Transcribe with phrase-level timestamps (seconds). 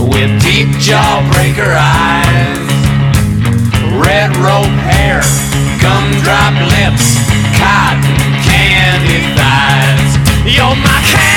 [0.00, 2.58] with deep jawbreaker eyes,
[3.96, 5.20] red rope hair,
[5.80, 7.16] gumdrop lips,
[7.56, 10.16] cotton candy thighs.
[10.44, 11.36] You're my candy.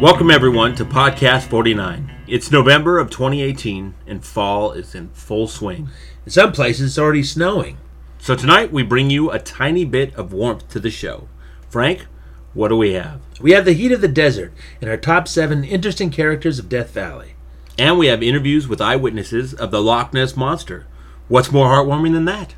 [0.00, 2.10] Welcome, everyone, to Podcast 49.
[2.26, 5.88] It's November of 2018, and fall is in full swing.
[6.24, 7.78] In some places, it's already snowing.
[8.18, 11.28] So, tonight we bring you a tiny bit of warmth to the show.
[11.68, 12.06] Frank,
[12.54, 13.20] what do we have?
[13.40, 16.90] We have the heat of the desert and our top seven interesting characters of Death
[16.90, 17.34] Valley.
[17.78, 20.86] And we have interviews with eyewitnesses of the Loch Ness Monster.
[21.28, 22.54] What's more heartwarming than that?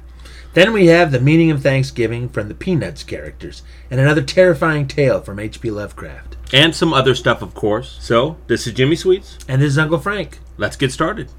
[0.55, 5.21] Then we have the meaning of Thanksgiving from the Peanuts characters, and another terrifying tale
[5.21, 5.71] from H.P.
[5.71, 6.37] Lovecraft.
[6.53, 7.99] And some other stuff, of course.
[8.01, 9.39] So, this is Jimmy Sweets.
[9.49, 10.39] And this is Uncle Frank.
[10.57, 11.31] Let's get started.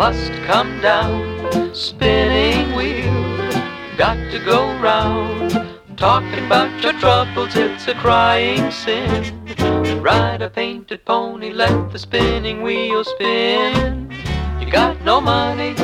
[0.00, 1.74] Must come down.
[1.74, 3.20] Spinning wheel,
[3.98, 5.52] got to go round.
[5.98, 9.22] Talking about your troubles, it's a crying sin.
[10.00, 14.10] Ride a painted pony, let the spinning wheel spin.
[14.58, 15.74] You got no money,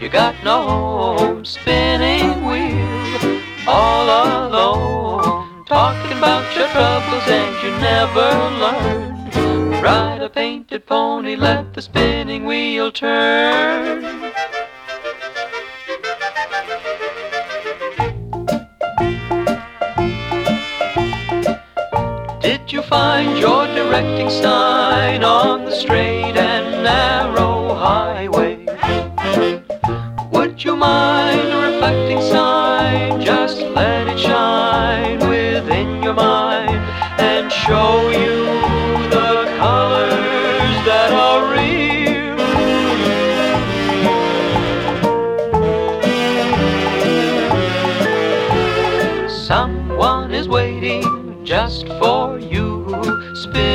[0.00, 1.44] you got no home.
[1.44, 4.06] Spinning wheel, all
[4.48, 5.64] alone.
[5.66, 8.28] Talking about your troubles and you never
[8.64, 9.17] learn.
[9.80, 14.02] Ride a painted pony, let the spinning wheel turn.
[22.40, 28.66] Did you find your directing sign on the straight and narrow highway?
[30.32, 31.17] Would you mind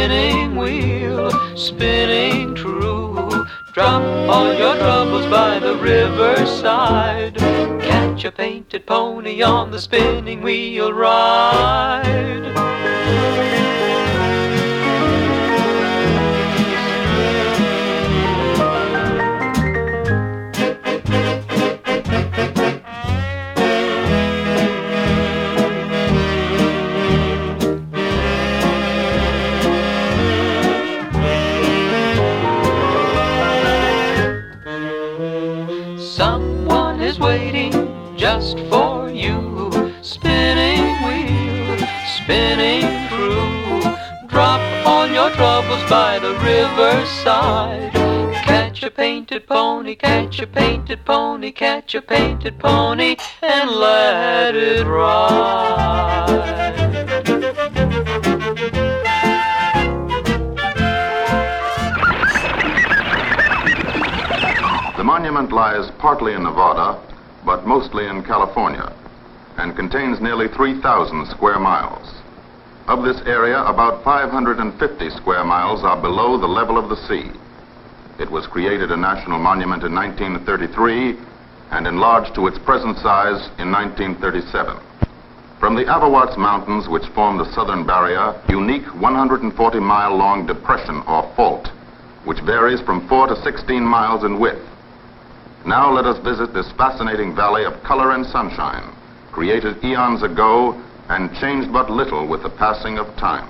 [0.04, 3.46] Spinning wheel, spinning true.
[3.74, 7.38] Drop all your troubles by the riverside.
[7.38, 12.44] Catch a painted pony on the spinning wheel ride.
[49.84, 56.24] Pony, catch a painted pony, catch a painted pony, and let it ride.
[64.96, 66.98] The monument lies partly in Nevada,
[67.46, 68.94] but mostly in California,
[69.58, 72.22] and contains nearly 3,000 square miles.
[72.88, 77.38] Of this area, about 550 square miles are below the level of the sea.
[78.24, 81.20] It was created a national monument in 1933
[81.72, 84.80] and enlarged to its present size in 1937.
[85.60, 91.30] From the Avawatz Mountains, which form the southern barrier, unique 140 mile long depression or
[91.36, 91.68] fault,
[92.24, 94.64] which varies from 4 to 16 miles in width.
[95.66, 98.96] Now let us visit this fascinating valley of color and sunshine,
[99.34, 103.50] created eons ago and changed but little with the passing of time.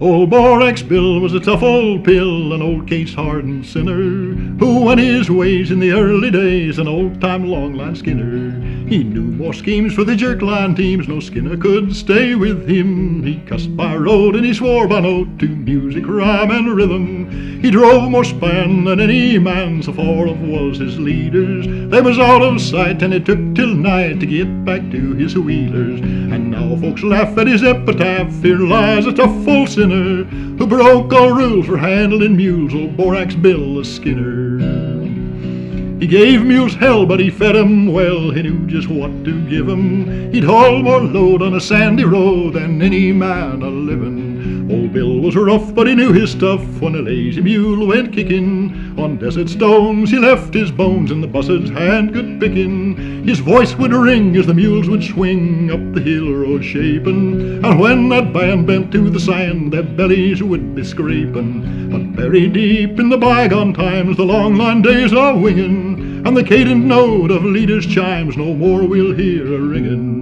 [0.00, 4.98] Old Borax Bill was a tough old pill, an old case hardened sinner, who went
[4.98, 8.50] his ways in the early days, an old time long line skinner.
[8.88, 13.22] He knew more schemes for the jerk line teams, no skinner could stay with him.
[13.22, 17.60] He cussed by road and he swore by note to music, rhyme, and rhythm.
[17.60, 21.66] He drove more span than any man, so far of was his leaders.
[21.90, 25.36] They was out of sight, and it took till night to get back to his
[25.36, 26.00] wheelers.
[26.00, 26.39] And
[26.78, 28.42] folks laugh at his epitaph.
[28.42, 33.34] Here lies a tough old sinner who broke all rules for handling mules, old Borax
[33.34, 34.58] Bill the Skinner.
[36.00, 38.30] He gave mules hell, but he fed 'em well.
[38.30, 40.32] He knew just what to give 'em.
[40.32, 44.68] He'd haul more load on a sandy road than any man a livin'.
[44.70, 46.62] Old Bill was rough, but he knew his stuff.
[46.80, 51.26] When a lazy mule went kicking on desert stones, he left his bones in the
[51.26, 53.24] buzzard's hand good picking.
[53.24, 57.64] His voice would ring as the mules would swing up the hill road shaping.
[57.64, 61.90] And when that band bent to the sand, their bellies would be scraping.
[61.90, 66.44] But buried deep in the bygone times, the long line days are winging, and the
[66.44, 70.20] cadent note of leaders' chimes no more we'll hear a ringing.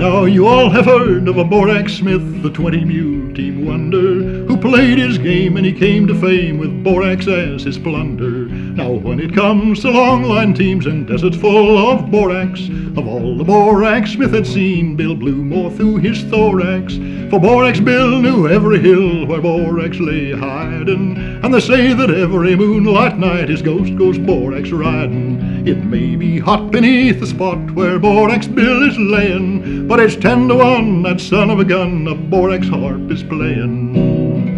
[0.00, 4.98] Now you all have heard of a Borax Smith, the 20 mule team wonder, played
[4.98, 8.46] his game and he came to fame with Borax as his plunder.
[8.46, 13.36] Now when it comes to long line teams and deserts full of Borax, of all
[13.36, 16.96] the Borax Smith had seen, Bill blew more through his thorax.
[17.30, 22.54] For Borax Bill knew every hill where Borax lay hiding, and they say that every
[22.56, 25.66] moonlight night his ghost goes Borax riding.
[25.66, 30.48] It may be hot beneath the spot where Borax Bill is layin', but it's ten
[30.48, 34.49] to one that son of a gun a Borax harp is playin'.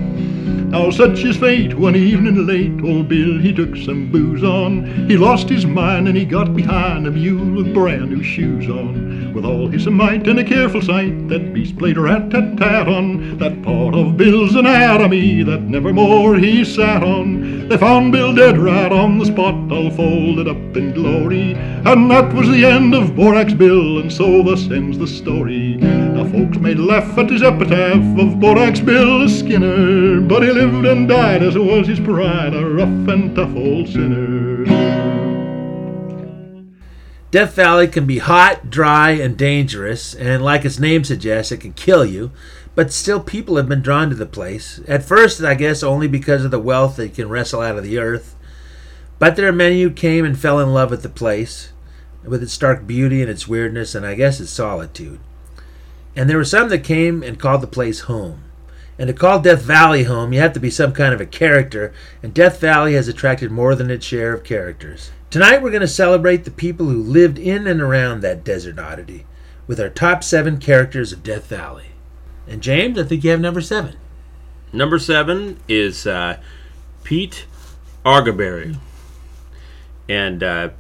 [0.73, 5.07] Now such is fate, one evening late, old Bill he took some booze on.
[5.07, 9.35] He lost his mind and he got behind a mule with brand new shoes on.
[9.35, 13.95] With all his might and a careful sight, that beast played rat-tat-tat on that part
[13.95, 17.62] of Bill's anatomy that nevermore he sat on.
[17.73, 21.55] They found Bill dead right on the spot, all folded up in glory.
[21.55, 25.77] And that was the end of Borax Bill, and so thus ends the story.
[25.77, 30.85] Now folks may laugh at his epitaph of Borax Bill the Skinner, but he lived
[30.85, 34.67] and died as was his pride, a rough and tough old sinner.
[37.31, 41.73] Death Valley can be hot, dry, and dangerous, and like its name suggests, it can
[41.73, 42.33] kill you.
[42.75, 44.81] But still, people have been drawn to the place.
[44.89, 47.99] At first, I guess, only because of the wealth they can wrestle out of the
[47.99, 48.35] earth.
[49.19, 51.73] But there are many who came and fell in love with the place,
[52.25, 55.21] with its stark beauty and its weirdness, and I guess its solitude.
[56.17, 58.43] And there were some that came and called the place home.
[58.99, 61.93] And to call Death Valley home, you have to be some kind of a character,
[62.23, 65.11] and Death Valley has attracted more than its share of characters.
[65.31, 69.25] Tonight, we're going to celebrate the people who lived in and around that desert oddity
[69.67, 71.92] with our top seven characters of Death Valley.
[72.49, 73.97] And James, I think you have number seven.
[74.73, 76.39] Number seven is uh,
[77.05, 77.47] Pete
[78.05, 78.77] Aguereberry.
[80.09, 80.71] And uh,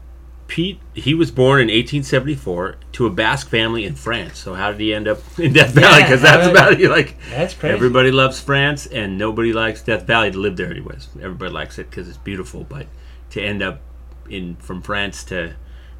[0.49, 4.38] Pete, he was born in 1874 to a Basque family in France.
[4.38, 6.03] So how did he end up in Death Valley?
[6.03, 6.88] Because that's how- about it.
[6.91, 7.75] Like That's crazy.
[7.75, 10.70] everybody loves France, and nobody likes Death Valley to live there.
[10.70, 12.64] Anyways, everybody likes it because it's beautiful.
[12.69, 12.87] But
[13.31, 13.81] to end up
[14.29, 15.55] in from France to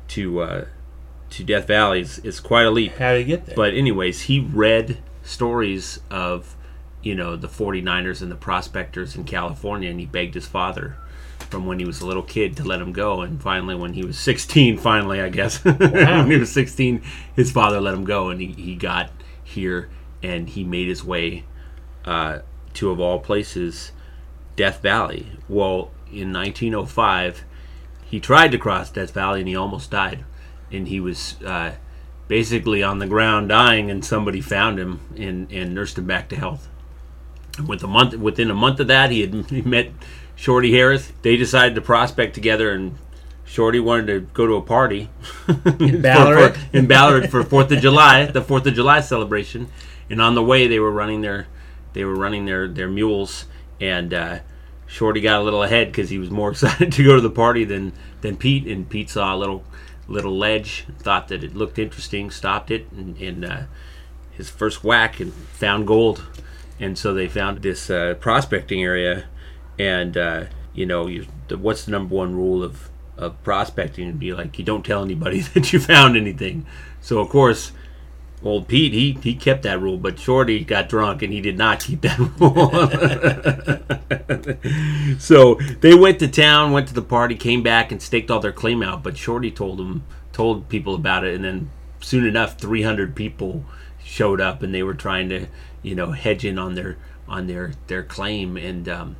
[0.09, 0.65] to uh,
[1.31, 2.97] to Death Valley is, is quite a leap.
[2.99, 3.55] How did he get there?
[3.57, 6.57] But anyways, he read stories of,
[7.03, 10.97] you know, the 49ers and the prospectors in California and he begged his father
[11.51, 14.05] from when he was a little kid to let him go and finally when he
[14.05, 17.03] was 16 finally I guess when he was 16
[17.37, 19.11] his father let him go and he, he got
[19.43, 19.91] here
[20.23, 21.45] and he made his way
[22.05, 22.39] uh,
[22.75, 23.93] to of all places
[24.57, 25.33] Death Valley.
[25.49, 27.45] Well, in 1905
[28.07, 30.25] he tried to cross Death Valley and he almost died
[30.71, 31.73] and he was uh,
[32.33, 36.35] basically on the ground dying, and somebody found him and, and nursed him back to
[36.35, 36.67] health.
[37.69, 39.91] With a month, within a month of that, he had he met
[40.35, 41.13] Shorty Harris.
[41.21, 42.97] They decided to prospect together, and
[43.45, 45.11] Shorty wanted to go to a party
[45.79, 46.57] in Ballarat.
[46.73, 49.69] in Ballarat for Fourth of July, the Fourth of July celebration.
[50.09, 51.49] And on the way, they were running their
[51.93, 53.45] they were running their their mules,
[53.79, 54.39] and uh,
[54.87, 57.67] Shorty got a little ahead because he was more excited to go to the party
[57.67, 58.67] than than Pete.
[58.67, 59.65] And Pete saw a little
[60.09, 63.63] little ledge, thought that it looked interesting, stopped it, and, and uh,
[64.33, 66.25] his first whack and found gold.
[66.81, 69.25] And so they found this uh, prospecting area,
[69.79, 70.45] and uh,
[70.75, 74.09] you know, you, what's the number one rule of of prospecting?
[74.09, 76.67] It'd be like you don't tell anybody that you found anything.
[77.01, 77.73] So of course,
[78.45, 81.81] old Pete, he he kept that rule, but Shorty got drunk and he did not
[81.81, 82.71] keep that rule.
[85.19, 88.53] so they went to town, went to the party, came back and staked all their
[88.53, 89.03] claim out.
[89.03, 91.71] But Shorty told them, told people about it, and then
[92.01, 93.65] soon enough, 300 people
[94.05, 95.47] showed up and they were trying to,
[95.83, 96.97] you know, hedge in on their
[97.29, 98.57] on their their claim.
[98.57, 99.17] And um,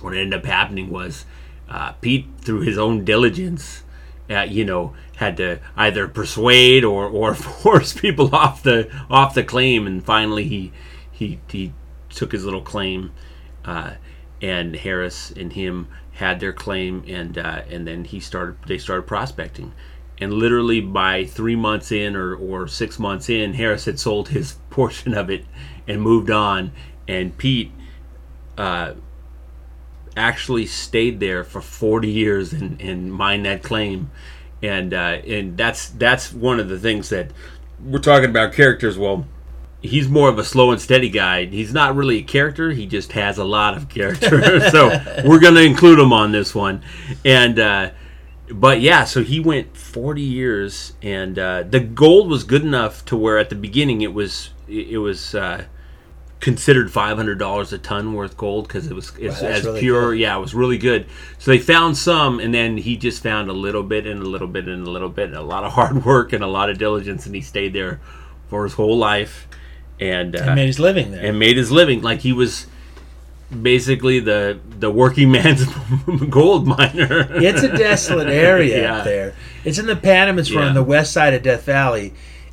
[0.00, 1.26] what ended up happening was
[1.68, 3.82] uh, Pete, through his own diligence,
[4.30, 9.44] uh, you know, had to either persuade or, or force people off the off the
[9.44, 10.72] claim, and finally he
[11.10, 11.72] he he
[12.10, 13.12] took his little claim,
[13.64, 13.92] uh,
[14.42, 19.02] and Harris and him had their claim, and uh, and then he started they started
[19.02, 19.72] prospecting,
[20.18, 24.52] and literally by three months in or or six months in, Harris had sold his
[24.70, 25.44] portion of it
[25.86, 26.72] and moved on,
[27.06, 27.72] and Pete.
[30.16, 34.10] Actually stayed there for 40 years and, and mined that claim
[34.62, 37.30] and uh, and that's that's one of the things that
[37.84, 38.98] we're talking about characters.
[38.98, 39.26] Well,
[39.82, 41.44] he's more of a slow and steady guy.
[41.44, 42.70] He's not really a character.
[42.70, 44.60] He just has a lot of character.
[44.70, 44.88] so
[45.24, 46.82] we're gonna include him on this one,
[47.24, 47.58] and.
[47.58, 47.90] Uh,
[48.48, 53.16] but yeah, so he went 40 years, and uh, the gold was good enough to
[53.16, 55.64] where at the beginning it was it was uh,
[56.40, 59.80] considered five hundred dollars a ton worth gold because it was it's Wow, as really
[59.80, 60.10] pure.
[60.12, 60.18] good.
[60.20, 61.06] Yeah, it was really good.
[61.38, 64.46] So they found some, and then he just found a little bit and a little
[64.48, 66.78] bit and a little bit, and a lot of hard work and a lot of
[66.78, 68.00] diligence, and he stayed there
[68.48, 69.48] for his whole life,
[69.98, 71.24] and uh, and made his living there.
[71.24, 72.66] and made his living like he was
[73.62, 75.64] basically the the working man's
[76.30, 77.28] gold miner.
[77.30, 78.96] it's a desolate area Yeah.
[78.98, 79.34] up there.
[79.64, 80.60] It's in the Panamints Yeah.
[80.60, 82.12] on the west side of Death Valley.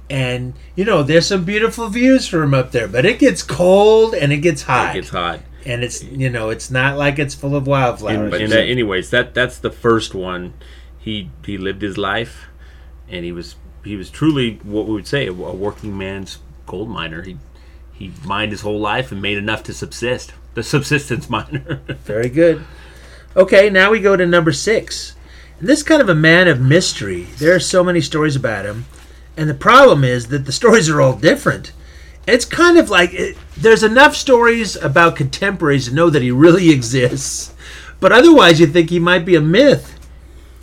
[0.10, 4.31] And you know, there's some beautiful views from up there, but it gets cold and
[4.31, 4.95] it gets hot.
[4.95, 5.39] It gets hot.
[5.65, 8.33] and it's you know, it's not like it's full of wildflowers.
[8.33, 10.53] And, and, uh, anyways, that that's the first one.
[11.00, 12.48] He he lived his life,
[13.10, 16.89] and he was he was truly what we would say a, a working man's gold
[16.89, 17.22] miner.
[17.22, 17.38] He
[17.93, 20.33] he mined his whole life and made enough to subsist.
[20.53, 21.81] The subsistence miner.
[22.03, 22.63] Very good.
[23.36, 25.15] Okay, now we go to number six.
[25.60, 27.24] And this kind of a man of mystery.
[27.38, 28.86] There are so many stories about him.
[29.35, 31.71] And the problem is that the stories are all different.
[32.27, 36.69] It's kind of like it, there's enough stories about contemporaries to know that he really
[36.73, 37.53] exists.
[37.99, 39.99] But otherwise, you think he might be a myth.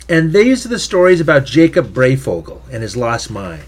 [0.09, 3.63] And these are the stories about Jacob Breyfogle and his lost mine.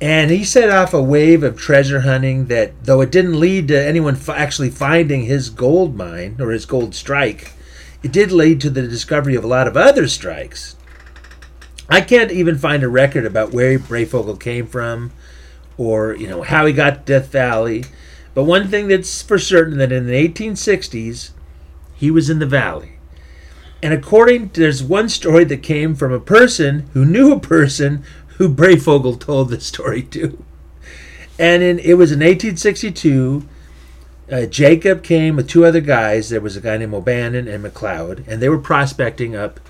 [0.00, 3.82] And he set off a wave of treasure hunting that, though it didn't lead to
[3.86, 7.52] anyone f- actually finding his gold mine or his gold strike,
[8.02, 10.75] it did lead to the discovery of a lot of other strikes.
[11.88, 15.12] I can't even find a record about where Breyfogle came from
[15.78, 17.84] or, you know, how he got to Death Valley.
[18.34, 21.30] But one thing that's for certain that in the 1860s,
[21.94, 22.92] he was in the valley.
[23.82, 28.04] And according there's one story that came from a person who knew a person
[28.36, 30.42] who Breyfogle told the story to.
[31.38, 33.46] And in, it was in 1862.
[34.30, 36.30] Uh, Jacob came with two other guys.
[36.30, 39.60] There was a guy named O'Bannon and McLeod, and they were prospecting up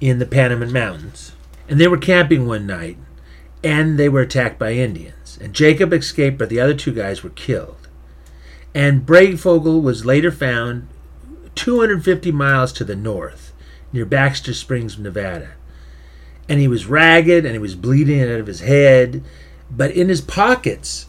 [0.00, 1.33] in the Panamint Mountains.
[1.68, 2.98] And they were camping one night,
[3.62, 5.38] and they were attacked by Indians.
[5.40, 7.88] And Jacob escaped, but the other two guys were killed.
[8.74, 10.88] And Breyfogle was later found
[11.54, 13.52] 250 miles to the north,
[13.92, 15.52] near Baxter Springs, Nevada.
[16.48, 19.22] And he was ragged and he was bleeding out of his head,
[19.70, 21.06] but in his pockets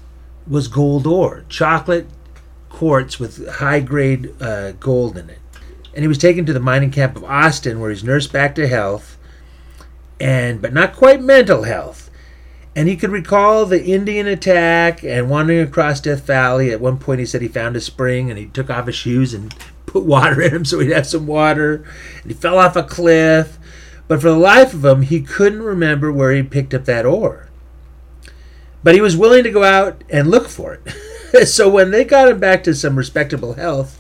[0.48, 2.08] was gold ore, chocolate
[2.70, 5.40] quartz with high grade uh, gold in it.
[5.94, 8.68] And he was taken to the mining camp of Austin, where he's nursed back to
[8.68, 9.18] health,
[10.20, 12.10] and but not quite mental health.
[12.76, 16.72] And he could recall the Indian attack and wandering across Death Valley.
[16.72, 19.34] At one point, he said he found a spring and he took off his shoes
[19.34, 19.56] and
[19.86, 21.86] put water in them so he'd have some water.
[22.22, 23.58] And he fell off a cliff.
[24.08, 27.48] But for the life of him, he couldn't remember where he picked up that ore.
[28.84, 31.48] But he was willing to go out and look for it.
[31.48, 33.98] so when they got him back to some respectable health,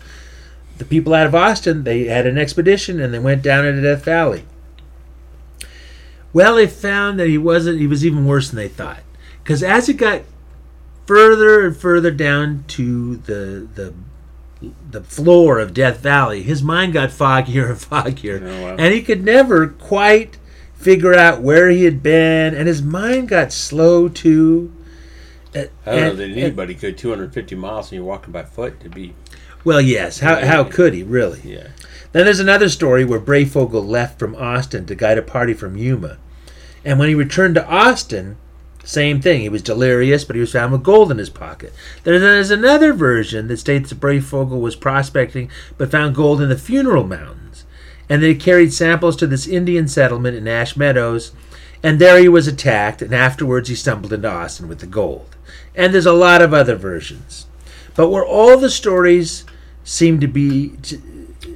[0.78, 4.04] the people out of Austin, they had an expedition and they went down into Death
[4.04, 4.44] Valley.
[6.36, 7.80] Well, they found that he wasn't.
[7.80, 9.00] He was even worse than they thought.
[9.42, 10.24] Because as it got
[11.06, 13.94] further and further down to the the
[14.92, 17.78] the floor of Death Valley, his mind got foggier and
[18.18, 18.76] foggier, Oh, wow.
[18.78, 20.38] and he could never quite
[20.74, 24.74] figure out where he had been, and his mind got slow too.
[25.56, 28.90] Uh, I don't know that anybody could 250 miles and you're walking by foot to
[28.90, 29.14] be.
[29.64, 30.20] Well, yes.
[30.20, 31.40] How, how could he really?
[31.46, 31.70] Yeah.
[32.12, 36.18] Then there's another story where Breyfogle left from Austin to guide a party from Yuma.
[36.86, 38.38] And when he returned to Austin,
[38.86, 39.42] same thing.
[39.42, 41.74] He was delirious, but he was found with gold in his pocket.
[42.04, 46.58] Then there's another version that states that Breyfogle was prospecting but found gold in the
[46.58, 47.66] Funeral Mountains.
[48.08, 51.32] And they carried samples to this Indian settlement in Ash Meadows.
[51.82, 55.36] And there he was attacked, and afterwards he stumbled into Austin with the gold.
[55.74, 57.48] And there's a lot of other versions.
[57.96, 59.46] But where all the stories
[59.84, 61.02] seem to be to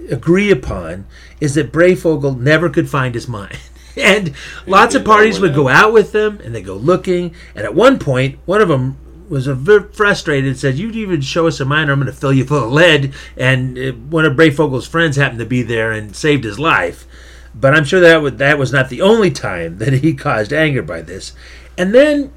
[0.09, 1.05] agree upon
[1.39, 3.57] is that Breyfogle never could find his mine.
[3.99, 4.33] And
[4.65, 7.35] lots of parties would go out with them, and they go looking.
[7.55, 8.97] And at one point, one of them
[9.29, 12.33] was a bit frustrated said, "You'd even show us a mine, I'm going to fill
[12.33, 16.15] you full of lead." And uh, one of Breyfogle's friends happened to be there and
[16.15, 17.05] saved his life.
[17.53, 21.01] But I'm sure that that was not the only time that he caused anger by
[21.01, 21.33] this.
[21.77, 22.31] And then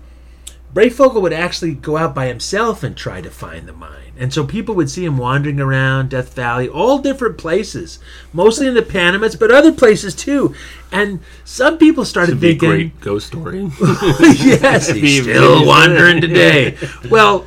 [0.74, 4.01] Breyfogle would actually go out by himself and try to find the mine.
[4.18, 7.98] And so people would see him wandering around Death Valley, all different places,
[8.32, 10.54] mostly in the Panamints, but other places too.
[10.90, 13.70] And some people started It'd be a thinking, great ghost story.
[14.20, 16.76] yes, he's still wandering today.
[17.10, 17.46] Well,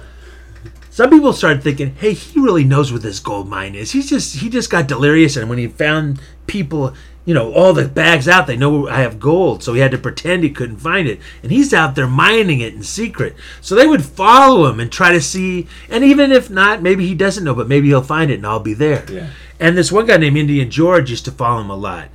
[0.90, 3.92] some people started thinking, hey, he really knows what this gold mine is.
[3.92, 6.94] He's just he just got delirious, and when he found people,
[7.26, 9.98] you know, all the bags out, they know I have gold, so he had to
[9.98, 13.36] pretend he couldn't find it, and he's out there mining it in secret.
[13.62, 17.16] So they would follow him and try to see, and even if not, maybe he
[17.16, 19.06] doesn't know, but maybe he'll find it, and I'll be there.
[19.12, 19.32] Yeah.
[19.60, 22.10] And this one guy named Indian George used to follow him a lot.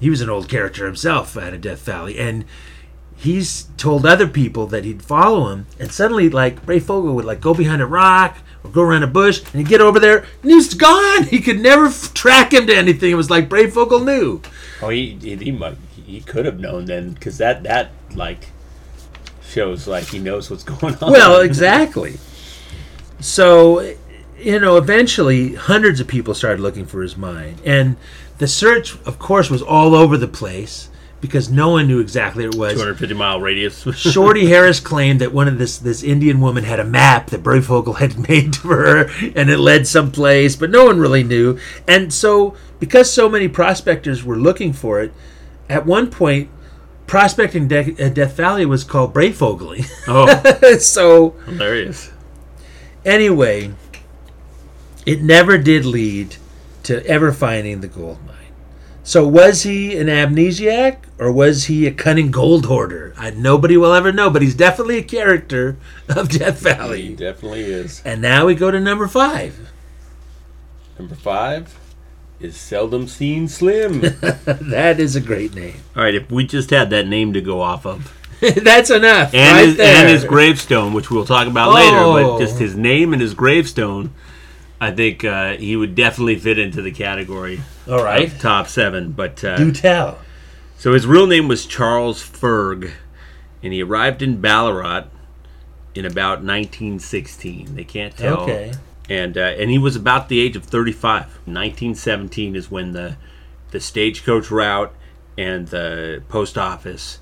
[0.00, 2.44] He was an old character himself out of Death Valley, and
[3.24, 7.40] he's told other people that he'd follow him, and suddenly, like Ray Fogel would like
[7.40, 10.50] go behind a rock or go around a bush, and he'd get over there, and
[10.50, 11.24] he's gone.
[11.24, 13.10] He could never f- track him to anything.
[13.10, 14.42] It was like Ray Fogel knew.
[14.82, 15.76] Oh, he he, he might
[16.06, 18.48] he could have known then because that that like
[19.42, 21.10] shows like he knows what's going on.
[21.10, 22.18] Well, exactly.
[23.20, 23.94] So,
[24.38, 27.96] you know, eventually, hundreds of people started looking for his mine, and
[28.36, 30.90] the search, of course, was all over the place
[31.24, 32.72] because no one knew exactly where it was.
[32.74, 33.82] 250 mile radius.
[33.96, 37.96] Shorty Harris claimed that one of this this Indian woman had a map that Breyfogle
[37.96, 41.58] had made for her, and it led someplace, but no one really knew.
[41.88, 45.14] And so, because so many prospectors were looking for it,
[45.66, 46.50] at one point,
[47.06, 49.88] prospecting De- uh, Death Valley was called Breyfogling.
[50.06, 52.12] oh, so hilarious.
[53.02, 53.72] anyway,
[55.06, 56.36] it never did lead
[56.82, 58.33] to ever finding the gold mine.
[59.06, 63.12] So was he an amnesiac or was he a cunning gold hoarder?
[63.18, 65.76] I, nobody will ever know, but he's definitely a character
[66.08, 67.02] of Death Valley.
[67.02, 68.00] He definitely is.
[68.04, 69.70] And now we go to number five.
[70.98, 71.78] Number five
[72.40, 74.00] is seldom seen Slim.
[74.00, 75.76] that is a great name.
[75.94, 79.34] All right, if we just had that name to go off of, That's enough.
[79.34, 79.96] and right his, there.
[79.96, 82.12] and his gravestone, which we'll talk about later, Oh.
[82.36, 82.58] but just oh.
[82.58, 84.12] his name and his gravestone,
[84.84, 88.30] I think uh, he would definitely fit into the category All right.
[88.30, 89.12] of top seven.
[89.12, 90.18] But uh, Do tell.
[90.76, 92.90] So his real name was Charles Ferg,
[93.62, 95.06] and he arrived in Ballarat
[95.94, 97.74] in about 1916.
[97.74, 98.42] They can't tell.
[98.42, 98.74] Okay.
[99.08, 101.22] And uh, and he was about the age of 35.
[101.22, 103.16] 1917 is when the
[103.70, 104.94] the stagecoach route
[105.38, 107.20] and the post office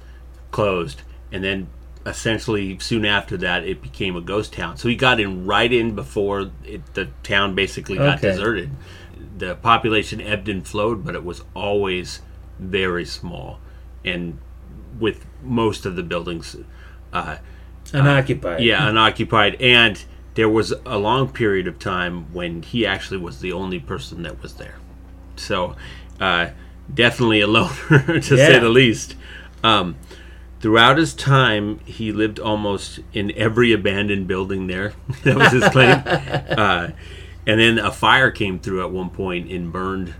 [0.50, 1.68] closed, and then
[2.04, 4.76] essentially soon after that it became a ghost town.
[4.76, 8.30] So he got in right in before it, the town basically got Okay.
[8.32, 8.70] deserted.
[9.38, 12.20] The population ebbed and flowed, but it was always
[12.58, 13.58] very small,
[14.04, 14.38] and
[14.98, 16.56] with most of the buildings,
[17.12, 17.36] uh,
[17.92, 18.60] Unoccupied.
[18.60, 19.60] yeah, unoccupied.
[19.60, 20.02] And
[20.34, 24.40] there was a long period of time when he actually was the only person that
[24.42, 24.76] was there.
[25.36, 25.76] So,
[26.20, 26.48] uh,
[26.92, 27.70] definitely a loner,
[28.20, 29.16] to say the least.
[29.64, 29.96] Um,
[30.62, 34.94] throughout his time, he lived almost in every abandoned building there.
[35.24, 36.02] that was his claim.
[36.06, 36.88] uh,
[37.46, 40.14] and then a fire came through at one point and burned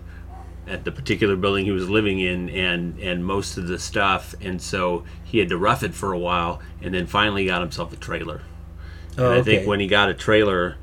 [0.67, 4.63] at the particular building he was living in and and most of the stuff and
[4.63, 7.97] so he had to rough it for a while and then finally got himself a
[7.97, 8.43] trailer
[9.19, 10.77] Oh, and I think when he got a trailer,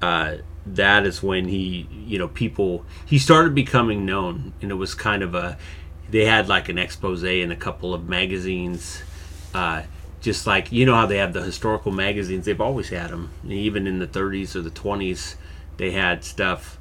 [0.00, 4.94] uh, that is when he, you know, people he started becoming known, and it was
[4.94, 5.58] kind of a.
[6.10, 9.02] They had like an expose in a couple of magazines,
[9.54, 9.82] uh,
[10.20, 12.44] just like you know how they have the historical magazines.
[12.44, 15.34] They've always had them, even in the 30s or the 20s.
[15.76, 16.78] They had stuff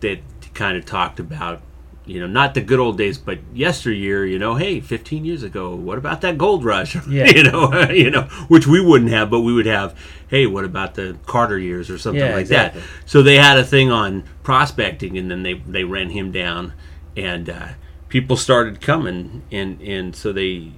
[0.00, 0.18] that
[0.54, 1.62] kind of talked about
[2.06, 5.74] you know, not the good old days, but yesteryear, you know, hey, 15 years ago,
[5.74, 6.96] what about that gold rush?
[7.08, 7.26] Yeah.
[7.26, 10.94] you know, you know, which we wouldn't have, but we would have, hey, what about
[10.94, 12.80] the Carter years or something Yeah, like exactly.
[12.80, 12.88] that.
[13.06, 16.74] So they had a thing on prospecting, and then they they ran him down,
[17.16, 17.68] and uh,
[18.16, 20.72] people started coming, and and so they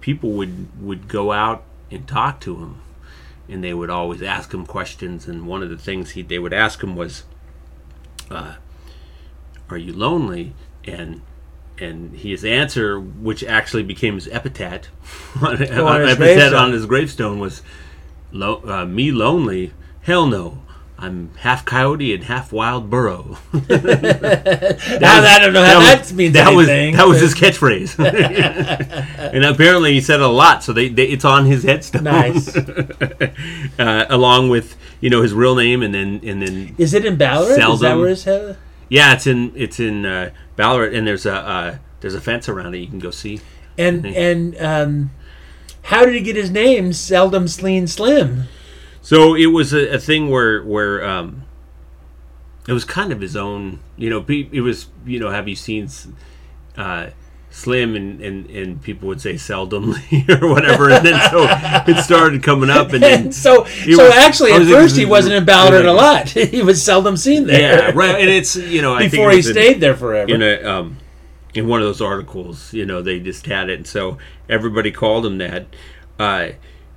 [0.00, 2.80] people would would go out and talk to him,
[3.48, 6.52] and they would always ask him questions, and one of the things he they would
[6.52, 7.24] ask him was,
[8.30, 8.54] uh,
[9.68, 10.52] "Are you lonely?"
[10.84, 11.22] and
[11.80, 14.82] and his answer, which actually became his epitaph,
[15.42, 17.60] on, on his epithet on his gravestone was,
[18.30, 19.72] Lo- uh, "Me lonely?
[20.02, 20.62] Hell no!
[21.04, 23.36] I'm half coyote and half wild burro.
[23.52, 26.96] Now, I don't know how that, means that was anything.
[26.96, 27.98] that was his catchphrase,
[29.34, 30.62] and apparently he said a lot.
[30.64, 32.56] So they, they it's on his headstone, Nice.
[33.78, 37.16] uh, along with you know his real name, and then and then Is it in
[37.16, 37.72] Ballarat?
[37.72, 38.56] Is that where his head?
[38.88, 42.74] yeah, it's in it's in uh, Ballarat, and there's a uh, there's a fence around
[42.74, 42.78] it.
[42.78, 43.40] You can go see.
[43.76, 45.10] And and um,
[45.82, 46.92] how did he get his name?
[46.92, 48.44] Seldom Sleen Slim.
[49.04, 51.42] So it was a, a thing where where um,
[52.66, 53.80] it was kind of his own.
[53.98, 55.28] You know, it was you know.
[55.28, 55.90] Have you seen
[56.78, 57.10] uh,
[57.50, 61.46] Slim and, and and people would say seldomly or whatever, and then so
[61.92, 65.44] it started coming up, and then so so was- actually at first he wasn't in
[65.44, 66.28] Ballarat a lot.
[66.30, 67.90] he was seldom seen there.
[67.90, 68.18] yeah, right.
[68.18, 70.32] And it's you know I think Before he was in- stayed there forever.
[70.32, 70.96] in a um,
[71.52, 74.16] in one of those articles, you know, they just had it, and so
[74.48, 75.66] everybody called him that.
[76.18, 76.48] Uh,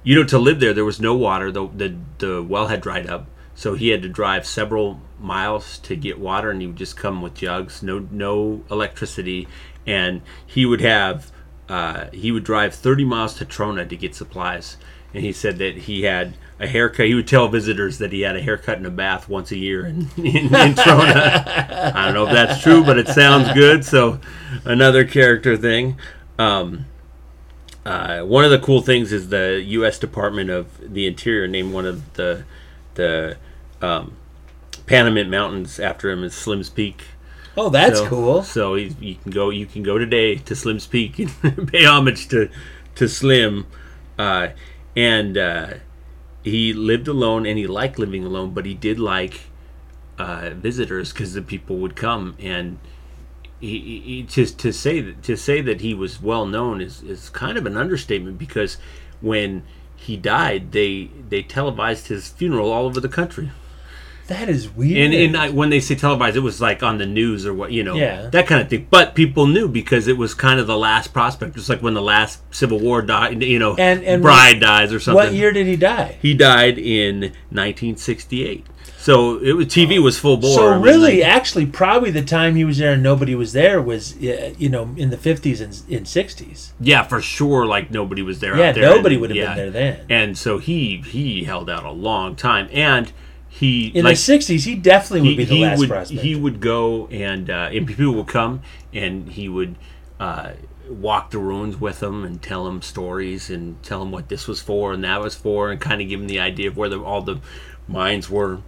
[0.07, 1.51] you know, to live there, there was no water.
[1.51, 5.97] the the The well had dried up, so he had to drive several miles to
[5.97, 7.83] get water, and he would just come with jugs.
[7.83, 9.49] No, no electricity,
[9.85, 11.29] and he would have
[11.67, 14.77] uh, he would drive thirty miles to Trona to get supplies.
[15.13, 17.07] And he said that he had a haircut.
[17.07, 19.85] He would tell visitors that he had a haircut and a bath once a year
[19.85, 21.93] in, in, in Trona.
[21.93, 23.83] I don't know if that's true, but it sounds good.
[23.83, 24.21] So,
[24.63, 25.97] another character thing.
[26.39, 26.85] Um,
[27.87, 29.97] uh, one of the cool things is the U.S.
[29.99, 32.43] Department of the Interior named one of the
[32.95, 33.37] the
[33.81, 34.15] um,
[34.85, 37.03] Panamint Mountains after him as Slim's Peak.
[37.55, 38.43] oh, that's So- cool.
[38.43, 42.27] So he's, you can go you can go today to Slim's Peak and pay homage
[42.29, 42.49] to
[42.95, 43.67] to Slim,
[44.17, 44.49] uh,
[44.95, 45.73] and uh,
[46.43, 49.41] he lived alone and he liked living alone, but he did like
[50.17, 52.79] uh, visitors because the people would come and.
[53.59, 57.29] He, he, to, to say that to say that he was well known is, is
[57.29, 58.77] kind of an understatement because
[59.19, 59.63] when
[59.95, 63.49] he died they they televised his funeral all over the country
[64.27, 64.97] That is weird.
[65.05, 67.71] and, and I, when they say televised, it was like on the news or what,
[67.71, 68.29] you know, Yeah.
[68.29, 68.85] that kind of thing.
[68.91, 72.01] But people knew because it was kind of the last prospect, just like when the
[72.01, 75.15] last Civil War died, you know, And- and Bride dies or something.
[75.23, 76.17] what year did he die?
[76.21, 78.65] He died in 1968.
[78.97, 80.55] So it was TV was full bore.
[80.55, 84.69] So really, actually, probably the time he was there and nobody was there was, you
[84.69, 86.73] know, in the fifties and in sixties.
[86.79, 87.65] yeah, for sure.
[87.65, 88.57] Like nobody was there.
[88.57, 89.55] Yeah, out there nobody and- would have yeah.
[89.55, 90.05] been there then.
[90.09, 93.11] And so he he held out a long time, and
[93.49, 96.21] he In like the sixties, he definitely would he, be the he last would prospect.
[96.21, 98.61] he would go and uh, and people would come
[98.93, 99.75] and he would
[100.19, 100.51] uh,
[100.89, 104.61] walk the ruins with them and tell them stories and tell them what this was
[104.61, 107.01] for and that was for and kind of give them the idea of where the,
[107.01, 107.39] all the
[107.87, 108.59] mines were.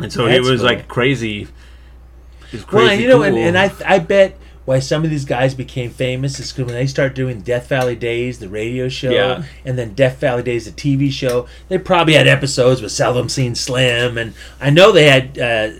[0.00, 0.66] And so it That's was cool.
[0.70, 1.42] like crazy.
[1.42, 5.24] It was well, crazy you know, and, and I I bet why some of these
[5.24, 9.10] guys became famous is because when they start doing Death Valley Days, the radio show,
[9.10, 9.44] Yeah.
[9.64, 11.46] and then Death Valley Days, the TV show.
[11.70, 15.70] They probably had episodes with Seldom Seen Slim, and I know they had uh,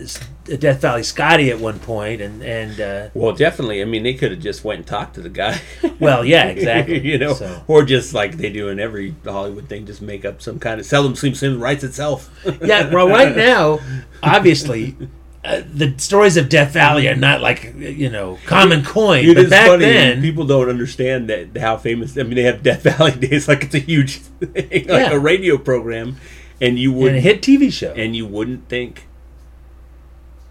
[0.57, 3.83] Death Valley Scotty at one point, and and uh, well, definitely.
[3.83, 5.61] I mean, they could have just went and talked to the guy.
[5.99, 6.99] well, yeah, exactly.
[7.07, 10.41] you know, So- or just like they do in every Hollywood thing, just make up
[10.41, 12.31] some kind of seldom Seen Slim writes itself.
[12.63, 13.79] yeah, well, right now,
[14.23, 14.95] obviously,
[15.49, 19.33] uh, the stories of Death Valley are not like you know common coin.
[19.33, 19.85] But back funny.
[19.85, 22.17] then, people don't understand that how famous.
[22.17, 25.11] I mean, they have Death Valley Days like it's a huge thing, like Yeah.
[25.11, 26.17] a radio program,
[26.61, 27.91] and you would a hit TV show.
[27.93, 29.07] and you wouldn't think.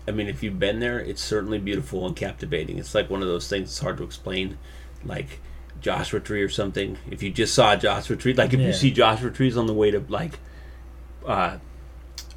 [0.06, 2.78] I mean, if you've been there, it's certainly beautiful and captivating.
[2.78, 3.68] It's like one of those things.
[3.68, 4.56] It's hard to explain,
[5.04, 5.38] like
[5.82, 6.96] Joshua Tree or something.
[7.10, 8.68] If you just saw Joshua Tree, like if Yeah.
[8.68, 10.38] you see Joshua Trees on the way to like,
[11.26, 11.58] uh,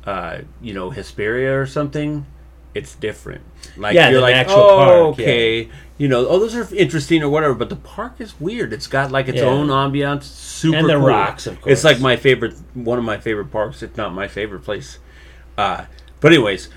[0.06, 2.26] uh, you know, Hesperia or something,
[2.74, 3.42] it's different.
[3.78, 5.24] Like Yeah, you're like, actual oh, park, yeah.
[5.26, 7.54] okay, you know, oh, those are interesting or whatever.
[7.54, 8.74] But the park is weird.
[8.74, 9.46] It's got like its Yeah.
[9.46, 10.24] own ambiance.
[10.24, 11.08] Super And the cool.
[11.08, 11.72] rocks, of course.
[11.74, 15.00] It's like my favorite, one of my favorite parks, if not my favorite place.
[15.58, 15.86] Uh,
[16.20, 16.70] but anyways,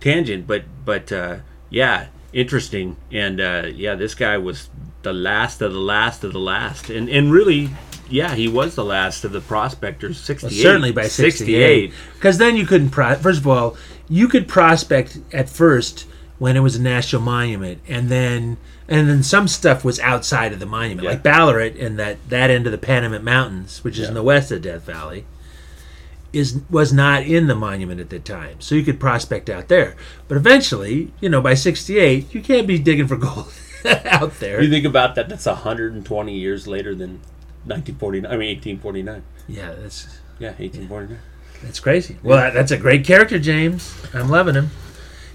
[0.00, 0.46] tangent.
[0.46, 1.36] But but uh,
[1.70, 2.96] yeah, interesting.
[3.12, 4.68] And uh, yeah, this guy was
[5.02, 7.70] the last of the last of the last, and and really,
[8.10, 10.18] yeah, he was the last of the prospectors.
[10.18, 13.76] Sixty Well, certainly by 68 because then you couldn't pro- first of all
[14.08, 16.06] you could prospect at first
[16.38, 18.56] when it was a national monument and then
[18.88, 21.10] and then some stuff was outside of the monument Yeah.
[21.10, 24.50] like Ballarat and that that end of the Panamint Mountains which is in the west
[24.52, 25.24] of Death Valley
[26.32, 29.96] is was not in the monument at the time so you could prospect out there
[30.28, 33.52] but eventually you know by 68 you can't be digging for gold
[34.04, 35.28] out there You think about that?
[35.28, 37.20] That's hundred and twenty years later than
[37.64, 38.32] nineteen forty nine.
[38.32, 39.22] I mean eighteen forty nine.
[39.48, 41.20] yeah that's Yeah, eighteen forty nine.
[41.62, 42.16] That's crazy.
[42.22, 43.94] Well, that- that's a great character, James.
[44.14, 44.70] I'm loving him.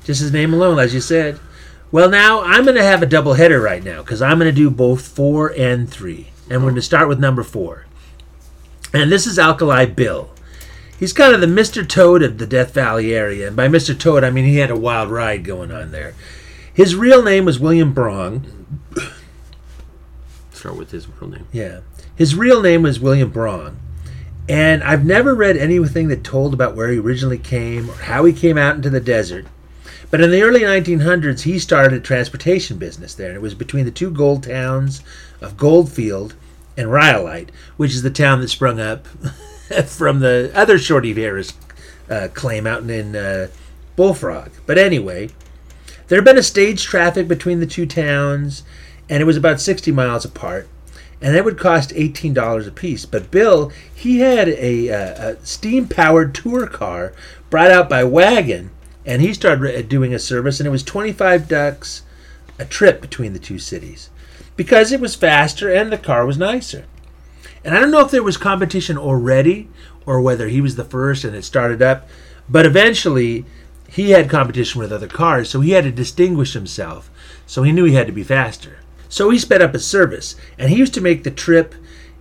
[0.04, 1.40] Just his name alone, as you said.
[1.92, 4.56] Well, now I'm going to have a double header right now because I'm going to
[4.56, 7.86] do both four and three, and we're going to start with number four.
[8.94, 10.30] And this is Alkali Bill.
[10.98, 11.88] He's kind of the Mr.
[11.88, 13.48] Toad of the Death Valley area.
[13.48, 13.98] And by Mr.
[13.98, 16.14] Toad, I mean he had a wild ride going on there.
[16.74, 18.44] His real name was William Brong.
[20.52, 21.48] Start with his real name.
[21.52, 21.80] Yeah.
[22.16, 23.76] His real name was William Brong.
[24.52, 28.34] And I've never read anything that told about where he originally came or how he
[28.34, 29.46] came out into the desert.
[30.10, 33.30] But in the early 1900s, he started a transportation business there.
[33.30, 35.04] And it was between the two gold towns
[35.40, 36.36] of Goldfield
[36.76, 39.08] and Rhyolite, which is the town that sprung up
[39.86, 41.54] from the other Shorty Harris
[42.10, 43.48] uh, claim out in uh,
[43.96, 44.52] Bullfrog.
[44.66, 45.30] But anyway,
[46.10, 48.64] there had been a stage traffic between the two towns,
[49.10, 50.68] and it was about 60 miles apart.
[51.22, 53.06] And that would cost $18 a piece.
[53.06, 57.14] But Bill, he had a, a steam powered tour car
[57.50, 58.72] brought out by Wagon,
[59.06, 62.04] and he started uh, doing a service, and it was 25 ducks
[62.58, 64.10] a trip between the two cities
[64.56, 66.86] because it was faster and the car was nicer.
[67.64, 69.70] And I don't know if there was competition already
[70.06, 72.08] or whether he was the first and it started up,
[72.50, 73.46] but eventually
[73.90, 77.10] he had competition with other cars, so he had to distinguish himself.
[77.46, 78.78] So he knew he had to be faster.
[79.12, 81.76] So he sped up his service, and he used to make the trip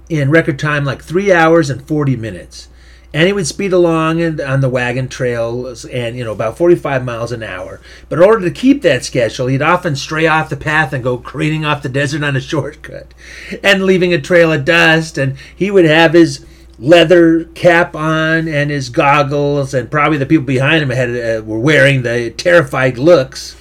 [0.09, 2.68] in record time like three hours and 40 minutes.
[3.14, 7.05] And he would speed along and on the wagon trail and you know about 45
[7.05, 7.81] miles an hour.
[8.09, 11.16] But in order to keep that schedule, he'd often stray off the path and go
[11.16, 13.14] careening off the desert on a shortcut,
[13.62, 15.16] and leaving a trail of dust.
[15.16, 16.44] And he would have his
[16.76, 21.61] leather cap on and his goggles, and probably the people behind him had uh, were
[21.61, 23.57] wearing the terrified looks.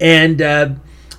[0.00, 0.70] And uh,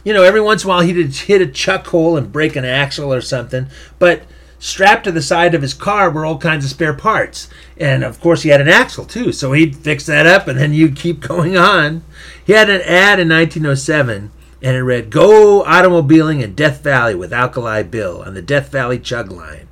[0.05, 2.63] you know, every once in a while he'd hit a chuck hole and break an
[2.63, 3.67] axle or something,
[3.99, 4.21] but
[4.59, 7.49] strapped to the side of his car were all kinds of spare parts.
[7.77, 10.73] And of course, he had an axle too, so he'd fix that up and then
[10.73, 12.03] you'd keep going on.
[12.45, 17.33] He had an ad in 1907 and it read Go automobiling in Death Valley with
[17.33, 19.67] Alkali Bill on the Death Valley Chug Line.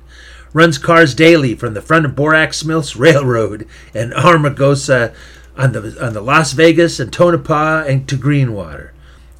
[0.52, 5.14] Runs cars daily from the front of Borax Mills Railroad and Amargosa
[5.56, 8.90] on the, on the Las Vegas and Tonopah and to Greenwater.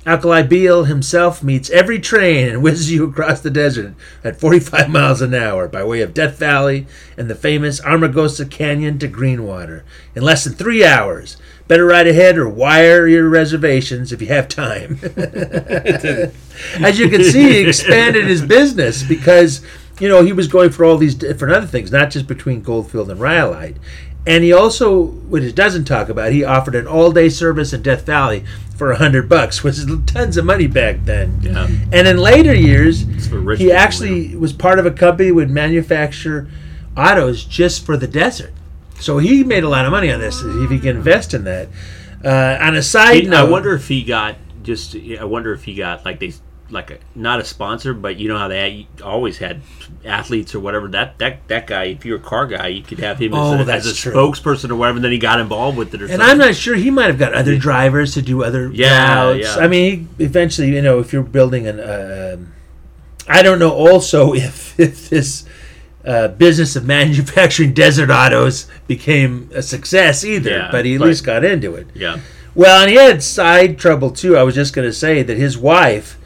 [0.07, 5.23] Alkali Bill himself meets every train and whizzes you across the desert at 45 miles
[5.23, 6.87] an hour by way of Death Valley
[7.17, 9.83] and the famous Amargosa Canyon to Greenwater
[10.14, 11.38] in less than three hours.
[11.69, 14.99] Better ride ahead or wire your reservations if you have time.
[16.85, 19.64] As you can see, he expanded his business because,
[19.99, 23.11] you know, he was going for all these different other things, not just between Goldfield
[23.11, 23.77] and Rhyolite.
[24.27, 28.07] And he also, what he doesn't talk about, he offered an all-day service in Death
[28.07, 28.45] Valley
[28.77, 31.39] for a hundred bucks, which is tons of money back then.
[31.43, 31.69] Yeah.
[31.93, 33.05] And in later years,
[33.59, 36.49] he actually was part of a company that would manufacture
[36.97, 38.53] autos just for the desert.
[39.01, 41.69] So he made a lot of money on this if he can invest in that.
[42.25, 44.97] Uh, on a side He- I wonder if he got just.
[44.97, 46.33] I wonder if he got like they
[46.70, 49.61] like a not a sponsor, but you know how they always had
[50.05, 50.88] athletes or whatever.
[50.88, 53.68] That that that guy, if you're a car guy, you could have him Oh, as,
[53.68, 54.96] a, as a spokesperson or whatever.
[54.96, 56.29] And then he got involved with it or and something.
[56.29, 59.57] I'm not sure he might have got other drivers to do other Yeah, routes.
[59.57, 59.62] yeah.
[59.64, 62.53] I mean, eventually, you know, if you're building an, uh, um,
[63.29, 63.70] I don't know.
[63.72, 65.44] Also, if if this
[66.05, 71.09] uh, business of manufacturing desert autos became a success either, Yeah, but he at but-
[71.09, 71.88] least got into it.
[71.94, 72.20] Yeah.
[72.57, 74.37] Well, and he had side trouble too.
[74.37, 76.16] I was just going to say that his wife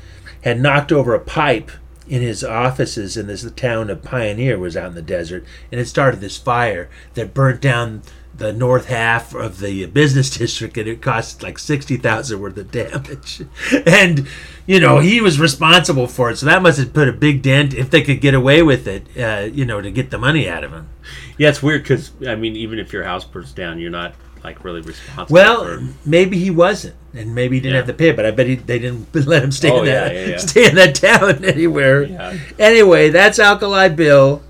[0.48, 1.70] had knocked over a pipe
[2.08, 5.86] in his offices in this town of Pioneer was out in the desert, and it
[5.86, 8.02] started this fire that burnt down
[8.34, 12.70] the north half of the business district, and it cost like sixty thousand worth of
[12.70, 13.42] damage.
[13.86, 14.26] And
[14.66, 17.74] you know he was responsible for it, so that must have put a big dent.
[17.74, 20.64] If they could get away with it, uh, you know, to get the money out
[20.64, 20.88] of him.
[21.36, 24.14] Yeah, it's weird because I mean, even if your house burns down, you're not
[24.48, 25.32] like really responsible.
[25.34, 27.78] Well, for, maybe he wasn't, and maybe he didn't Yeah.
[27.78, 28.12] have to pay.
[28.12, 30.36] But I bet he, they didn't let him stay Oh, in that yeah, yeah.
[30.38, 32.38] stay in that town anywhere.
[32.58, 34.42] Anyway, that's Alkali Bill.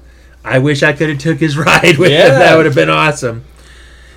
[0.45, 2.31] I wish I could have took his ride with him.
[2.31, 3.45] That would have been awesome.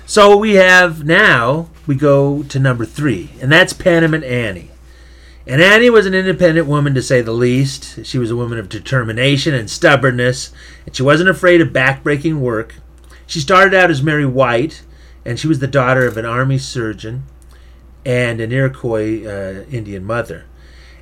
[0.06, 4.70] So we have now we go to number three, and that's Panamint Annie.
[5.44, 8.06] And Annie was an independent woman to say the least.
[8.06, 10.52] She was a woman of determination and stubbornness,
[10.86, 12.76] and she wasn't afraid of backbreaking work.
[13.26, 14.82] She started out as Mary White,
[15.24, 17.24] and she was the daughter of an army surgeon
[18.04, 20.44] and an Iroquois uh, Indian mother.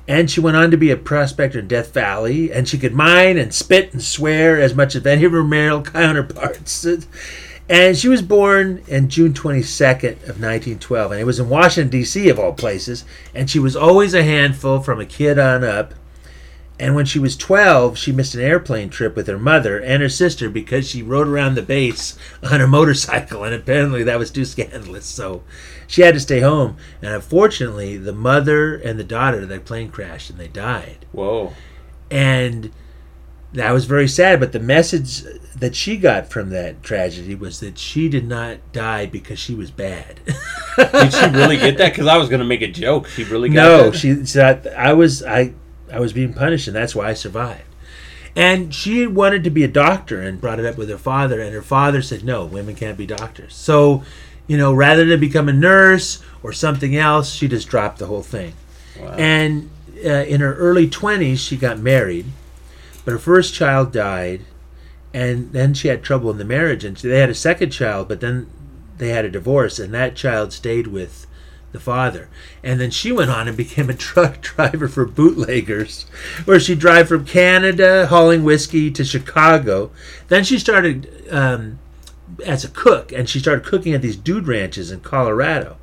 [0.07, 3.37] And she went on to be a prospector in Death Valley, and she could mine
[3.37, 6.85] and spit and swear as much as any of her male counterparts.
[7.69, 12.27] And she was born in June 22nd of 1912, and it was in Washington, D.C.,
[12.27, 13.05] of all places.
[13.33, 15.93] And she was always a handful from a kid on up.
[16.81, 20.09] And when she was 12, she missed an airplane trip with her mother and her
[20.09, 24.45] sister because she rode around the base on a motorcycle, and apparently that was too
[24.45, 25.05] scandalous.
[25.05, 25.43] So
[25.85, 26.77] she had to stay home.
[26.99, 31.53] And unfortunately, the mother and the daughter, of that plane crashed and they died whoa.
[32.09, 32.71] and
[33.53, 35.23] that was very sad but the message
[35.55, 39.69] that she got from that tragedy was that she did not die because she was
[39.69, 40.19] bad.
[40.77, 41.91] Did she really get that?
[41.91, 43.07] Because I was going to make a joke.
[43.07, 43.77] She really got that.
[43.77, 43.97] no, that?
[43.97, 45.53] she said I was I
[45.91, 47.63] I was being punished, and that's why I survived.
[48.35, 51.53] And she wanted to be a doctor and brought it up with her father, and
[51.53, 54.03] her father said, "No, women can't be doctors." So,
[54.47, 58.23] you know, rather than become a nurse or something else, she just dropped the whole
[58.23, 58.53] thing.
[59.17, 59.69] And
[60.05, 62.25] uh, in her early twenties, she got married,
[63.03, 64.41] but her first child died,
[65.13, 68.21] and then she had trouble in the marriage, and they had a second child, but
[68.21, 68.47] then
[68.97, 71.27] they had a divorce, and that child stayed with
[71.71, 72.29] the father.
[72.63, 76.03] And then she went on and became a truck driver for bootleggers,
[76.45, 79.91] where she'd drive from Canada hauling whiskey to Chicago.
[80.27, 81.79] Then she started um,
[82.45, 85.77] as a cook, and she started cooking at these dude ranches in Colorado.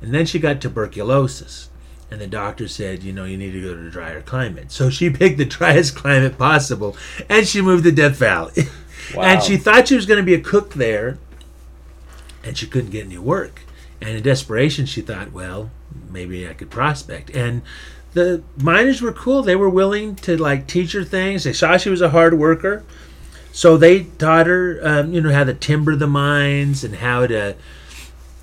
[0.00, 1.70] And then she got tuberculosis.
[2.10, 4.70] And the doctor said, you know, you need to go to a drier climate.
[4.70, 6.96] So she picked the driest climate possible,
[7.28, 8.68] and she moved to Death Valley.
[9.18, 11.18] and she thought she was going to be a cook there,
[12.42, 13.63] and she couldn't get any work.
[14.04, 15.70] And in desperation, she thought, well,
[16.10, 17.30] maybe I could prospect.
[17.30, 17.62] And
[18.12, 19.42] the miners were cool.
[19.42, 21.44] They were willing to like teach her things.
[21.44, 22.84] They saw she was a hard worker,
[23.50, 27.56] so they taught her, um, you know, how to timber the mines and how to,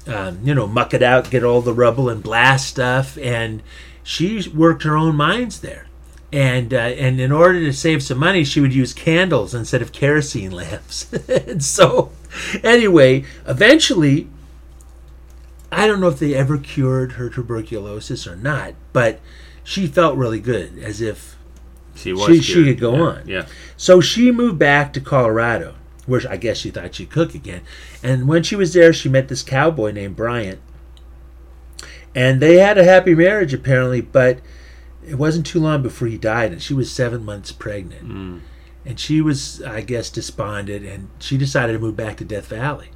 [0.08, 3.18] um, you know, muck it out, get all the rubble and blast stuff.
[3.20, 3.62] And
[4.02, 5.86] she worked her own mines there.
[6.34, 9.92] And uh, and in order to save some money, she would use candles instead of
[9.92, 11.12] kerosene lamps.
[11.30, 12.12] and so,
[12.64, 14.28] anyway, eventually,
[15.72, 19.20] I don't know if they ever cured her tuberculosis or not, but
[19.64, 21.38] she felt really good, as if
[21.96, 22.26] She was.
[22.28, 23.28] she, she could go Yeah, on.
[23.28, 23.46] Yeah.
[23.78, 27.62] So she moved back to Colorado, where I guess she thought she'd cook again.
[28.04, 30.60] And when she was there, she met this cowboy named Bryant.
[32.14, 34.40] And they had a happy marriage, apparently, but
[35.08, 38.08] it wasn't too long before he died, and she was seven months pregnant.
[38.10, 38.40] Mm.
[38.86, 42.90] And she was, I guess, despondent, and she decided to move back to Death Valley.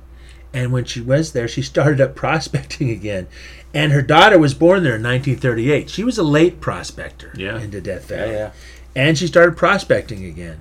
[0.56, 3.28] And when she was there, she started up prospecting again.
[3.74, 5.90] And her daughter was born there in 1938.
[5.90, 7.60] She was a late prospector Yeah.
[7.60, 8.32] into Death Valley.
[8.34, 8.52] yeah.
[8.96, 10.60] And she started prospecting again.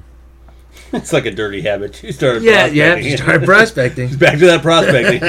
[0.93, 1.95] It's like a dirty habit.
[1.95, 2.43] She started.
[2.43, 3.11] Yeah, yeah, prospecting.
[3.11, 4.17] she started prospecting.
[4.19, 5.23] Back to that prospecting.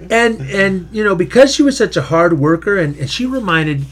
[0.10, 3.84] and and you know because she was such a hard worker and, and she reminded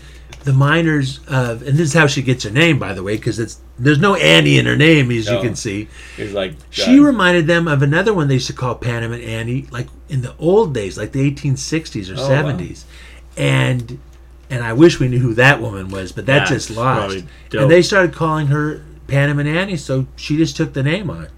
[0.44, 3.38] the miners of and this is how she gets her name by the way because
[3.38, 5.88] it's there's no Annie in her name as you can see.
[6.16, 9.66] It's like she uh, reminded them of another one they used to call Panamint Annie
[9.70, 12.52] like in the old days like the 1860s or Oh, wow.
[12.52, 12.84] 70s
[13.36, 13.98] and
[14.48, 17.24] and I wish we knew who that woman was but that That's just lost.
[17.52, 21.28] and they started calling her Panamint Annie so she just took the name on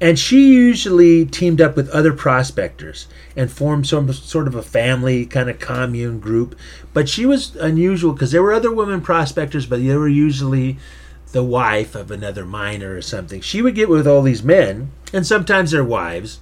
[0.00, 5.24] and she usually teamed up with other prospectors and formed some sort of a family
[5.24, 6.58] kind of commune group.
[6.92, 10.78] But she was unusual because there were other women prospectors, but they were usually
[11.32, 13.40] the wife of another miner or something.
[13.40, 16.40] She would get with all these men, and sometimes their wives,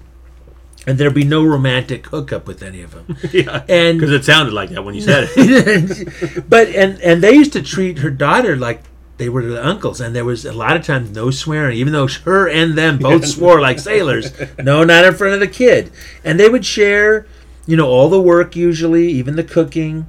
[0.86, 3.16] and there'd be no romantic hookup with any of them.
[3.32, 3.64] yeah.
[3.68, 6.44] And Because it sounded like that when you said it.
[6.48, 8.82] but and and they used to treat her daughter like
[9.16, 12.08] they were the uncles, and there was a lot of times no swearing, even though
[12.08, 14.32] her and them both swore like sailors.
[14.58, 15.92] No, not in front of the kid.
[16.24, 17.26] And they would share,
[17.66, 20.06] you know, all the work usually, even the cooking,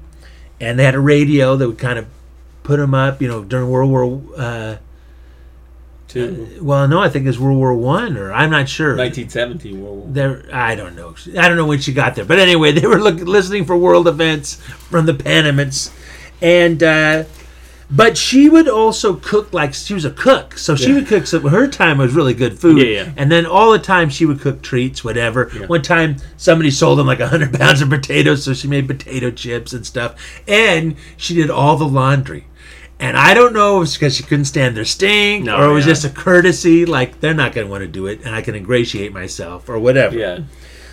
[0.59, 2.07] and they had a radio that would kind of
[2.63, 4.21] put them up, you know, during World War.
[4.37, 4.77] Uh,
[6.07, 6.59] Two.
[6.61, 8.95] well, no, I think it's World War One, or I'm not sure.
[8.95, 10.07] 1917 World War.
[10.09, 11.15] There, I don't know.
[11.37, 14.07] I don't know when she got there, but anyway, they were look, listening for world
[14.07, 15.91] events from the Panamints,
[16.41, 17.25] and uh,
[17.89, 20.95] but she would also cook like she was a cook, so she Yeah.
[20.95, 21.43] would cook some.
[21.43, 23.09] Her time was really good food, Yeah, yeah.
[23.15, 25.51] and then all the time she would cook treats, whatever.
[25.53, 25.67] Yeah.
[25.67, 29.71] One time somebody sold them like hundred pounds of potatoes, so she made potato chips
[29.73, 30.15] and stuff,
[30.47, 32.47] and she did all the laundry.
[32.99, 35.73] And I don't know if it's because she couldn't stand their stink, No, or it
[35.73, 38.41] was just a courtesy, like they're not going to want to do it, and I
[38.41, 40.17] can ingratiate myself, or whatever.
[40.17, 40.39] Yeah.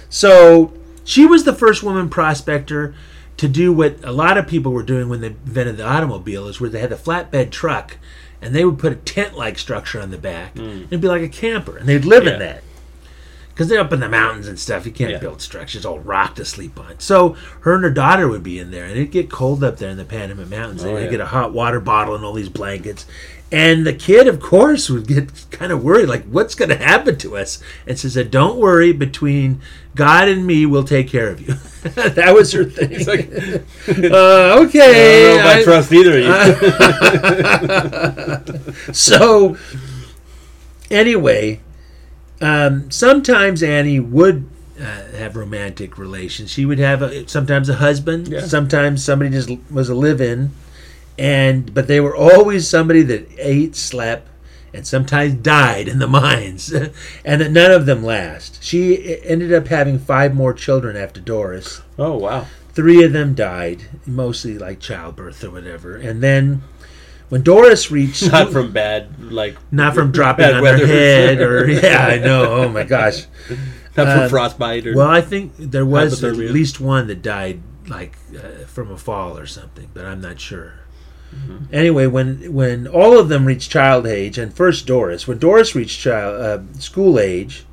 [0.08, 0.72] So
[1.04, 2.94] she was the first woman prospector
[3.42, 6.60] to do what a lot of people were doing when they invented the automobile, is
[6.60, 7.98] where they had the flatbed truck,
[8.40, 10.52] and they would put a tent-like structure on the back.
[10.52, 10.60] Hmm.
[10.60, 12.24] And it'd be like a camper, and they'd live.
[12.24, 12.34] Yeah.
[12.34, 12.62] in that.
[13.48, 15.18] Because they're up in the mountains and stuff, you can't Yeah.
[15.18, 16.94] build structures all rock to sleep on.
[17.00, 19.90] So her and her daughter would be in there, and it'd get cold up there
[19.90, 20.84] in the Panamint Mountains.
[20.84, 21.10] Oh, they'd yeah.
[21.10, 23.04] get a hot water bottle and all these blankets.
[23.52, 27.18] And the kid, of course, would get kind of worried, like, what's going to happen
[27.18, 27.62] to us?
[27.86, 29.60] And she said, don't worry, between
[29.94, 31.52] God and me, we'll take care of you.
[31.82, 32.92] that was her thing.
[32.92, 33.30] It's like,
[34.10, 35.34] uh, okay.
[35.34, 36.24] I don't know if I, I- trust either of
[38.86, 38.92] you.
[38.94, 39.58] so
[40.90, 41.60] anyway,
[42.40, 44.48] um, sometimes Annie would
[44.80, 46.50] uh, have romantic relations.
[46.50, 48.28] She would have a, sometimes a husband.
[48.28, 48.46] Yeah.
[48.46, 50.52] Sometimes somebody just was a live-in,
[51.18, 54.28] and but they were always somebody that ate, slept,
[54.72, 56.72] and sometimes died in the mines,
[57.24, 58.62] and that none of them last.
[58.62, 61.82] She ended up having five more children after Doris.
[61.98, 62.46] Oh wow.
[62.70, 65.96] Three of them died, mostly like childbirth or whatever.
[65.96, 66.62] And then
[67.28, 72.06] when Doris reached Not from bad like not from dropping on their head or yeah,
[72.06, 72.44] I know.
[72.44, 73.26] Oh my gosh.
[73.96, 77.62] not from uh, frostbite or Well, I think there was at least one that died
[77.88, 80.74] like uh, from a fall or something, but I'm not sure.
[81.34, 81.74] Mm-hmm.
[81.74, 86.00] Anyway, when when all of them reached child age, and first Doris, when Doris reached
[86.00, 87.64] child uh, school age,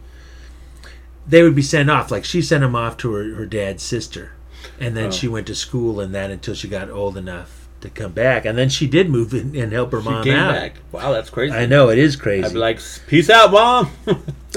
[1.27, 2.09] they would be sent off.
[2.11, 4.31] Like she sent them off to her, her dad's sister,
[4.79, 5.01] and Oh.
[5.01, 8.45] then she went to school and that until she got old enough to come back,
[8.45, 10.53] and then she did move in and help her she mom came out.
[10.53, 10.73] back.
[10.91, 11.53] Wow, that's crazy.
[11.55, 12.45] I know it is crazy.
[12.45, 13.89] I'd be like, peace out, mom.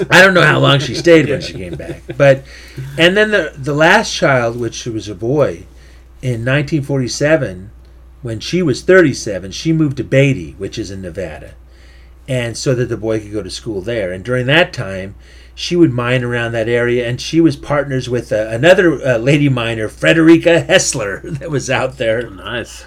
[0.09, 2.43] I don't know how long she stayed when she came back, but
[2.97, 5.65] and then the the last child, which was a boy,
[6.21, 7.69] in 1947,
[8.23, 11.53] when she was 37, she moved to Beatty, which is in Nevada,
[12.27, 14.11] and so that the boy could go to school there.
[14.11, 15.13] And during that time,
[15.53, 19.49] she would mine around that area, and she was partners with uh, another uh, lady
[19.49, 22.27] miner, Frederica Hessler, that was out there.
[22.29, 22.85] nice.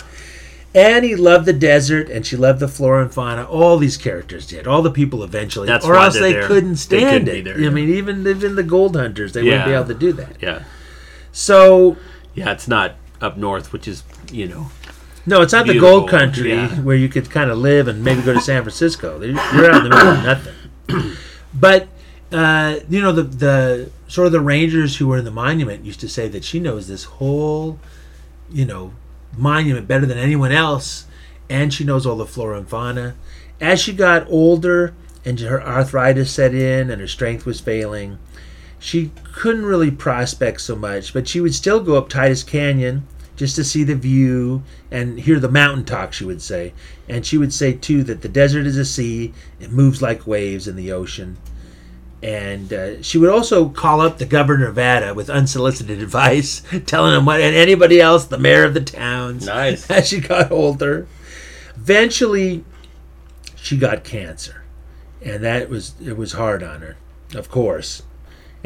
[0.74, 3.44] Annie loved the desert, and she loved the flora and fauna.
[3.44, 4.66] All these characters did.
[4.66, 6.46] All the people eventually, That's or why else they're there.
[6.46, 7.44] couldn't They couldn't it.
[7.44, 7.70] there, I yeah.
[7.70, 10.36] mean, even even the gold hunters, they wouldn't be able to do that.
[10.42, 10.64] Yeah.
[11.32, 11.96] So
[12.34, 14.70] Yeah, it's not up north, which is you know
[15.26, 16.68] no, it's not the gold country yeah.
[16.80, 19.20] where you could kind of live and maybe go to San Francisco.
[19.20, 20.54] You're out in the middle of nothing.
[21.58, 21.88] But
[22.32, 26.00] uh, you know the the sort of the rangers who were in the monument used
[26.00, 27.78] to say that she knows this whole,
[28.50, 28.92] you know,
[29.36, 31.06] monument better than anyone else,
[31.48, 33.16] and she knows all the flora and fauna.
[33.60, 38.18] As she got older and her arthritis set in and her strength was failing,
[38.78, 43.06] she couldn't really prospect so much, but she would still go up Titus Canyon
[43.36, 46.72] just to see the view and hear the mountain talk, she would say.
[47.08, 50.66] And she would say, too, that the desert is a sea, it moves like waves
[50.66, 51.36] in the ocean.
[52.22, 57.14] And uh, she would also call up the governor of Nevada with unsolicited advice, telling
[57.14, 59.88] him what, and anybody else, the mayor of the towns, Nice.
[59.90, 61.06] as she got older.
[61.76, 62.64] Eventually,
[63.54, 64.64] she got cancer,
[65.22, 66.96] and that was it was hard on her,
[67.34, 68.02] of course.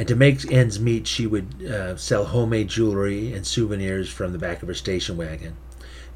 [0.01, 4.39] And to make ends meet, she would uh, sell homemade jewelry and souvenirs from the
[4.39, 5.59] back of her station wagon.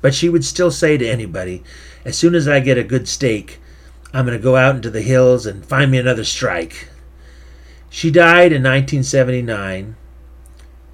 [0.01, 1.63] But she would still say to anybody,
[2.03, 3.61] "As soon as I get a good stake,
[4.15, 6.89] I'm going to go out into the hills and find me another strike."
[7.91, 9.97] She died in 1979.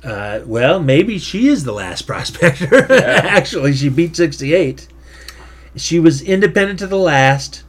[0.03, 2.93] Uh, well, maybe she is the last prospector.
[2.93, 4.89] Actually, she beat 68.
[5.77, 7.63] She was independent to the last,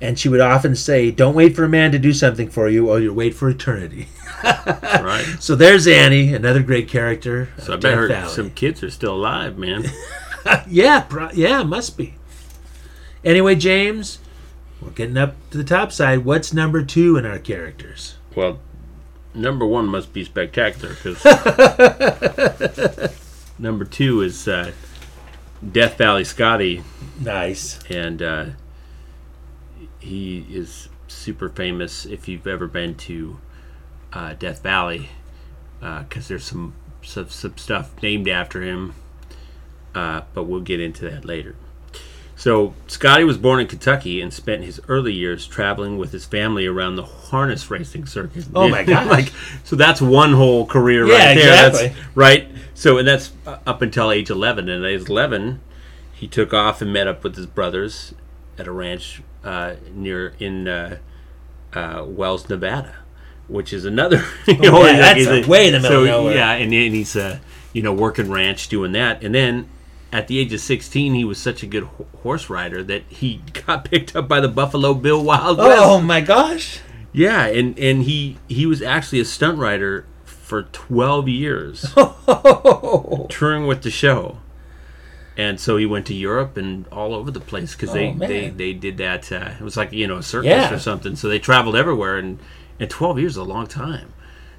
[0.00, 2.88] and she would often say, Don't wait for a man to do something for you,
[2.90, 4.08] or you'll wait for eternity.
[4.42, 5.26] right.
[5.40, 7.48] So there's Annie, another great character.
[7.58, 8.32] So I bet her Valley.
[8.32, 9.84] some kids are still alive, man.
[10.66, 12.14] Yeah, pro- yeah, must be.
[13.22, 14.20] Anyway, James,
[14.80, 16.24] we're getting up to the top side.
[16.24, 18.14] What's number two in our characters?
[18.34, 18.58] well,
[19.34, 21.22] number one must be spectacular because
[23.58, 24.72] number two is uh,
[25.72, 26.82] Death Valley Scotty,
[27.20, 27.78] Nice.
[27.90, 28.46] and uh,
[30.00, 33.38] he is super famous if you've ever been to
[34.12, 35.08] uh, Death Valley
[35.80, 38.94] because there's some, some some stuff named after him,
[39.94, 41.54] uh, but we'll get into that later.
[42.36, 46.64] So Scotty was born in Kentucky and spent his early years traveling with his family
[46.66, 48.46] around the harness racing circuit.
[48.54, 49.06] Oh my gosh.
[49.08, 49.32] like
[49.64, 51.66] so that's one whole career Yeah, right there.
[51.68, 51.88] exactly.
[51.88, 52.48] That's right.
[52.74, 55.60] So and that's uh, up until age 11 and at age 11
[56.14, 58.14] he took off and met up with his brothers
[58.58, 60.98] at a ranch uh, near in uh,
[61.72, 62.94] uh, Wells, Nevada,
[63.48, 64.24] which is another.
[64.46, 66.34] You know, Oh, yeah, like that's a- way in the middle so, of nowhere.
[66.36, 67.38] Yeah, and then he's uh,
[67.72, 69.68] you know working ranch doing that, and then
[70.12, 73.40] at the age of 16 he was such a good ho- horse rider that he
[73.66, 75.80] got picked up by the Buffalo Bill Wild West.
[75.82, 76.80] Oh my gosh.
[77.12, 81.82] Yeah, and and he he was actually a stunt rider for 12 years
[83.28, 84.38] touring with the show.
[85.36, 88.28] And so he went to Europe and all over the place because they, Oh, man.
[88.28, 89.30] they they did that.
[89.32, 90.74] Uh, it was like you know a circus Yeah.
[90.74, 91.16] or something.
[91.16, 92.38] So they traveled everywhere, and
[92.78, 94.12] and 12 years is a long time.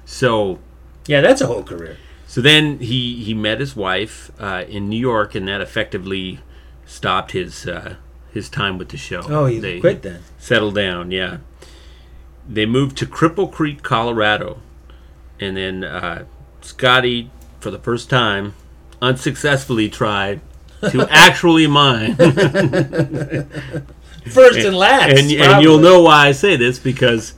[0.04, 0.58] So
[1.06, 1.98] Yeah, that's a whole career.
[2.26, 6.40] so then he he met his wife uh, in New York, and that effectively
[6.86, 7.94] stopped his uh,
[8.32, 9.22] his time with the show.
[9.28, 10.20] Oh, he They- quit then.
[10.38, 11.10] settled down.
[11.10, 11.36] Yeah,
[12.48, 14.58] they moved to Cripple Creek, Colorado,
[15.38, 16.24] and then uh,
[16.62, 18.54] Scotty, for the first time,
[19.00, 20.40] unsuccessfully tried
[20.90, 22.16] to actually mine.
[24.30, 25.18] First and last.
[25.18, 27.34] and, and you'll know why I say this because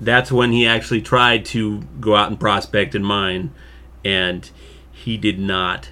[0.00, 3.52] that's when he actually tried to go out and prospect and mine,
[4.04, 4.48] and
[4.92, 5.90] he did not.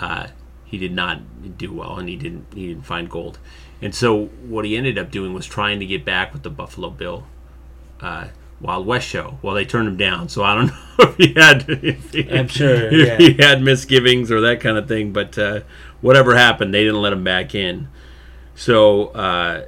[0.00, 0.28] Uh,
[0.64, 2.46] he did not do well, and he didn't.
[2.54, 3.38] He didn't find gold.
[3.82, 6.90] And so what he ended up doing was trying to get back with the Buffalo
[6.90, 7.26] Bill
[8.00, 8.28] uh,
[8.60, 9.38] Wild West show.
[9.42, 10.66] Well, they turned him down, so I don't
[10.98, 13.16] know if he had if he, I'm sure, if yeah.
[13.18, 15.12] he had misgivings or that kind of thing.
[15.12, 15.60] But uh,
[16.04, 17.88] whatever happened, they didn't let him back in.
[18.54, 19.64] So uh,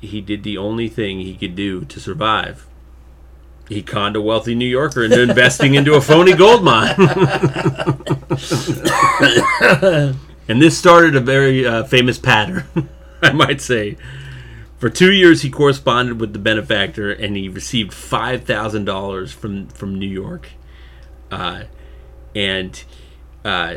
[0.00, 2.66] he did the only thing he could do to survive.
[3.68, 6.94] He conned a wealthy New Yorker into investing into a phony gold mine.
[10.48, 12.64] and this started a very uh, famous pattern,
[13.22, 13.98] I might say.
[14.78, 19.68] For two years, he corresponded with the benefactor, and he received five thousand dollars from
[19.68, 20.48] from New York,
[21.30, 21.64] uh,
[22.34, 22.82] and
[23.44, 23.76] uh,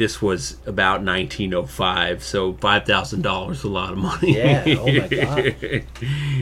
[0.00, 2.24] this was about 1905.
[2.24, 4.38] So five thousand dollars a lot of money.
[4.38, 5.54] Yeah, oh my God.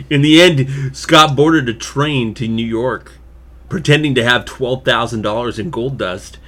[0.09, 3.14] In the end, Scott boarded a train to New York,
[3.68, 6.38] pretending to have twelve thousand dollars in gold dust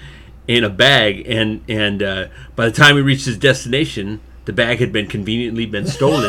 [0.47, 4.79] in a bag, and and uh, by the time he reached his destination, the bag
[4.79, 6.29] had been conveniently been stolen.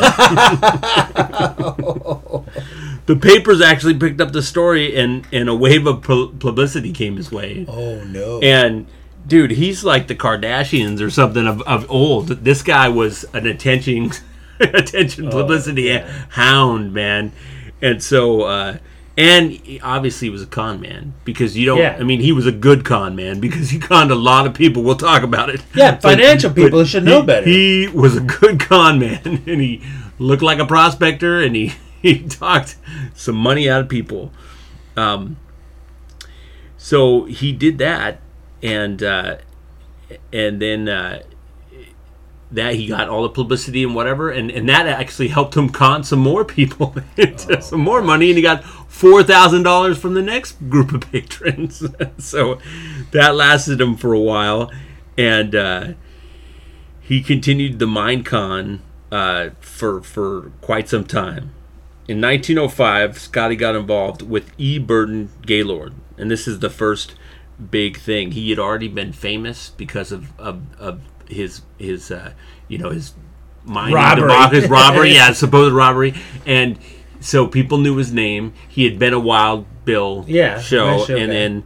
[3.06, 7.16] the papers actually picked up the story, and and a wave of pu- publicity came
[7.16, 7.66] his way.
[7.68, 8.40] Oh no!
[8.40, 8.88] And
[9.32, 12.28] dude, he's like the Kardashians or something of, of old.
[12.28, 14.10] This guy was an attention
[14.60, 15.88] attention publicity
[16.28, 17.32] hound, man.
[17.80, 18.76] And so uh
[19.16, 21.96] and obviously he was a con man because you don't Yeah.
[21.98, 24.82] I mean he was a good con man because he conned a lot of people.
[24.82, 25.62] We'll talk about it.
[25.74, 27.46] Yeah, But- financial people should know he- better.
[27.48, 29.80] He was a good con man and he
[30.18, 31.72] looked like a prospector and he
[32.02, 32.76] he talked
[33.14, 34.30] some money out of people.
[34.94, 35.38] Um
[36.76, 38.20] so he did that
[38.62, 39.36] and uh
[40.32, 41.22] and then uh
[42.52, 46.04] that he got all the publicity and whatever, and, and that actually helped him con
[46.04, 50.22] some more people into some more money, and he got four thousand dollars from the
[50.22, 51.82] next group of patrons.
[52.18, 52.58] so
[53.12, 54.70] that lasted him for a while,
[55.16, 55.92] and uh,
[57.00, 61.52] he continued the mind con uh, for for quite some time.
[62.08, 64.78] In 1905, Scotty got involved with E.
[64.78, 67.14] Burdon Gaylord, and this is the first
[67.70, 68.32] big thing.
[68.32, 72.32] He had already been famous because of of, of his his uh,
[72.68, 73.14] you know his
[73.64, 74.22] mining Robbery.
[74.28, 76.14] debacle, his robbery, yeah, supposed robbery,
[76.46, 76.78] and
[77.20, 78.52] so people knew his name.
[78.68, 81.34] He had been a Wild Bill Yeah, show, show and guy.
[81.34, 81.64] then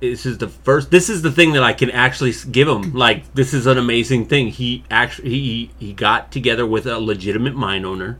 [0.00, 3.34] this is the first this is the thing that i can actually give him like
[3.34, 7.84] this is an amazing thing he actually he he got together with a legitimate mine
[7.84, 8.16] owner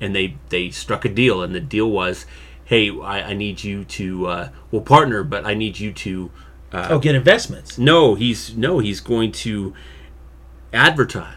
[0.00, 2.24] and they they struck a deal and the deal was
[2.64, 6.30] hey i, I need you to uh we'll partner but i need you to
[6.72, 7.78] Uh, oh, get investments.
[7.78, 9.72] no he's no he's going to
[10.72, 11.34] advertise.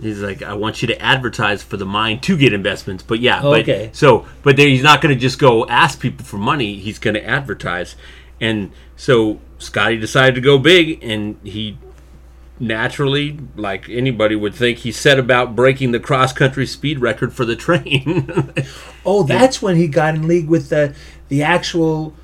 [0.00, 3.02] He's like i want you to advertise for the mine to get investments.
[3.02, 3.90] But yeah but Okay.
[3.92, 6.76] so but there, he's not going to just go ask people for money.
[6.78, 7.96] He's going to advertise.
[8.40, 11.78] And so scotty decided to go big and he
[12.58, 17.44] naturally like anybody would think he set about breaking the cross country speed record for
[17.44, 18.52] the train.
[19.04, 20.94] Oh, that's when he got in league with the
[21.28, 22.14] the actual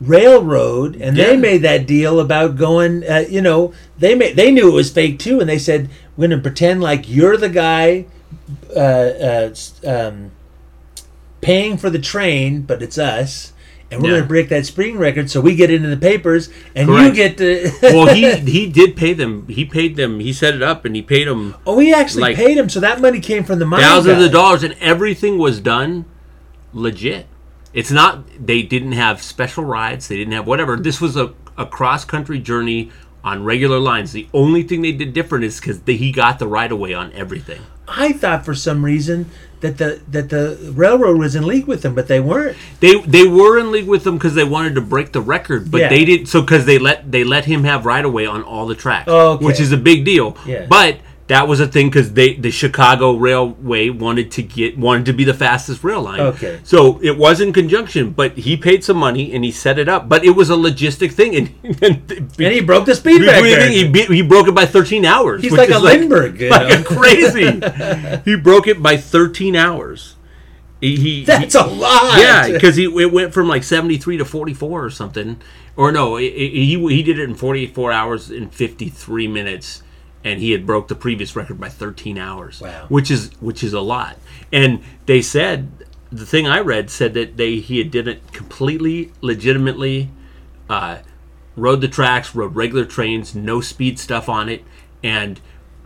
[0.00, 1.26] railroad, and Yeah.
[1.28, 3.02] they made that deal about going.
[3.08, 6.28] Uh, you know, they made they knew it was fake too, and they said we're
[6.28, 8.06] going to pretend like you're the guy
[8.74, 9.54] uh, uh,
[9.86, 10.30] um,
[11.40, 13.52] paying for the train, but it's us.
[13.88, 14.12] And we're Yeah.
[14.14, 17.38] going to break that spring record, so we get into the papers, and you get
[17.38, 17.70] to.
[17.82, 21.02] well he he did pay them he paid them he set it up and he
[21.02, 23.80] paid them oh, he actually like- paid him, so that money came from the mine
[23.80, 24.24] thousands guy.
[24.26, 26.04] of dollars and everything was done
[26.72, 27.26] legit
[27.76, 31.66] it's not they didn't have special rides they didn't have whatever this was a, a
[31.66, 32.90] cross country journey
[33.22, 36.72] on regular lines the only thing they did different is because he got the right
[36.72, 41.36] of way on everything I thought for some reason that the that the railroad was
[41.36, 42.56] in league with them, but they weren't.
[42.80, 45.82] they they were in league with them because they wanted to break the record but
[45.82, 45.88] Yeah.
[45.88, 46.26] they didn't.
[46.26, 49.06] so because they let they let him have right of way on all the tracks
[49.08, 49.44] Oh, okay.
[49.46, 50.66] which is a big deal Yeah.
[50.68, 50.98] but
[51.28, 55.24] that was a thing because they the Chicago Railway wanted to get wanted to be
[55.24, 56.20] the fastest rail line.
[56.20, 56.60] Okay.
[56.62, 60.08] So it was in conjunction, but he paid some money and he set it up.
[60.08, 63.70] But it was a logistic thing, and and, And he broke the speed record.
[63.72, 65.42] he, be- he broke it by 13 hours.
[65.42, 66.84] He's like a Lindbergh, you like know?
[66.84, 67.60] crazy.
[68.24, 70.14] he broke it by 13 hours.
[70.80, 72.18] He, he That's he- a lot.
[72.20, 75.40] Yeah, because he it went from like 73 to 44 or something,
[75.74, 76.30] or no, he
[76.76, 79.82] he did it in 44 hours and 53 minutes,
[80.26, 82.60] and he had broke the previous record by 13 hours.
[82.60, 82.86] Wow.
[82.88, 84.18] which is which is a lot.
[84.52, 85.70] And they said
[86.10, 90.10] the thing I read said that they he had did it completely legitimately,
[90.68, 90.98] uh,
[91.54, 94.64] rode the tracks, rode regular trains, no speed stuff on it,
[95.02, 95.40] and.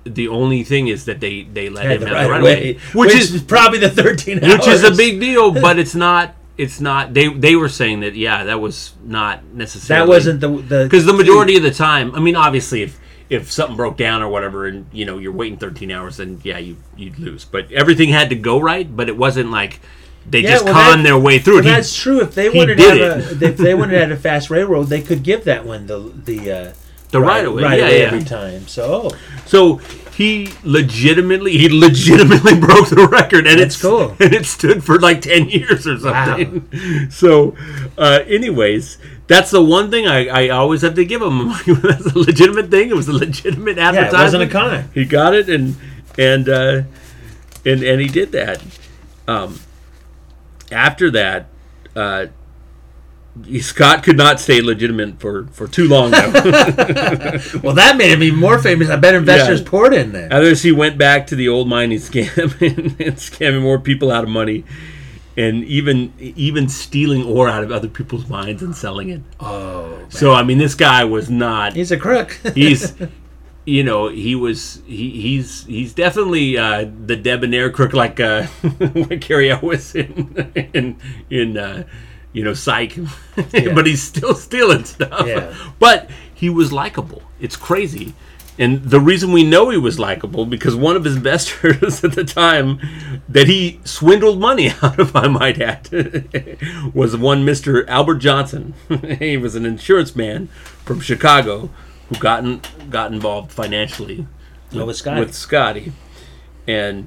[0.05, 2.38] The only thing is that they they let Had him the have right the right
[2.38, 4.61] of way, which, is probably the thirteen hours.
[4.61, 6.34] which is a big deal, but it's not.
[6.57, 7.12] It's not.
[7.12, 11.05] They they were saying that yeah, that was not necessarily That wasn't the the because
[11.05, 12.14] the majority of the time.
[12.14, 12.99] I mean, obviously, if
[13.30, 16.58] if something broke down or whatever, and you know you're waiting 13 hours, then yeah,
[16.58, 17.44] you you'd lose.
[17.44, 18.94] But everything had to go right.
[18.94, 19.80] But it wasn't like
[20.28, 21.68] they Yeah, just well, conned that- their way through Well, it.
[21.68, 22.20] He- that's true.
[22.20, 24.84] If they he wanted to have a, if they wanted to have a fast railroad,
[24.88, 26.72] they could give that one the the uh,
[27.10, 28.06] The right-of-way, right yeah, away yeah.
[28.06, 28.68] every time.
[28.68, 29.16] So oh,
[29.46, 29.80] So
[30.14, 34.14] he legitimately, he legitimately broke the record, and That's it's cool.
[34.20, 36.68] and it stood for like ten years or something.
[37.10, 37.56] So,
[37.96, 38.98] uh, anyways,
[39.30, 41.48] that's the one thing I, I always have to give him.
[41.82, 42.90] that's a legitimate thing.
[42.90, 44.12] It was a legitimate advertisement.
[44.12, 44.90] yeah, it wasn't a con.
[44.92, 45.76] He got it, and
[46.18, 46.82] and uh,
[47.64, 48.60] and and he did that.
[49.28, 49.60] Um,
[50.72, 51.46] after that,
[51.94, 52.26] uh,
[53.60, 56.10] Scott could not stay legitimate for for too long.
[57.62, 58.90] Well, that made him even more famous.
[58.90, 59.68] I bet investors Yeah.
[59.68, 60.28] poured in there.
[60.32, 64.24] Others, he went back to the old mining scam and, and scamming more people out
[64.24, 64.64] of money,
[65.36, 69.22] and even even stealing ore out of other people's mines and selling it.
[69.38, 71.74] Oh, So I mean, this guy was not.
[71.74, 72.32] he's a crook.
[72.54, 72.94] He's,
[73.66, 74.82] you know, he was.
[74.86, 78.46] He, he's he's definitely uh, the debonair crook, like uh,
[79.20, 80.96] Cary Elwes in in
[81.28, 81.84] in uh,
[82.32, 82.96] you know Psych,
[83.36, 85.26] but he's still stealing stuff.
[85.26, 85.54] Yeah.
[85.78, 87.22] But he was likable.
[87.38, 88.14] It's crazy.
[88.59, 92.24] And the reason we know he was likable because one of his investors at the
[92.24, 92.78] time
[93.28, 95.88] that he swindled money out of, I might add,
[96.94, 97.86] was one Mr.
[97.88, 98.74] Albert Johnson.
[99.18, 100.48] he was an insurance man
[100.84, 101.70] from Chicago
[102.09, 104.26] who got in, got involved financially
[104.74, 105.20] Oh, with Scotty.
[105.20, 105.92] with Scotty.
[106.68, 107.07] And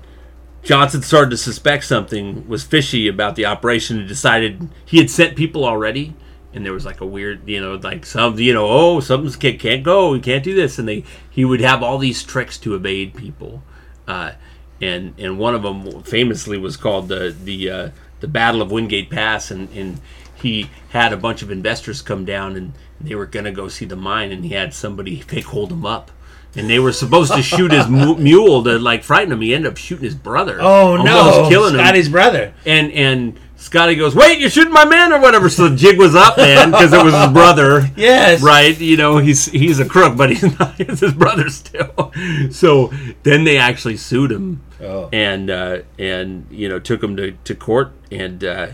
[0.64, 5.36] Johnson started to suspect something was fishy about the operation and decided he had sent
[5.38, 6.14] people already.
[6.54, 9.60] And there was like a weird, you know, like some, you know, oh, something's can't,
[9.60, 12.76] can't go, we can't do this, and they he would have all these tricks to
[12.76, 13.64] evade people,
[14.08, 14.34] uh,
[14.80, 17.90] and and one of them famously was called the the uh,
[18.20, 20.00] the Battle of Wingate Pass, and and
[20.36, 23.96] he had a bunch of investors come down and they were gonna go see the
[23.96, 26.12] mine, and he had somebody fake hold him up.
[26.56, 29.42] And they were supposed to shoot his mule to like frighten him.
[29.42, 30.60] He ended up shooting his brother.
[30.62, 32.54] oh no, killing him Scotty's brother.
[32.66, 36.16] and and Scotty goes, "Wait, you're shooting my man or whatever." So the jig was
[36.16, 37.90] up, man, because it was his brother.
[37.96, 38.42] Yes.
[38.44, 40.78] Right, you know he's he's a crook, but he's not.
[40.80, 42.12] It's his brother still.
[42.52, 42.92] So
[43.24, 45.08] then they actually sued him, Oh.
[45.14, 48.68] and uh, and you know took him to, to court, and uh,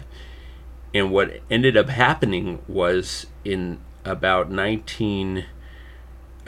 [0.93, 5.47] and what ended up happening was in about 1912,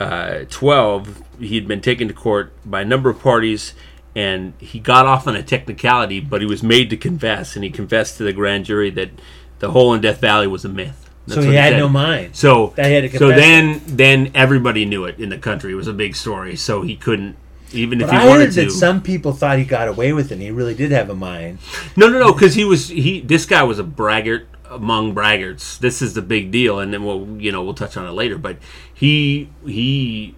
[0.00, 3.74] uh, he'd been taken to court by a number of parties,
[4.14, 7.70] and he got off on a technicality, but he was made to confess, and he
[7.70, 9.10] confessed to the grand jury that
[9.58, 11.08] the hole in Death Valley was a myth.
[11.26, 11.78] That's So he had said.
[11.78, 12.34] no mind.
[12.36, 15.72] So That he had to so then then everybody knew it in the country.
[15.72, 16.56] It was a big story.
[16.56, 17.36] So he couldn't
[17.72, 18.64] even if he I wanted heard to.
[18.64, 20.34] that some people thought he got away with it.
[20.34, 21.58] and He really did have a mind.
[21.96, 23.20] No, no, no, because he was he.
[23.20, 25.78] This guy was a braggart among braggarts.
[25.78, 28.36] This is the big deal, and then we'll you know we'll touch on it later.
[28.36, 28.56] But
[28.92, 30.34] he he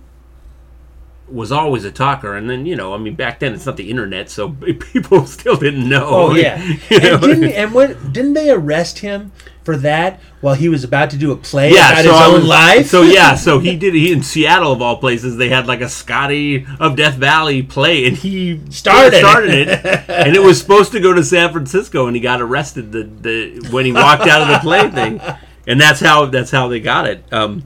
[1.34, 3.90] was always a talker, and then you know I mean back then it's not the
[3.90, 4.48] internet, so
[4.92, 6.06] people still didn't know.
[6.08, 7.14] Oh yeah, You know?
[7.14, 9.32] and didn't and what didn't they arrest him
[9.64, 12.26] for that while he was about to do a play yeah, about so his I
[12.26, 12.86] own was- life?
[12.88, 13.94] So yeah, so he did.
[13.94, 18.06] He in Seattle of all places, they had like a Scotty of Death Valley play,
[18.06, 19.20] and he Started it.
[19.20, 22.92] started it, and it was supposed to go to San Francisco, and he got arrested
[22.92, 25.20] the, the when he walked out of the play thing,
[25.66, 27.24] and that's how that's how they got it.
[27.32, 27.64] Um,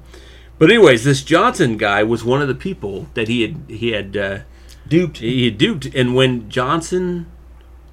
[0.58, 4.16] but anyways, this Johnson guy was one of the people that he had he had
[4.16, 4.38] uh,
[4.86, 5.18] duped.
[5.18, 7.26] he had duped, and when Johnson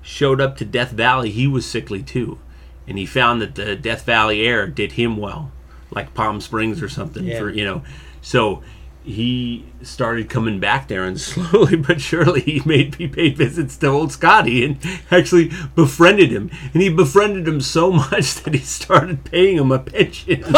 [0.01, 2.39] showed up to Death Valley, he was sickly too,
[2.87, 5.51] and he found that the Death Valley air did him well,
[5.91, 7.25] like Palm Springs or something.
[7.25, 7.39] Yeah.
[7.39, 7.83] For you know,
[8.21, 8.63] so
[9.05, 13.87] he started coming back there, and slowly but surely he made he paid visits to
[13.87, 14.77] old Scotty and
[15.11, 19.79] actually befriended him, and he befriended him so much that he started paying him a
[19.79, 20.41] pension,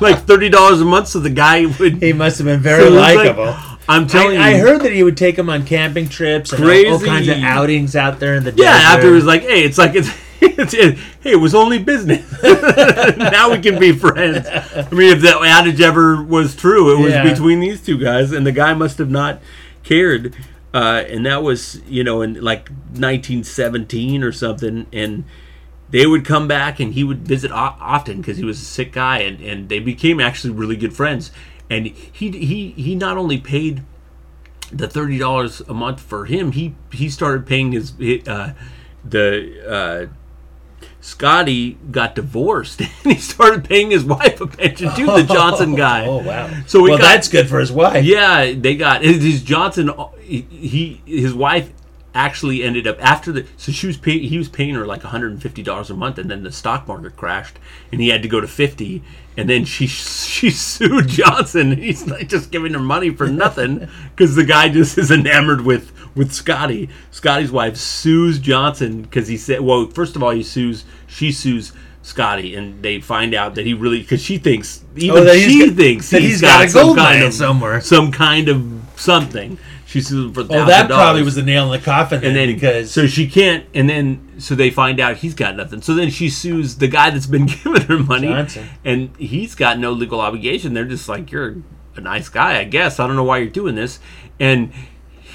[0.00, 2.02] like thirty dollars a month, so the guy would.
[2.02, 3.56] He must have been very So was like- likable.
[3.86, 6.64] I'm telling I, you, I heard that he would take him on camping trips and
[6.64, 8.86] all, all kinds of outings out there in the Yeah, desert.
[8.96, 12.24] after it was like, hey, it's like it's, it's it, hey, it was only business.
[12.42, 14.46] now we can be friends.
[14.48, 17.24] I mean, if that adage ever was true, it was Yeah.
[17.30, 19.40] between these two guys, and the guy must have not
[19.82, 20.34] cared.
[20.72, 25.24] Uh, and that was, you know, in like 1917 or something, and
[25.90, 28.92] they would come back and he would visit o- often because he was a sick
[28.92, 31.30] guy, and, and they became actually really good friends.
[31.70, 33.82] And he he he not only paid
[34.72, 37.92] the thirty dollars a month for him, he he started paying his
[38.26, 38.52] uh,
[39.04, 40.06] the uh,
[41.04, 45.04] Scotty got divorced and he started paying his wife a pension too.
[45.04, 46.06] The Johnson oh, guy.
[46.06, 46.50] Oh wow!
[46.66, 48.06] So he well, got- that's good for his wife.
[48.06, 49.90] Yeah, they got his Johnson.
[50.22, 51.70] He, his wife
[52.14, 55.62] actually ended up after the so she was pay, he was paying her like 150
[55.62, 57.58] dollars a month and then the stock market crashed
[57.90, 59.02] and he had to go to 50
[59.36, 64.36] and then she she sued Johnson he's like just giving her money for nothing because
[64.36, 69.60] the guy just is enamored with with Scotty Scotty's wife sues Johnson because he said
[69.60, 73.72] well first of all he sues she sues Scotty and they find out that he
[73.74, 76.68] really because she thinks oh, even Oh, she got- thinks he's he's got, got a
[76.70, 77.80] some gold kind of somewhere.
[77.80, 81.78] some kind of something she sues him for Oh, that probably was the nail in
[81.80, 82.24] the coffin.
[82.24, 85.80] and then because so she can't and then so they find out he's got nothing
[85.82, 88.68] so then she sues the guy that's been giving her money Johnson.
[88.84, 91.56] and he's got no legal obligation they're just like you're
[91.96, 93.98] a nice guy i guess i don't know why you're doing this
[94.40, 94.72] and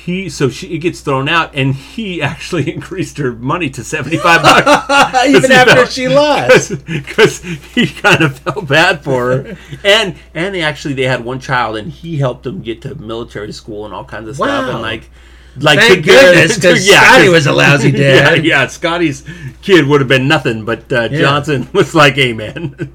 [0.05, 4.41] he so she it gets thrown out and he actually increased her money to 75
[4.41, 5.25] bucks.
[5.27, 6.85] Even after she lost.
[6.85, 9.57] because he kind of felt bad for her.
[9.83, 13.51] And and they actually they had one child and he helped them get to military
[13.51, 15.09] school and all kinds of stuff and like
[15.57, 18.37] like Thank care of- yeah, Scotty was a lousy dad.
[18.45, 19.25] yeah, yeah scotty's
[19.61, 22.93] kid would have been nothing but uh, johnson was like hey man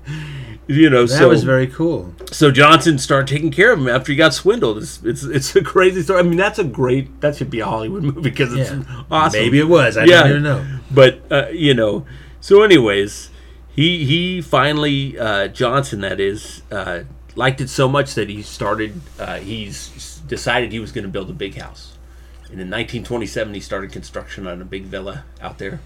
[0.66, 2.14] you know so That so was very cool.
[2.32, 4.78] so Johnson started taking care of him after he got swindled.
[4.78, 6.20] It's it's, it's a crazy story.
[6.20, 9.02] I mean, that's a great that should be a Hollywood movie because it's Yeah.
[9.10, 9.40] awesome.
[9.40, 9.96] Maybe it was.
[9.96, 10.22] I Yeah.
[10.22, 10.64] don't even know.
[10.90, 12.06] But uh, you know,
[12.40, 13.30] so anyways,
[13.74, 17.00] he he finally uh, Johnson that is uh,
[17.34, 19.00] liked it so much that he started.
[19.18, 21.98] Uh, he's decided he was going to build a big house,
[22.44, 25.80] and in 1927 he started construction on a big villa out there,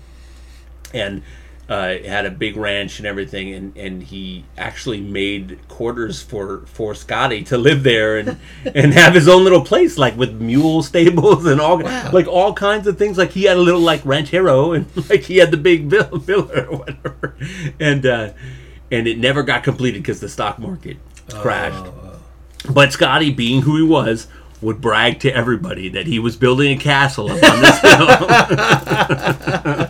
[0.94, 1.22] and.
[1.68, 6.94] Uh, had a big ranch and everything, and, and he actually made quarters for, for
[6.94, 8.38] Scotty to live there and,
[8.74, 11.78] and have his own little place, like with mule stables and all
[12.10, 13.18] like all kinds of things.
[13.18, 16.64] Like he had a little like ranchero and like he had the big vill- villa
[16.70, 17.36] or whatever,
[17.78, 18.32] and uh,
[18.90, 20.96] and it never got completed because the stock market
[21.28, 21.84] crashed.
[22.70, 24.26] But Scotty, being who he was,
[24.60, 27.80] would brag to everybody that he was building a castle up on this
[29.76, 29.87] hill.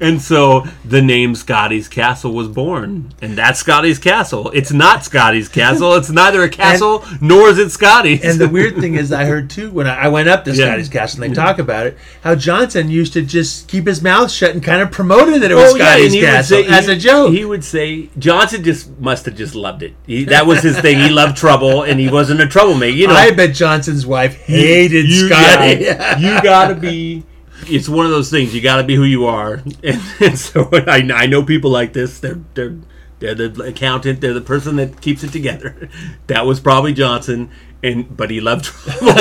[0.00, 3.12] And so the name Scotty's Castle was born.
[3.20, 4.50] And that's Scotty's Castle.
[4.54, 5.94] It's not Scotty's Castle.
[5.94, 8.24] It's neither a castle nor is it Scotty's.
[8.24, 10.66] And the weird thing is, I heard too when I, I went up to Yeah.
[10.66, 14.30] Scotty's Castle and they talk about it, how Johnson used to just keep his mouth
[14.30, 16.86] shut and kind of promoted that it was Oh, Scotty's and would Castle say- as
[16.86, 17.32] he- a joke.
[17.32, 19.94] He would say Johnson just must have just loved it.
[20.06, 20.98] He, that was his thing.
[20.98, 22.96] He loved trouble, and he wasn't a troublemaker.
[22.96, 25.84] You know, I bet Johnson's wife hated you, Scotty.
[25.84, 27.22] yeah, you gotta be.
[27.68, 28.54] It's one of those things.
[28.54, 29.54] You gotta be who you are,
[29.84, 32.20] and, and so I, I know people like this.
[32.20, 32.76] They're they're
[33.18, 34.20] they're the accountant.
[34.20, 35.88] They're the person that keeps it together.
[36.28, 37.50] That was probably Johnson.
[37.84, 39.12] And but he loved trouble.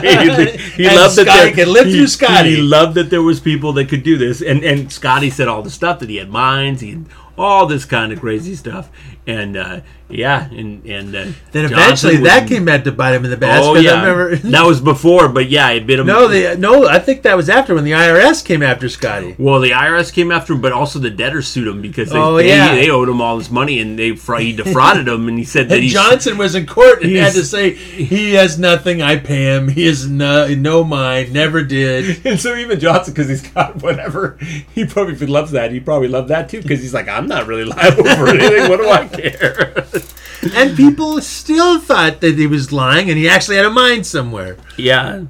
[0.00, 2.56] he, he loved that Scotty there- could live he- through Scotty.
[2.56, 4.40] He loved that there was people that could do this.
[4.40, 6.80] And and Scotty said all the stuff that he had mines.
[6.80, 7.04] He had
[7.36, 8.90] all this kind of crazy stuff.
[9.28, 13.14] And uh, yeah, and and uh, Then Johnson eventually was- that came back to bite
[13.14, 13.62] him in the ass.
[13.62, 14.36] Oh 'cause yeah, I remember.
[14.48, 16.06] that was before, but yeah, it bit him.
[16.06, 16.88] no, the no.
[16.88, 19.36] I think that was after when the IRS came after Scotty.
[19.38, 22.38] well, the IRS came after him, but also the debtors sued him because they, Oh,
[22.38, 22.74] yeah.
[22.74, 25.74] they owed him all this money and they he defrauded them, and he said that
[25.74, 29.02] And he Johnson was in court and had to say he has nothing.
[29.02, 29.68] I pay him.
[29.68, 31.34] He has no no mind.
[31.34, 32.24] Never did.
[32.24, 34.38] And so even Johnson, because he's got whatever,
[34.74, 37.26] he probably if he loves that, he probably loved that too, because he's like, I'm
[37.26, 38.70] not really liable for anything.
[38.70, 39.86] What do I care?
[40.54, 44.56] And people still thought that he was lying, and he actually had a mine somewhere.
[44.76, 45.24] yeah,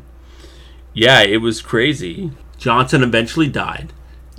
[0.92, 2.30] yeah, it was crazy.
[2.58, 3.92] Johnson eventually died,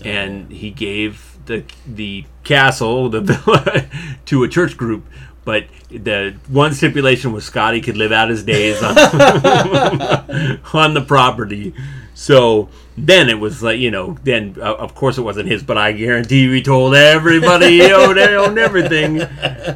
[0.05, 3.85] and he gave the the castle, the villa,
[4.25, 5.05] to a church group.
[5.43, 8.95] But the one stipulation was Scotty could live out his days on,
[10.73, 11.73] on the property.
[12.19, 12.67] So
[12.97, 15.93] then it was like you know, then uh, of course it wasn't his, but I
[15.93, 19.21] guarantee he told everybody he owned, owned everything.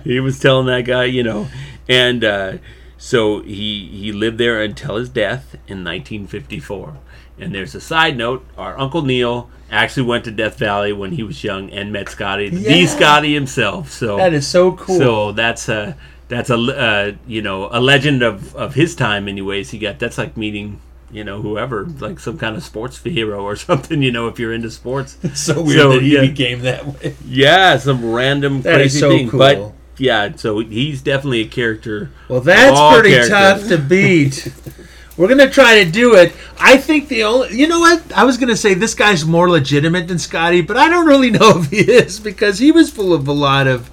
[0.04, 1.48] He was telling that guy, you know,
[1.88, 2.58] and uh,
[2.98, 6.98] so he he lived there until his death in 1954.
[7.40, 11.24] And there's a side note: our uncle Neil actually went to Death Valley when he
[11.24, 12.70] was young and met Scotty, Yeah.
[12.74, 13.90] the Scotty himself.
[13.90, 14.98] So That is so cool.
[14.98, 15.96] so that's a
[16.28, 19.30] that's a uh, you know a legend of of his time.
[19.30, 20.82] Anyways, he got that's like meeting
[21.14, 24.02] you know whoever like some kind of sports hero or something.
[24.02, 25.18] You know if you're into sports.
[25.40, 26.22] so weird So, that he yeah.
[26.22, 27.16] became that way.
[27.26, 29.30] Yeah, some random That crazy so thing.
[29.30, 29.40] cool.
[29.40, 32.10] But yeah, so he's definitely a character.
[32.28, 33.30] Well, that's pretty characters.
[33.30, 34.52] tough to beat.
[35.18, 36.34] We're gonna try to do it.
[36.60, 38.02] I think the only, you know what?
[38.14, 41.60] I was gonna say this guy's more legitimate than Scotty, but I don't really know
[41.60, 43.92] if he is because he was full of a lot of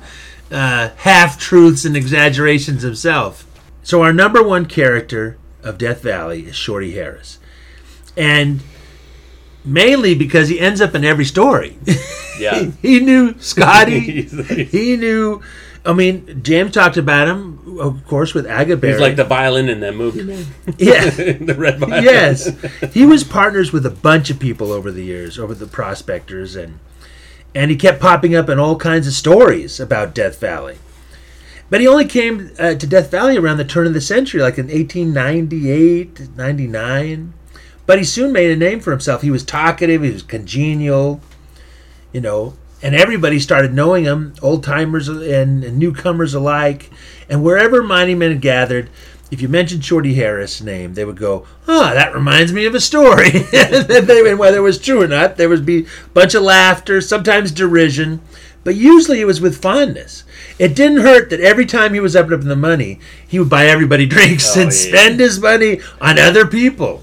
[0.51, 3.47] uh, half truths and exaggerations himself.
[3.83, 7.39] So our number one character of Death Valley is Shorty Harris,
[8.17, 8.61] and
[9.65, 11.77] mainly because he ends up in every story.
[12.39, 12.71] Yeah.
[12.83, 14.23] he knew Scotty.
[14.71, 15.43] He knew
[15.85, 18.93] I mean, James talked about him, of course, with Aguereberry.
[18.93, 20.47] He's like the violin in that movie,
[20.77, 21.05] yeah.
[21.11, 22.05] the red violin.
[22.05, 22.51] yes,
[22.93, 26.79] he was partners with a bunch of people over the years, over the prospectors, and
[27.55, 30.77] and he kept popping up in all kinds of stories about Death Valley.
[31.71, 34.59] But he only came uh, to Death Valley around the turn of the century, like
[34.59, 37.33] in 1898, 99.
[37.87, 39.23] But he soon made a name for himself.
[39.23, 41.21] He was talkative, he was congenial,
[42.13, 46.91] you know, and everybody started knowing him, old timers and, and newcomers alike.
[47.29, 48.91] And wherever mining men gathered,
[49.31, 52.81] if you mentioned Shorty Harris' name, they would go, "Ah, that reminds me of a
[52.81, 57.01] story." and whether it was true or not, there would be a bunch of laughter,
[57.01, 58.21] sometimes derision,
[58.65, 60.25] but usually it was with fondness.
[60.59, 63.67] It didn't hurt that every time he was up in the money, he would buy
[63.67, 64.77] everybody drinks Oh, and yeah.
[64.77, 67.03] spend his money on other people.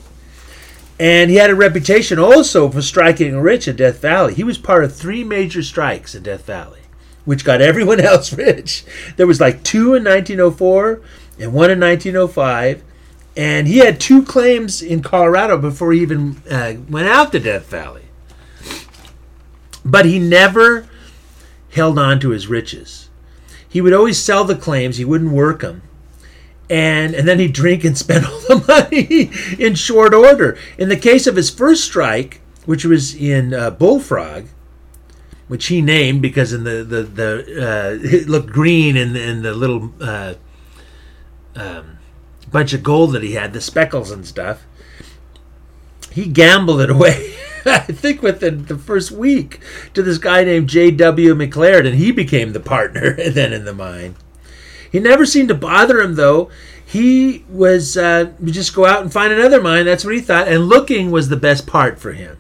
[1.00, 4.34] And he had a reputation also for striking rich in Death Valley.
[4.34, 6.80] He was part of three major strikes in Death Valley,
[7.26, 8.84] which got everyone else rich.
[9.16, 11.02] There was like two in 1904
[11.40, 12.84] and one in 1905.
[13.36, 17.68] And he had two claims in Colorado before he even uh, went out to Death
[17.68, 18.02] Valley.
[19.86, 20.88] But he never
[21.72, 23.10] held on to his riches.
[23.68, 25.82] He would always sell the claims, he wouldn't work them
[26.70, 29.32] and and then he'd drink and spend all the money
[29.64, 30.58] in short order.
[30.78, 34.48] In the case of his first strike, which was in uh, Bullfrog,
[35.48, 39.42] which he named because in the the the uh, it looked green in the, in
[39.42, 40.36] the little uh,
[41.56, 41.98] um,
[42.52, 44.66] bunch of gold that he had, the speckles and stuff.
[46.12, 47.36] He gambled it away.
[47.74, 49.60] I think within the first week
[49.94, 51.36] to this guy named J.W.
[51.36, 54.16] McLaren, and he became the partner then in the mine.
[54.92, 56.50] He never seemed to bother him though.
[56.86, 59.86] He was uh, just go out and find another mine.
[59.86, 60.48] That's what he thought.
[60.48, 62.38] And looking was the best part for him,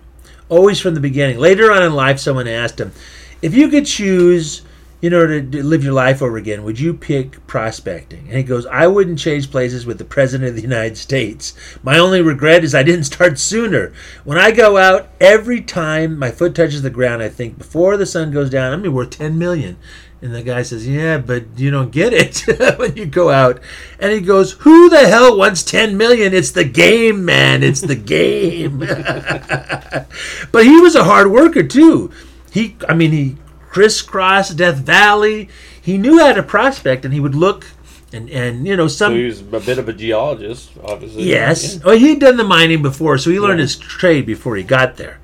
[0.48, 1.38] always from the beginning.
[1.38, 2.94] Later on in life, someone asked him,
[3.42, 4.62] "If you could choose,
[5.02, 8.44] you know, to, to live your life over again, would you pick prospecting?" And he
[8.44, 11.54] goes, "I wouldn't change places with the president of the United States.
[11.84, 13.94] My only regret is I didn't start sooner.
[14.24, 18.06] When I go out, every time my foot touches the ground, I think before the
[18.06, 19.78] sun goes down, I'm gonna be worth ten million.
[20.20, 23.60] And the guy says, "Yeah, but you don't get it when you go out."
[24.00, 26.34] And he goes, "Who the hell wants 10 million?
[26.34, 27.62] It's the game, man.
[27.62, 28.80] It's the game."
[30.52, 32.12] but he was a hard worker too.
[32.52, 33.38] He I mean, he
[33.70, 35.50] crisscrossed Death Valley.
[35.82, 37.66] He knew how to prospect and he would look
[38.14, 41.24] and and you know some So he was a bit of a geologist, obviously.
[41.24, 41.84] Yes.
[41.84, 43.64] Well, he'd done the mining before, so he learned Yeah.
[43.64, 45.20] his trade before he got there.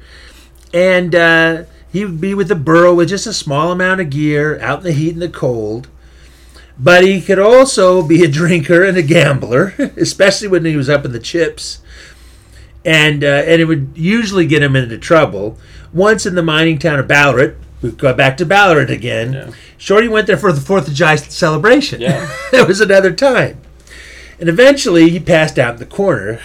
[0.73, 4.59] And uh, he would be with the burro with just a small amount of gear,
[4.59, 5.87] out in the heat and the cold.
[6.77, 11.05] But he could also be a drinker and a gambler, especially when he was up
[11.05, 11.79] in the chips.
[12.83, 15.57] And uh, and it would usually get him into trouble.
[15.93, 17.53] Once in the mining town of Ballarat,
[17.83, 19.33] we go back to Ballarat again.
[19.33, 19.51] Yeah.
[19.77, 22.01] Shorty went there for the Fourth of July celebration.
[22.01, 22.27] Yeah.
[22.53, 23.61] it was another time.
[24.39, 26.39] And eventually he passed out in the corner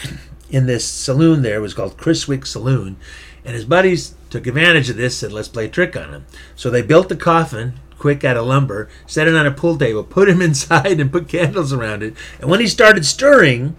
[0.51, 1.57] in this saloon there.
[1.57, 2.97] It was called Criswick Saloon.
[3.45, 6.27] And his buddies took advantage of this said, let's play a trick on him.
[6.55, 10.05] So they built the coffin quick out of lumber, set it on a pool table,
[10.05, 12.15] put him inside, and put candles around it.
[12.41, 13.77] And when he started stirring,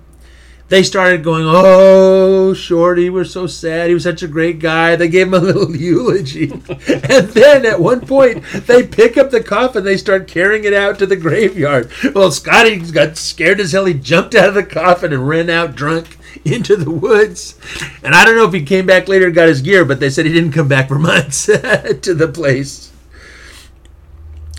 [0.70, 3.90] they started going, Oh, Shorty, we're so sad.
[3.90, 4.96] He was such a great guy.
[4.96, 6.52] They gave him a little eulogy.
[6.52, 11.00] and then at one point, they pick up the coffin, they start carrying it out
[11.00, 11.92] to the graveyard.
[12.14, 13.86] Well, Scotty got scared as hell.
[13.86, 17.60] He jumped out of the coffin and ran out drunk into the woods.
[18.04, 20.10] And I don't know if he came back later and got his gear, but they
[20.10, 22.92] said he didn't come back for months to the place.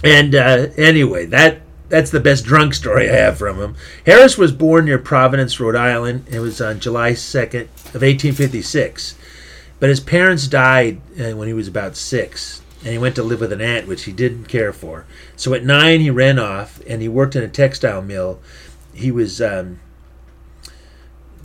[0.03, 1.61] And uh, anyway, that
[1.91, 3.77] that's the best drunk story I have from him.
[4.07, 6.25] Harris was born near Providence, Rhode Island.
[6.31, 9.17] It was on July 2nd of 1856.
[9.81, 13.41] But his parents died uh, when he was about six, and he went to live
[13.41, 15.05] with an aunt, which he didn't care for.
[15.37, 18.41] So at nine, he ran off, and he worked in a textile mill.
[18.95, 19.81] He was um,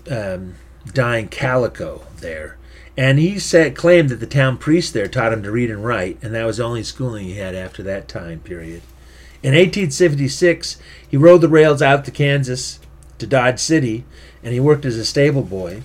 [0.10, 0.56] um,
[0.94, 2.58] dyeing calico there.
[2.98, 6.18] And he said, claimed that the town priest there taught him to read and write,
[6.22, 8.84] and that was the only schooling he had after that time period.
[9.44, 10.78] In 1876,
[11.08, 12.80] he rode the rails out to Kansas
[13.18, 14.04] to Dodge City,
[14.44, 15.84] and he worked as a stable boy.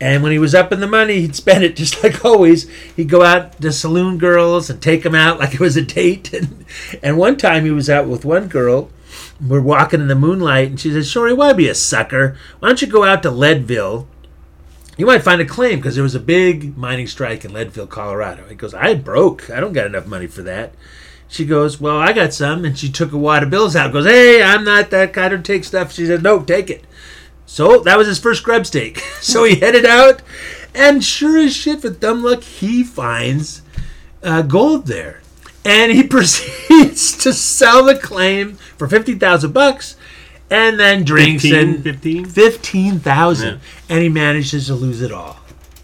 [0.00, 2.68] And when he was up in the money, he'd spend it just like always.
[2.96, 6.32] He'd go out to saloon girls and take them out like it was a date.
[6.32, 6.64] And,
[7.02, 8.90] and one time he was out with one girl.
[9.44, 12.36] We're walking in the moonlight, and she says, Shorty, why be a sucker?
[12.58, 14.06] Why don't you go out to Leadville?
[14.96, 18.46] You might find a claim because there was a big mining strike in Leadville, Colorado.
[18.48, 19.48] He goes, I broke.
[19.50, 20.74] I don't got enough money for that.
[21.30, 22.64] She goes, Well, I got some.
[22.64, 23.92] And she took a wad of bills out.
[23.92, 25.92] Goes, Hey, I'm not that guy to take stuff.
[25.92, 26.84] She said, No, take it.
[27.46, 28.98] So that was his first grub stake.
[29.20, 30.22] so he headed out,
[30.74, 33.62] and sure as shit, with dumb luck, he finds
[34.22, 35.20] uh, gold there.
[35.64, 39.96] And he proceeds to sell the claim for fifty thousand bucks,
[40.48, 42.24] and then drinks 15, and 15?
[42.26, 43.94] fifteen thousand, Yeah.
[43.94, 45.39] and he manages to lose it all.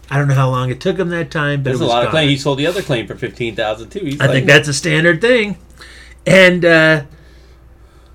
[0.09, 1.93] I don't know how long it took him that time, but There's it a was
[1.93, 2.29] lot of claim.
[2.29, 3.99] He sold the other claim for fifteen thousand too.
[3.99, 5.57] He's I think that's a standard thing.
[6.25, 7.03] And uh,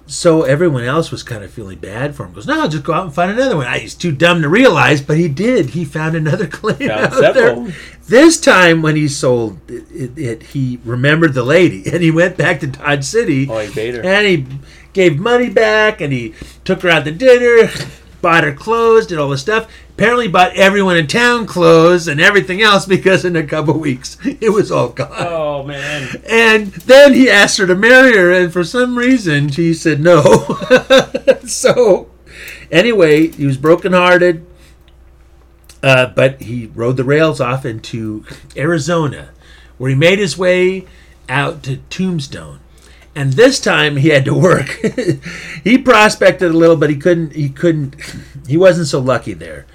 [0.07, 2.33] so everyone else was kind of feeling bad for him.
[2.33, 3.67] Goes, no, I'll just go out and find another one.
[3.81, 5.71] He's too dumb to realize, but he did.
[5.71, 7.65] He found another claim Found out several.
[7.65, 7.75] there.
[8.09, 12.37] This time, when he sold it, it, it, he remembered the lady, and he went
[12.37, 13.49] back to Dodge City.
[13.49, 14.03] Oh, he paid her.
[14.05, 14.47] And he
[14.93, 16.35] gave money back, and he
[16.65, 17.71] took her out to dinner,
[18.21, 19.71] bought her clothes, did all this stuff.
[19.95, 24.51] Apparently, bought everyone in town clothes and everything else because in a couple weeks it
[24.51, 25.13] was all gone.
[25.13, 26.23] Oh man.
[26.29, 30.23] And then he asked her to marry her, and for some reason she said no.
[31.47, 32.11] so,
[32.71, 34.47] anyway, he was brokenhearted,
[35.83, 38.25] uh, but he rode the rails off into
[38.57, 39.31] Arizona,
[39.77, 40.87] where he made his way
[41.29, 42.61] out to Tombstone.
[43.15, 44.69] And this time he had to work.
[45.65, 47.35] he prospected a little, but he couldn't.
[47.35, 47.95] He couldn't.
[48.47, 49.67] He wasn't so lucky there.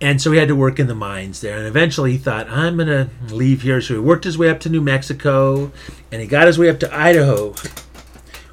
[0.00, 1.58] And so he had to work in the mines there.
[1.58, 3.80] And eventually he thought, I'm going to leave here.
[3.82, 5.72] So he worked his way up to New Mexico
[6.10, 7.54] and he got his way up to Idaho,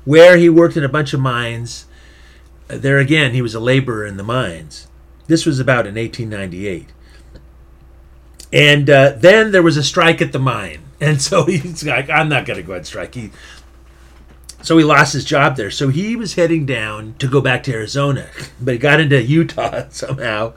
[0.04, 1.86] where he worked in a bunch of mines.
[2.70, 4.88] Uh, There again, he was a laborer in the mines.
[5.28, 6.89] This was about in 1898.
[8.52, 10.82] And uh, then there was a strike at the mine.
[11.00, 13.14] And so he's like, I'm not going to go on strike.
[13.14, 13.30] He,
[14.62, 15.72] so he lost his job there.
[15.72, 18.28] So he was heading down to go back to Arizona,
[18.60, 20.53] but he got into Utah somehow,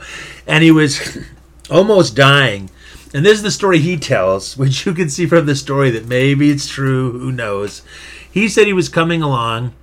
[0.47, 1.19] and he was
[1.71, 2.71] almost dying.
[3.13, 6.07] And this is the story he tells, which you can see from the story that
[6.07, 7.19] maybe it's true.
[7.19, 7.83] Who knows?
[8.31, 9.75] He said he was coming along,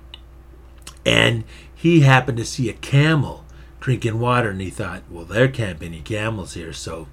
[1.04, 1.44] and
[1.74, 3.44] he happened to see a camel
[3.80, 7.08] drinking water, and he thought, "Well, there can't be any camels here, so."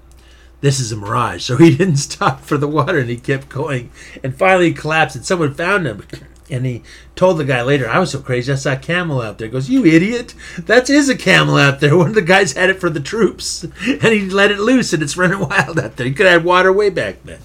[0.62, 1.44] This is a mirage.
[1.44, 3.90] So he didn't stop for the water and he kept going.
[4.24, 6.02] And finally collapsed and someone found him.
[6.48, 6.82] And he
[7.16, 9.48] told the guy later, I was so crazy, I saw a camel out there.
[9.48, 10.34] He goes, You idiot.
[10.58, 11.96] That is a camel out there.
[11.96, 13.64] One of the guys had it for the troops.
[13.86, 16.06] And he let it loose and it's running wild out there.
[16.06, 17.40] He could have had water way back then.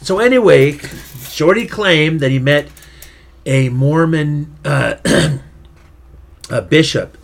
[0.00, 0.78] So anyway,
[1.28, 2.68] Shorty claimed that he met
[3.46, 4.96] a Mormon uh,
[6.50, 7.16] a bishop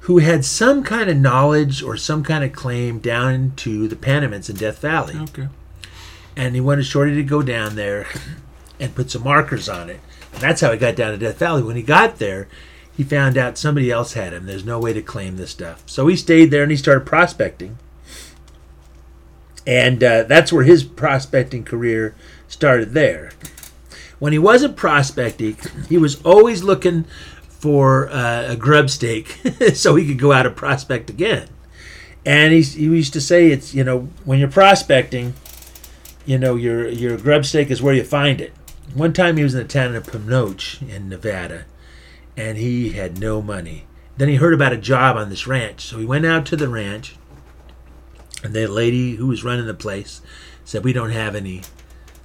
[0.00, 4.50] who had some kind of knowledge or some kind of claim down to the Panamints
[4.50, 5.16] in Death Valley.
[5.16, 5.48] Okay.
[6.36, 8.06] And he wanted Shorty to go down there
[8.80, 10.00] and put some markers on it.
[10.32, 11.62] And that's how he got down to Death Valley.
[11.62, 12.48] When he got there,
[12.96, 14.46] he found out somebody else had him.
[14.46, 15.82] There's no way to claim this stuff.
[15.86, 17.78] So he stayed there and he started prospecting.
[19.66, 22.14] And uh, that's where his prospecting career
[22.48, 23.30] started there.
[24.18, 25.56] When he wasn't prospecting,
[25.88, 27.04] he was always looking
[27.48, 29.28] for uh, a grub stake
[29.74, 31.48] so he could go out and prospect again.
[32.24, 35.34] And he, he used to say, it's, you know, when you're prospecting,
[36.26, 38.52] you know, your, your grub stake is where you find it.
[38.94, 41.64] One time he was in the town of Pioche in Nevada,
[42.36, 43.86] and he had no money.
[44.18, 46.68] Then he heard about a job on this ranch, so he went out to the
[46.68, 47.16] ranch,
[48.44, 50.20] and the lady who was running the place
[50.64, 51.62] said, "We don't have any.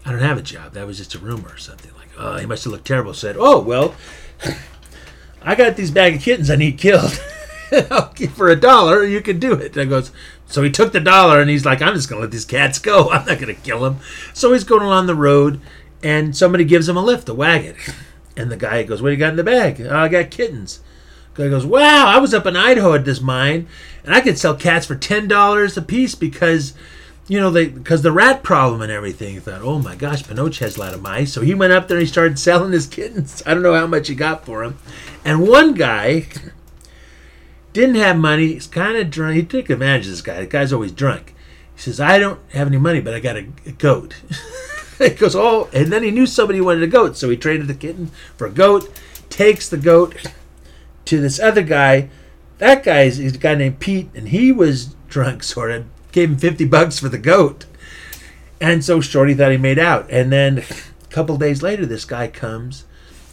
[0.06, 0.74] I don't have a job.
[0.74, 3.14] That was just a rumor or something." Like, oh, he must have looked terrible.
[3.14, 3.96] Said, "Oh well,
[5.42, 7.14] I got these bag of kittens I need killed.
[8.36, 9.06] For a dollar.
[9.06, 10.12] You can do it." And goes,
[10.48, 13.10] so he took the dollar and he's like, "I'm just gonna let these cats go.
[13.12, 14.00] I'm not gonna kill them."
[14.34, 15.62] So he's going along the road,
[16.04, 17.76] and somebody gives him a lift, a wagon,
[18.36, 20.80] and the guy goes, "What do you got in the bag?" "Oh, I got kittens."
[21.34, 23.68] Guy goes, "Wow, I was up in Idaho at this mine,
[24.04, 26.74] and I could sell cats for ten dollars a piece because,
[27.28, 30.60] you know, they because the rat problem and everything." He thought, "Oh my gosh, Pioche
[30.60, 32.88] has a lot of mice." So he went up there and he started selling his
[32.88, 33.44] kittens.
[33.46, 34.78] I don't know how much he got for them,
[35.24, 36.28] and one guy
[37.74, 38.54] didn't have money.
[38.54, 39.36] He's kind of drunk.
[39.36, 40.40] He took advantage of this guy.
[40.40, 41.36] The guy's always drunk.
[41.76, 44.16] He says, "I don't have any money, but I got a, a goat."
[45.10, 47.74] he goes, "Oh," and then he knew somebody wanted a goat, so he traded the
[47.74, 48.90] kitten for a goat.
[49.30, 50.16] Takes the goat
[51.06, 52.10] to this other guy.
[52.58, 55.86] That guy is, is a guy named Pete, and he was drunk, sort of.
[56.12, 57.66] Gave him 50 bucks for the goat.
[58.60, 60.10] And so Shorty thought he made out.
[60.10, 62.86] And then a couple days later, this guy comes,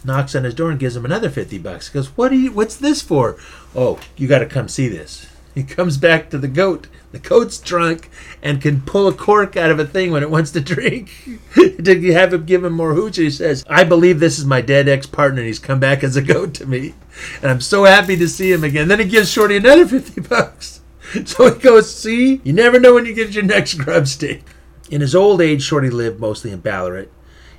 [0.03, 1.87] knocks on his door, and gives him another 50 bucks.
[1.87, 3.37] He goes, what are you, What's this for?
[3.73, 5.27] Oh, you got to come see this.
[5.55, 6.87] He comes back to the goat.
[7.15, 8.09] The goat's drunk
[8.43, 11.13] and can pull a cork out of a thing when it wants to drink.
[11.55, 14.89] to have him give him more hooch, he says, I believe this is my dead
[14.89, 16.93] ex partner, and he's come back as a goat to me.
[17.41, 18.89] And I'm so happy to see him again.
[18.89, 20.81] Then he gives Shorty another 50 bucks.
[21.23, 24.43] So he goes, See, you never know when you get your next grub stick.
[24.91, 27.05] In his old age, Shorty lived mostly in Ballarat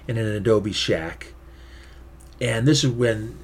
[0.06, 1.32] in an adobe shack.
[2.42, 3.38] And this is when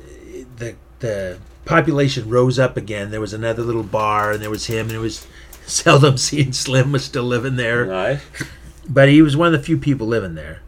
[0.57, 3.11] the, the population rose up again.
[3.11, 5.27] There was another little bar, and there was him, and it was
[5.67, 8.23] seldom seen Slim was still living there Nice.
[8.89, 10.61] but he was one of the few people living there.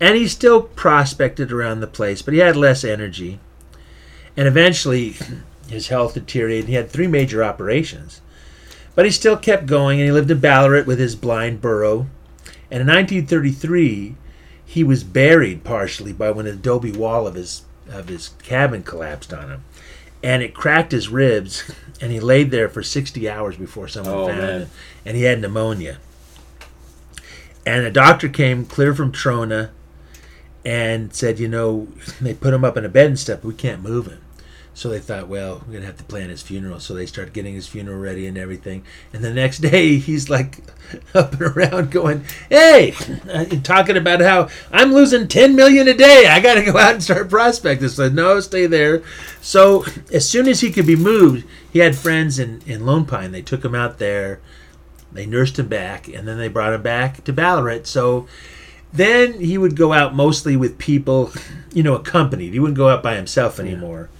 [0.00, 3.40] And he still prospected around the place, but he had less energy.
[4.36, 5.16] And eventually,
[5.68, 6.68] his health deteriorated.
[6.68, 8.20] He had three major operations.
[8.94, 12.06] But he still kept going, and he lived in Ballarat with his blind burro.
[12.70, 14.16] And in 1933,
[14.64, 19.32] he was buried partially by when an adobe wall of his of his cabin collapsed
[19.32, 19.64] on him,
[20.22, 21.70] and it cracked his ribs,
[22.00, 24.60] and he laid there for 60 hours before someone Oh, found man.
[24.62, 24.68] him,
[25.04, 25.98] and he had pneumonia.
[27.64, 29.70] And a doctor came clear from Trona,
[30.64, 31.88] and said, you know,
[32.20, 34.20] they put him up in a bed and stuff, but we can't move him.
[34.76, 36.80] So they thought, well, we're gonna have to plan his funeral.
[36.80, 38.84] So they started getting his funeral ready and everything.
[39.10, 40.58] And the next day, he's like
[41.14, 42.94] up and around, going, "Hey,"
[43.26, 46.26] and talking about how I'm losing ten million a day.
[46.28, 47.88] I got to go out and start prospecting.
[47.88, 49.02] So no, stay there.
[49.40, 53.32] So as soon as he could be moved, he had friends in in Lone Pine.
[53.32, 54.40] They took him out there.
[55.10, 57.84] They nursed him back, and then they brought him back to Ballarat.
[57.84, 58.28] So
[58.92, 61.32] then he would go out mostly with people,
[61.72, 62.52] you know, accompanied.
[62.52, 64.10] He wouldn't go out by himself anymore.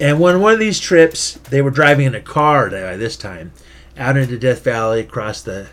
[0.00, 3.16] And when one of these trips, they were driving in a car by uh, this
[3.16, 3.52] time,
[3.96, 5.68] out into Death Valley, across the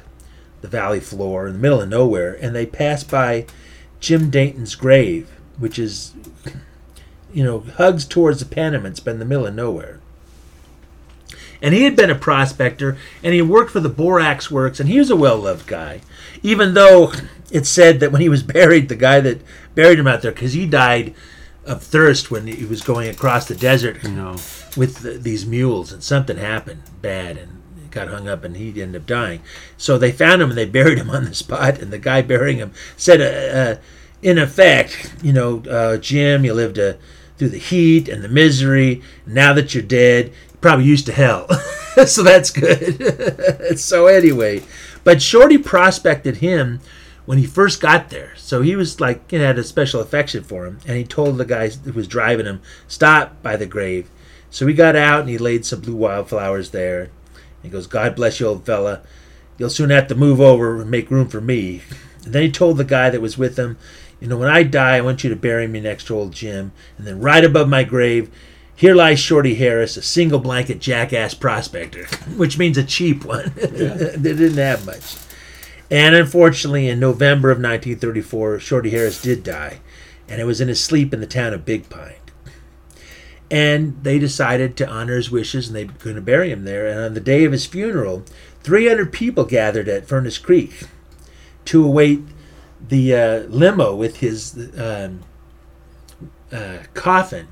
[0.62, 3.46] the valley floor in the middle of nowhere, and they passed by
[4.00, 6.14] Jim Dayton's grave, which is,
[7.34, 10.00] you know, hugs towards the Panamints, but in the middle of nowhere.
[11.62, 15.00] And he had been a prospector, and he worked for the Borax Works, and he
[15.00, 16.02] was a well-loved guy,
[16.42, 17.12] even though
[17.52, 19.42] it said that when he was buried, the guy that
[19.76, 21.14] buried him out there, because he died
[21.70, 24.32] of thirst when he was going across the desert No.
[24.76, 27.62] with the, these mules, and something happened bad, and
[27.92, 29.42] got hung up, and he ended up dying.
[29.78, 32.58] So they found him, and they buried him on the spot, and the guy burying
[32.58, 33.76] him said, uh, uh,
[34.22, 36.94] in effect, you know, uh, Jim, you lived uh,
[37.38, 39.02] through the heat and the misery.
[39.26, 41.48] Now that you're dead, you're probably used to hell.
[42.06, 43.80] so that's good.
[43.80, 44.64] so anyway,
[45.04, 46.82] but Shorty prospected him
[47.30, 48.34] when he first got there.
[48.38, 50.80] So he was like, you know, had a special affection for him.
[50.88, 54.10] And he told the guy who was driving him, stop by the grave.
[54.50, 57.12] So he got out and he laid some blue wildflowers there.
[57.62, 59.04] He goes, God bless you, old fella.
[59.60, 61.84] You'll soon have to move over and make room for me.
[62.26, 63.78] And then he told the guy that was with him,
[64.20, 66.72] you know, when I die, I want you to bury me next to old Jim.
[66.98, 68.32] And then right above my grave,
[68.76, 72.08] here lies Shorty Harris, a single blanket jackass prospector,
[72.38, 73.54] which means a cheap one.
[73.56, 75.29] they didn't have much.
[75.92, 79.80] And unfortunately, in November of 1934, Shorty Harris did die,
[80.28, 82.14] and it was in his sleep in the town of Big Pine.
[83.52, 86.86] And they decided to honor his wishes, and they were going to bury him there.
[86.86, 88.24] And on the day of his funeral,
[88.62, 90.84] 300 people gathered at Furnace Creek
[91.66, 92.22] to await
[92.88, 95.22] the uh, limo with his um,
[96.52, 97.48] uh, coffin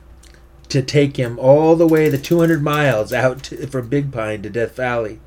[0.70, 4.50] to take him all the way the 200 miles out to, from Big Pine to
[4.50, 5.20] Death Valley.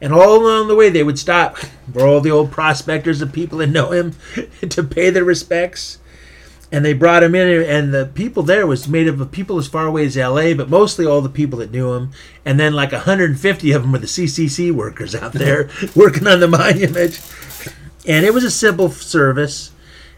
[0.00, 1.58] And all along the way, they would stop
[1.92, 4.14] for all the old prospectors and people that know him
[4.68, 5.98] to pay their respects.
[6.72, 9.66] And they brought him in, and the people there was made up of people as
[9.66, 12.12] far away as L.A., but mostly all the people that knew him.
[12.44, 16.46] And then like 150 of them were the CCC workers out there working on the
[16.46, 17.20] monument.
[18.06, 19.72] And it was a simple service.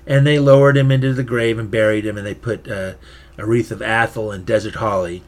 [0.06, 2.94] And they lowered him into the grave and buried him, and they put uh,
[3.38, 5.22] a wreath of athel and desert holly.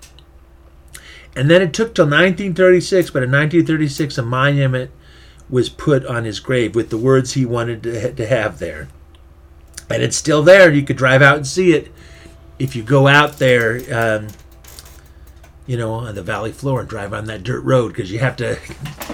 [1.37, 4.91] And then it took till 1936, but in 1936, a monument
[5.51, 8.89] was put on his grave with the words he wanted to, to have there.
[9.91, 10.73] And it's still there.
[10.73, 11.93] You could drive out and see it
[12.59, 14.29] if you go out there, um,
[15.67, 18.37] you know, on the valley floor and drive on that dirt road because you have
[18.37, 18.53] to,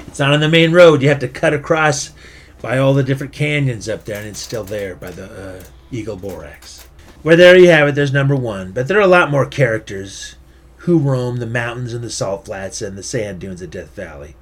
[0.06, 1.02] it's not on the main road.
[1.02, 2.12] You have to cut across
[2.60, 6.16] by all the different canyons up there, and it's still there by the uh, Eagle
[6.16, 6.86] Borax.
[7.22, 7.94] Well, there you have it.
[7.94, 8.72] There's number one.
[8.72, 10.36] But there are a lot more characters
[10.84, 14.34] who roam the mountains and the salt flats and the sand dunes of Death Valley.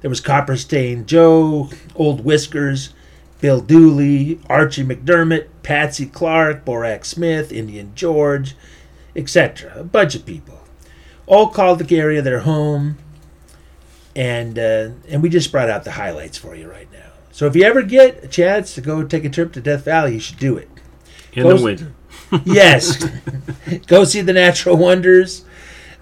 [0.00, 2.94] There was Copper Stain Joe, Old Whiskers,
[3.40, 8.54] Bill Dooley, Archie McDermott, Patsy Clark, Borax Smith, Indian George,
[9.14, 9.72] etc.
[9.76, 10.60] A bunch of people.
[11.26, 12.98] All called the area their home.
[14.14, 17.10] And uh, and we just brought out the highlights for you right now.
[17.32, 20.14] So if you ever get a chance to go take a trip to Death Valley,
[20.14, 20.70] you should do it.
[21.34, 21.92] In Close- the winter.
[22.44, 23.04] yes.
[23.86, 25.44] Go see the natural wonders.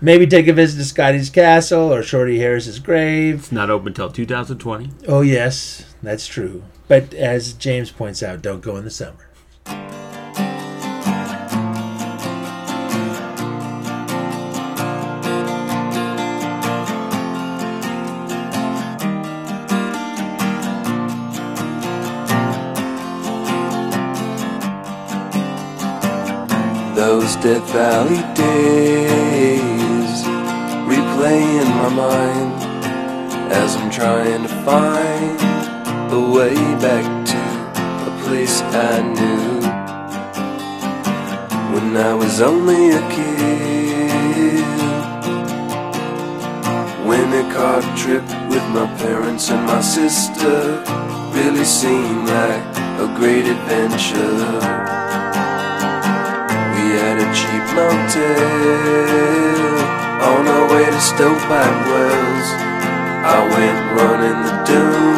[0.05, 3.39] Maybe take a visit to Scotty's Castle or Shorty Harris's grave.
[3.39, 4.91] It's not open until 2020.
[5.09, 6.63] Oh, yes, that's true.
[6.89, 9.31] But as James points out, don't go in the summer.
[26.95, 29.24] Those Death Valley days
[31.25, 32.53] replay in my mind
[33.53, 35.41] as I'm trying to find
[36.13, 37.41] a way back to
[38.11, 39.61] a place I knew.
[41.73, 44.65] when I was only a kid.
[47.09, 50.83] When a car trip with my parents and my sister
[51.35, 52.65] really seemed like
[53.05, 54.37] a great adventure.
[56.75, 59.74] We had a cheap motel
[60.25, 62.49] on our way to Stovepipe Wells.
[63.37, 65.14] I went running the dunes.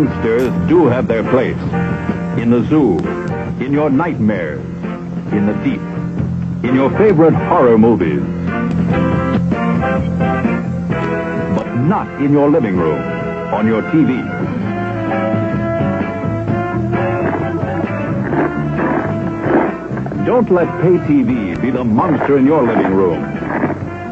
[0.00, 1.58] Monsters do have their place.
[2.40, 2.96] In the zoo,
[3.62, 4.64] in your nightmares,
[5.30, 5.82] in the deep,
[6.64, 8.22] in your favorite horror movies.
[11.54, 12.98] But not in your living room,
[13.52, 14.24] on your TV.
[20.24, 23.39] Don't let pay TV be the monster in your living room.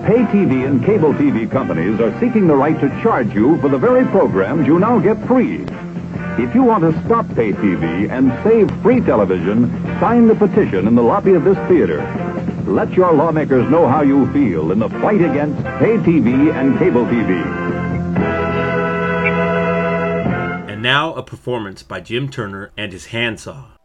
[0.08, 3.76] Pay TV and cable TV companies are seeking the right to charge you for the
[3.76, 5.66] very programs you now get free.
[6.42, 9.70] If you want to stop pay TV and save free television,
[10.00, 12.00] sign the petition in the lobby of this theater.
[12.66, 17.04] Let your lawmakers know how you feel in the fight against pay TV and cable
[17.04, 17.44] TV.
[20.70, 23.77] And now a performance by Jim Turner and his handsaw.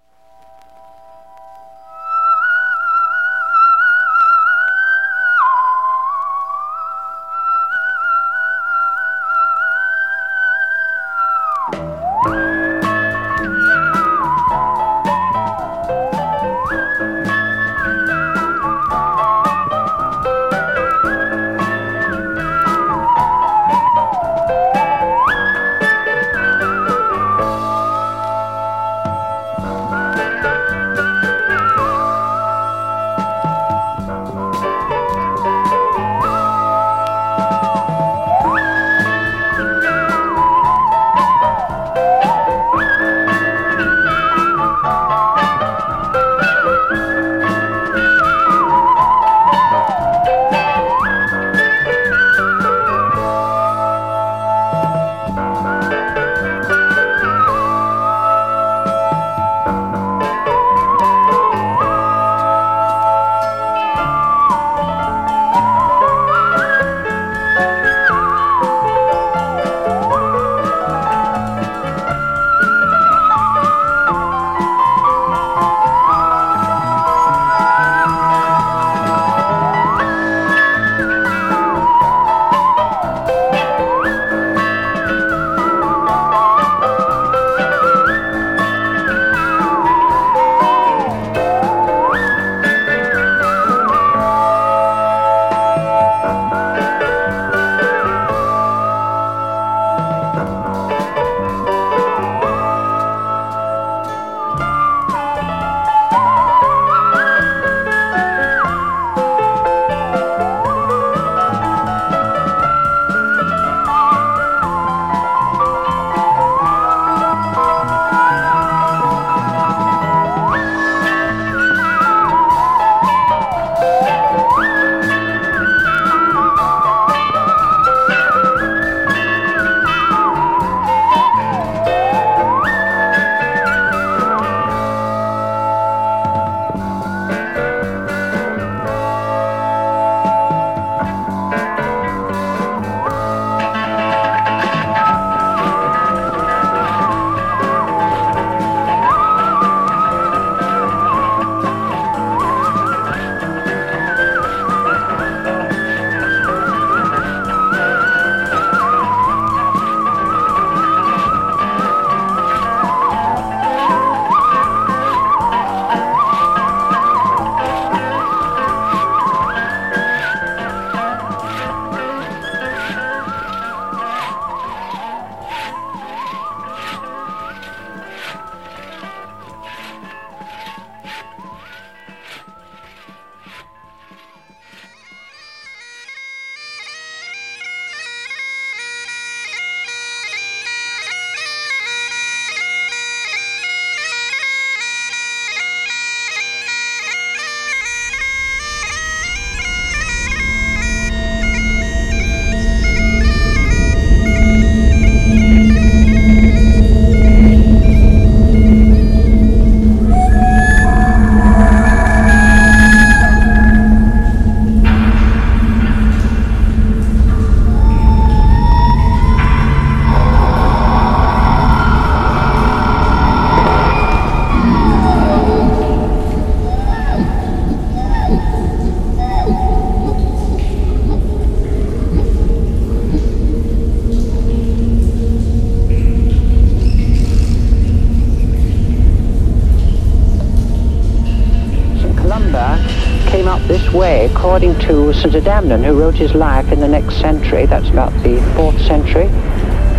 [245.23, 245.35] St.
[245.35, 249.27] Adamnan, who wrote his life in the next century, that's about the 4th century.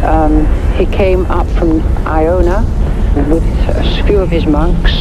[0.05, 0.45] Um,
[0.75, 2.61] he came up from Iona
[3.31, 4.93] with a few of his monks,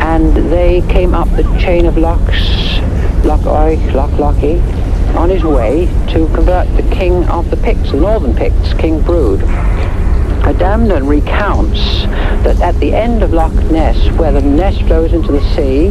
[0.00, 2.40] and they came up the chain of locks,
[3.22, 4.62] Loch Oich, Loch Lochy,
[5.14, 9.40] on his way to convert the king of the Picts, the northern Picts, King Brude.
[10.40, 12.06] Adamnan recounts
[12.44, 15.88] that at the end of Loch Ness, where the Ness flows into the sea,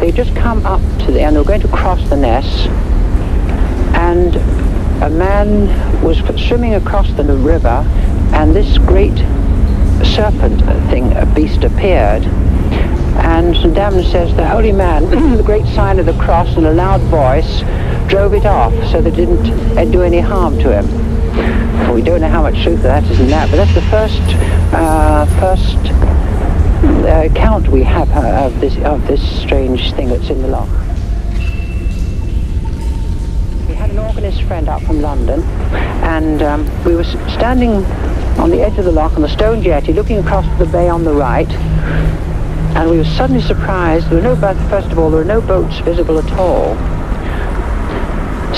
[0.00, 2.66] they just come up to and they're going to cross the Ness,
[3.96, 4.36] and
[5.02, 7.84] a man was swimming across the river,
[8.34, 9.16] and this great
[10.14, 10.60] serpent
[10.90, 12.24] thing, a beast appeared,
[13.24, 13.74] and St.
[13.74, 15.04] Damon says the holy man,
[15.36, 17.60] the great sign of the cross in a loud voice,
[18.08, 21.94] drove it off so that it didn't do any harm to him.
[21.94, 24.22] we don't know how much truth that is in that, but that's the first
[24.74, 25.78] uh, first
[26.84, 30.81] uh, account we have uh, of this of this strange thing that's in the loch.
[34.42, 35.42] Organist friend out from London,
[36.04, 37.70] and um, we were standing
[38.40, 41.04] on the edge of the lock on the stone jetty, looking across the bay on
[41.04, 41.50] the right,
[42.76, 44.08] and we were suddenly surprised.
[44.08, 46.76] There were no, first of all, there were no boats visible at all.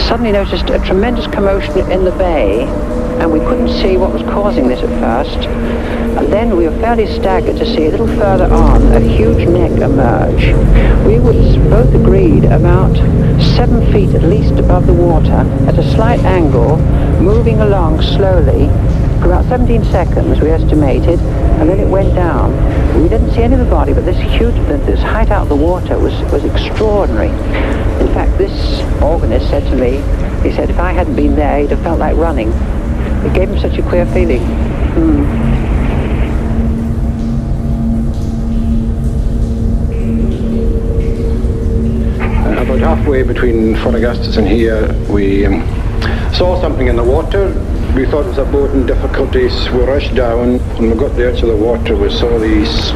[0.09, 2.65] Suddenly noticed a tremendous commotion in the bay
[3.25, 5.49] and we couldn't see what was causing this at first.
[5.49, 9.71] And then we were fairly staggered to see a little further on a huge neck
[9.81, 10.49] emerge.
[11.07, 12.95] We was both agreed about
[13.57, 16.77] seven feet at least above the water at a slight angle,
[17.19, 18.67] moving along slowly
[19.21, 22.53] for about 17 seconds we estimated, and then it went down.
[23.03, 25.57] We didn't see any of the body, but this huge, this height out of the
[25.57, 27.31] water was, was extraordinary.
[28.01, 29.93] In fact, this organist said to me,
[30.47, 32.53] he said, if I hadn't been there, he'd have felt like running.
[33.25, 34.41] It gave him such a queer feeling.
[34.41, 35.55] Mm.
[42.65, 45.61] about halfway between Fort Augustus and here, we um,
[46.33, 47.49] saw something in the water.
[47.95, 49.69] We thought it was a boat in difficulties.
[49.71, 50.59] We rushed down.
[50.79, 52.91] When we got to the edge of the water, we saw these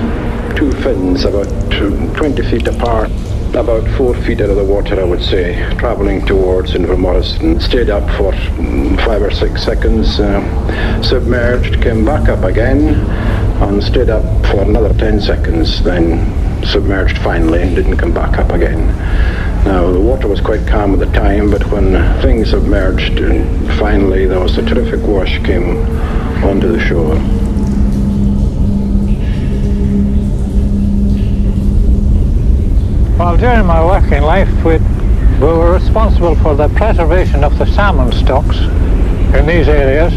[0.56, 3.10] two fins about 20 feet apart
[3.54, 7.60] about four feet out of the water, I would say, travelling towards Invermoriston.
[7.62, 12.94] Stayed up for mm, five or six seconds, uh, submerged, came back up again,
[13.62, 18.50] and stayed up for another 10 seconds, then submerged finally and didn't come back up
[18.50, 18.86] again.
[19.64, 21.92] Now, the water was quite calm at the time, but when
[22.22, 23.18] things submerged,
[23.78, 25.78] finally there was a terrific wash came
[26.44, 27.16] onto the shore.
[33.18, 38.12] Well, during my working life, we, we were responsible for the preservation of the salmon
[38.12, 40.12] stocks in these areas.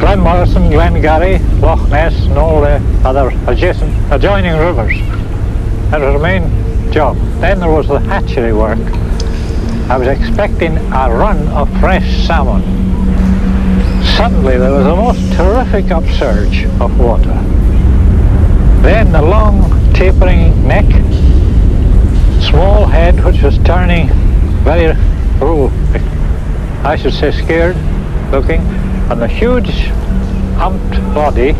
[0.00, 4.98] Glenmoriston, Glengarry, Loch Ness and all the other adjacent, adjoining rivers.
[5.90, 7.18] That was the main job.
[7.42, 8.78] Then there was the hatchery work.
[9.90, 12.62] I was expecting a run of fresh salmon.
[14.16, 17.44] Suddenly there was a most terrific upsurge of water.
[18.80, 20.84] Then the long tapering neck,
[22.40, 24.06] small head which was turning
[24.62, 24.94] very,
[25.40, 25.72] oh,
[26.84, 27.74] I should say scared
[28.30, 28.60] looking,
[29.10, 29.88] and a huge
[30.54, 31.50] humped body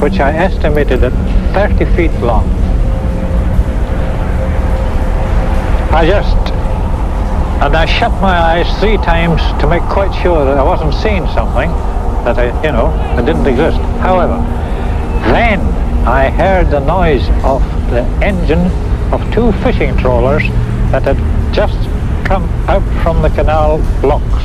[0.00, 1.12] which I estimated at
[1.52, 2.48] 30 feet long.
[5.92, 6.52] I just,
[7.60, 11.26] and I shut my eyes three times to make quite sure that I wasn't seeing
[11.34, 11.70] something
[12.22, 13.78] that I, you know, that didn't exist.
[13.98, 14.36] However,
[15.32, 15.58] then
[16.06, 18.70] I heard the noise of the engine
[19.12, 20.42] of two fishing trawlers
[20.92, 21.18] that had
[21.54, 21.76] just
[22.24, 24.44] come out from the canal locks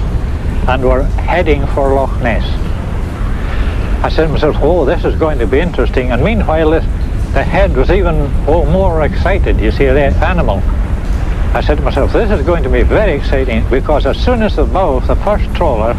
[0.68, 2.44] and were heading for Loch Ness.
[4.04, 6.12] I said to myself, oh, this is going to be interesting.
[6.12, 6.80] And meanwhile, the,
[7.34, 8.16] the head was even
[8.48, 10.58] oh, more excited, you see, the animal.
[11.56, 14.56] I said to myself, this is going to be very exciting because as soon as
[14.56, 15.94] the bow of the first trawler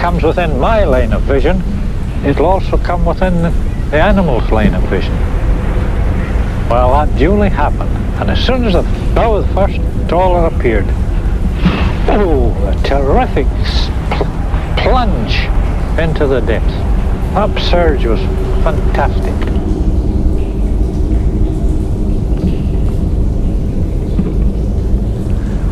[0.00, 1.62] comes within my line of vision,
[2.24, 3.42] it'll also come within
[3.90, 5.37] the animal's line of vision.
[6.70, 7.90] Well, that duly happened,
[8.20, 8.82] and as soon as the
[9.14, 10.84] bow of the first trawler appeared,
[12.10, 13.46] oh, a terrific
[14.76, 15.36] plunge
[15.98, 16.74] into the depths.
[17.34, 18.20] Upsurge was
[18.62, 19.57] fantastic.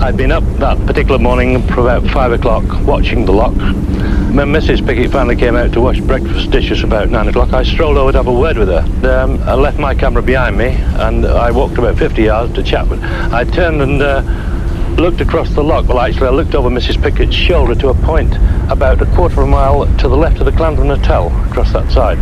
[0.06, 3.56] I'd been up that particular morning for about five o'clock watching the lock.
[3.56, 4.86] when Mrs.
[4.86, 8.18] Pickett finally came out to wash breakfast dishes about 9 o'clock, I strolled over to
[8.18, 8.84] have a word with her.
[9.10, 12.86] Um, I left my camera behind me and I walked about 50 yards to chat
[12.86, 14.22] with I turned and uh,
[14.96, 15.88] looked across the lock.
[15.88, 17.02] Well, actually, I looked over Mrs.
[17.02, 18.32] Pickett's shoulder to a point
[18.70, 21.90] about a quarter of a mile to the left of the Clandron Hotel, across that
[21.90, 22.18] side.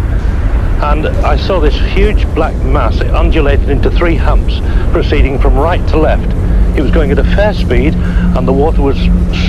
[0.82, 3.02] And I saw this huge black mass.
[3.02, 4.59] It undulated into three humps,
[4.90, 6.44] proceeding from right to left.
[6.77, 8.99] It was going at a fair speed, and the water was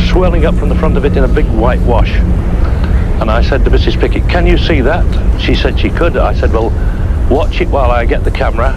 [0.10, 2.12] swelling up from the front of it in a big white wash.
[3.20, 4.00] And I said to Mrs.
[4.00, 5.42] Pickett, can you see that?
[5.42, 6.18] She said she could.
[6.18, 6.70] I said, well,
[7.30, 8.74] watch it while I get the camera.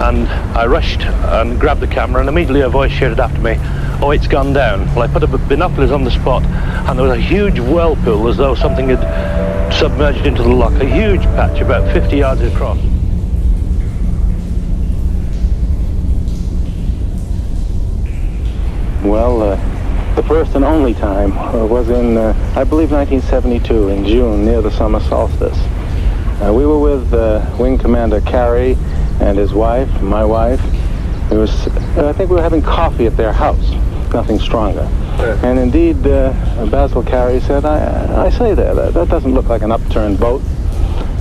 [0.00, 3.56] And I rushed and grabbed the camera and immediately a voice shouted after me,
[4.02, 4.86] oh, it's gone down.
[4.94, 8.36] Well, I put up binoculars on the spot and there was a huge whirlpool as
[8.36, 12.78] though something had submerged into the lock, a huge patch about 50 yards across.
[19.02, 24.04] Well, uh, the first and only time uh, was in, uh, I believe, 1972, in
[24.04, 25.56] June, near the summer solstice.
[26.42, 28.76] Uh, we were with uh, Wing Commander Carey
[29.20, 30.60] and his wife, my wife.
[31.30, 33.70] It was, uh, I think we were having coffee at their house.
[34.12, 34.88] nothing stronger.
[35.42, 39.70] And indeed, Basil Carey said, I, I say there, that, that doesn't look like an
[39.70, 40.42] upturned boat.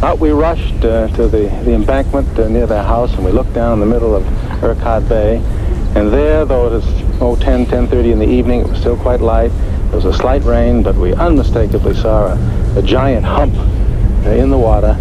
[0.03, 3.53] Out we rushed uh, to the, the embankment uh, near their house, and we looked
[3.53, 4.23] down in the middle of
[4.63, 5.37] Urquhart Bay.
[5.95, 9.21] And there, though it was oh, 10, 10.30 in the evening, it was still quite
[9.21, 9.49] light.
[9.89, 13.55] There was a slight rain, but we unmistakably saw a, a giant hump
[14.25, 14.93] uh, in the water,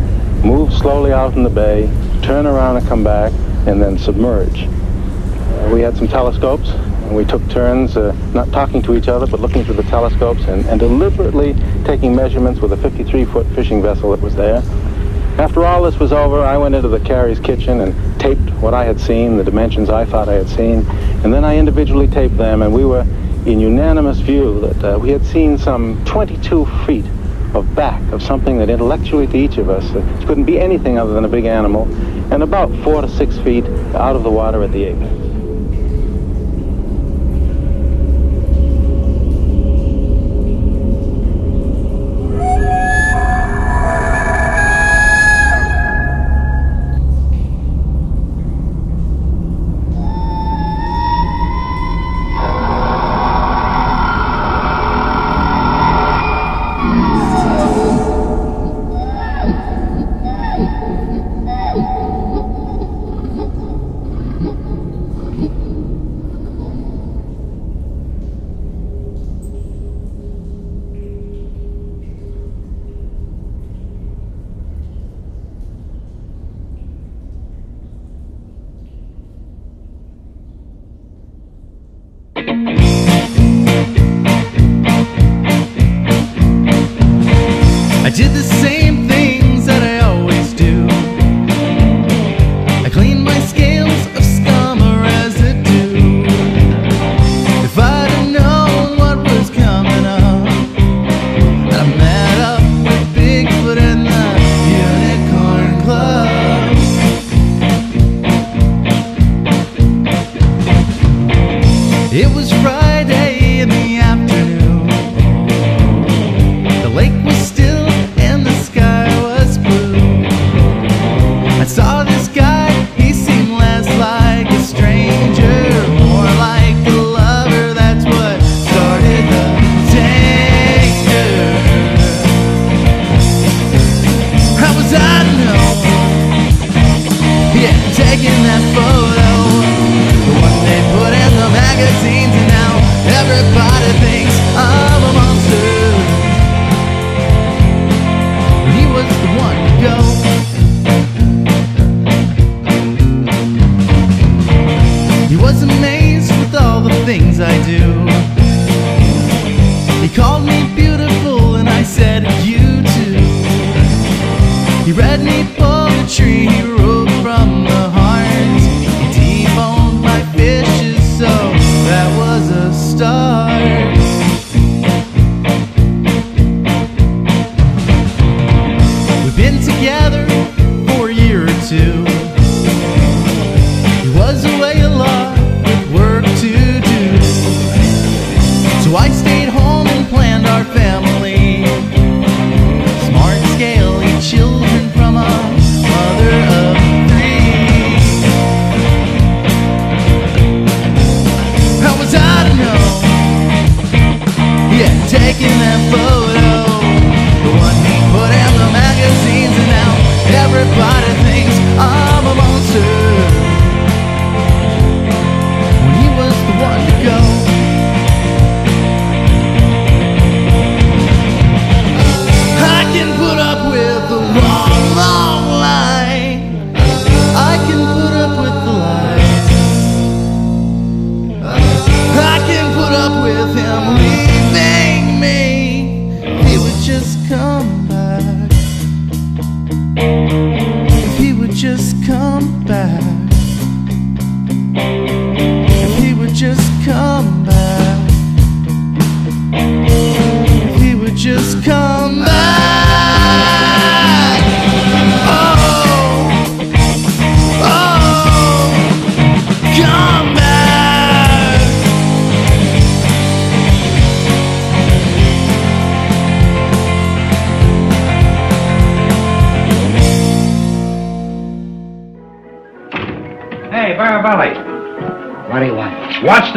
[0.44, 1.90] move slowly out in the bay,
[2.22, 3.32] turn around and come back,
[3.66, 4.64] and then submerge.
[4.64, 9.26] Uh, we had some telescopes, and we took turns uh, not talking to each other,
[9.26, 14.10] but looking through the telescopes and, and deliberately taking measurements with a 53-foot fishing vessel
[14.10, 14.62] that was there.
[15.38, 18.84] After all this was over, I went into the Carey's kitchen and taped what I
[18.84, 20.86] had seen, the dimensions I thought I had seen,
[21.22, 23.02] and then I individually taped them, and we were
[23.44, 27.04] in unanimous view that uh, we had seen some 22 feet
[27.54, 31.12] of back of something that intellectually to each of us uh, couldn't be anything other
[31.12, 31.84] than a big animal,
[32.32, 35.25] and about four to six feet out of the water at the apex.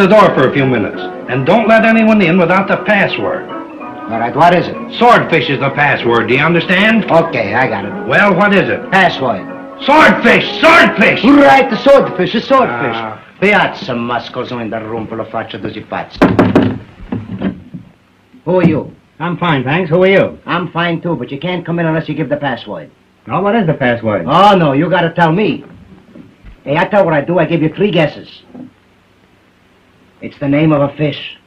[0.09, 0.99] Door for a few minutes,
[1.29, 3.47] and don't let anyone in without the password.
[3.49, 4.97] All right, what is it?
[4.97, 7.05] Swordfish is the password, do you understand?
[7.05, 8.07] Okay, I got it.
[8.07, 8.89] Well, what is it?
[8.91, 9.45] Password.
[9.85, 10.59] Swordfish!
[10.59, 11.23] Swordfish!
[11.23, 12.95] Right, the swordfish, the swordfish.
[12.95, 13.25] Ah.
[13.39, 16.19] Piazza Muscles in the room full of faccia di pazzi.
[18.43, 18.93] Who are you?
[19.19, 19.89] I'm fine, thanks.
[19.89, 20.37] Who are you?
[20.45, 22.91] I'm fine too, but you can't come in unless you give the password.
[23.27, 24.25] Oh, what is the password?
[24.27, 25.63] Oh, no, you gotta tell me.
[26.63, 28.43] Hey, I tell what I do, I give you three guesses.
[30.21, 31.37] It's the name of a fish.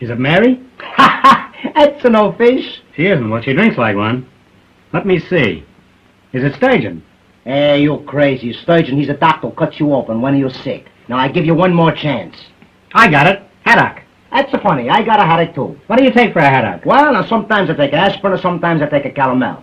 [0.00, 0.60] Is it Mary?
[0.80, 1.72] Ha ha!
[1.74, 2.80] That's a no fish.
[2.96, 3.28] She isn't.
[3.28, 4.28] Well, she drinks like one.
[4.92, 5.64] Let me see.
[6.32, 7.02] Is it sturgeon?
[7.44, 8.52] Hey, you're crazy.
[8.52, 10.86] Sturgeon, he's a doctor who cuts you open when you're sick.
[11.08, 12.36] Now, I give you one more chance.
[12.94, 13.42] I got it.
[13.64, 14.02] Haddock.
[14.32, 14.88] That's funny.
[14.88, 15.78] I got a headache, too.
[15.86, 16.86] What do you take for a haddock?
[16.86, 19.62] Well, now, sometimes I take aspirin, or sometimes I take a calomel.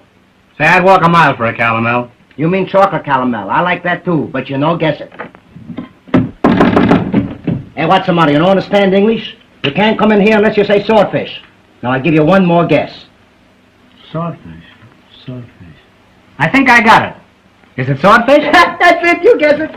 [0.58, 2.12] Say, I'd walk a mile for a calomel.
[2.38, 3.50] You mean chocolate calomel.
[3.50, 5.12] I like that, too, but you know, guess it.
[7.82, 8.32] Hey, what's the matter?
[8.32, 9.36] You don't understand English?
[9.64, 11.42] You can't come in here unless you say swordfish.
[11.82, 13.06] Now, I'll give you one more guess.
[14.12, 14.64] Swordfish.
[15.26, 15.80] Swordfish.
[16.38, 17.82] I think I got it.
[17.82, 18.44] Is it swordfish?
[18.54, 19.24] That's it.
[19.24, 19.72] You guess it.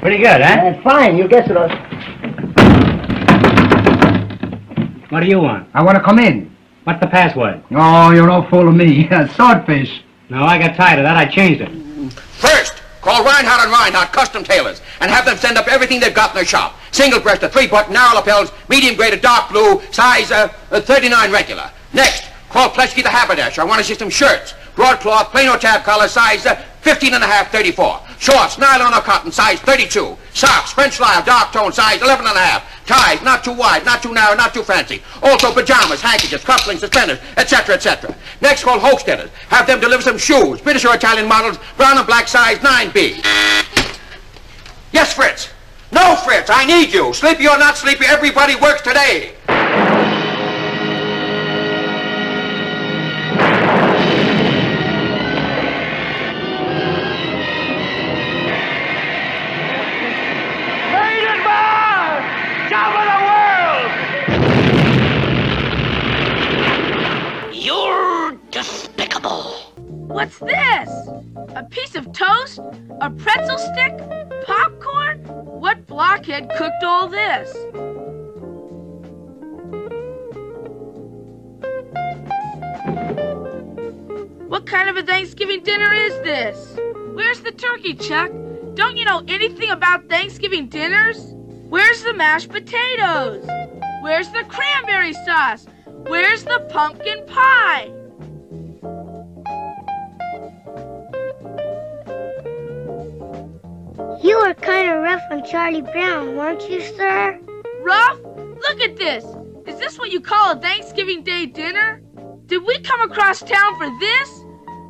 [0.00, 0.66] Pretty good, huh?
[0.66, 1.16] Uh, fine.
[1.16, 1.54] You guess it.
[5.12, 5.68] What do you want?
[5.72, 6.50] I want to come in.
[6.82, 7.62] What's the password?
[7.70, 9.08] Oh, you're no fool of me.
[9.36, 10.02] swordfish.
[10.30, 11.16] No, I got tired of that.
[11.16, 11.70] I changed it.
[12.12, 12.75] First,
[13.06, 16.34] call Reinhardt and Reinhardt Custom Tailors and have them send up everything they've got in
[16.34, 16.74] their shop.
[16.90, 21.70] Single breasted, three button, narrow lapels, medium graded, dark blue, size uh, uh, 39 regular.
[21.92, 23.60] Next, call Plesky the haberdasher.
[23.60, 24.54] I want to see some shirts.
[24.76, 28.00] Broadcloth, plain or tab collar, size uh, 15 and a half, 34.
[28.18, 30.16] Shorts, nylon or cotton, size 32.
[30.32, 32.86] Socks, French lisle, dark tone, size 11 and a half.
[32.86, 35.02] Ties, not too wide, not too narrow, not too fancy.
[35.22, 38.14] Also pajamas, handkerchiefs, cufflinks, suspenders, etc., etc.
[38.40, 39.30] Next, call Hochstetter's.
[39.48, 43.24] Have them deliver some shoes, British or Italian models, brown and black, size 9B.
[44.92, 45.50] Yes, Fritz.
[45.90, 47.12] No, Fritz, I need you.
[47.14, 49.34] Sleepy or not sleepy, everybody works today.
[70.16, 70.88] What's this?
[71.56, 72.58] A piece of toast?
[73.02, 73.98] A pretzel stick?
[74.46, 75.18] Popcorn?
[75.60, 77.54] What blockhead cooked all this?
[84.48, 86.78] What kind of a Thanksgiving dinner is this?
[87.12, 88.30] Where's the turkey, Chuck?
[88.72, 91.18] Don't you know anything about Thanksgiving dinners?
[91.68, 93.46] Where's the mashed potatoes?
[94.00, 95.66] Where's the cranberry sauce?
[95.84, 97.92] Where's the pumpkin pie?
[104.22, 107.38] You were kind of rough on Charlie Brown, weren't you, sir?
[107.82, 108.18] Rough?
[108.24, 109.24] Look at this.
[109.66, 112.00] Is this what you call a Thanksgiving Day dinner?
[112.46, 114.44] Did we come across town for this?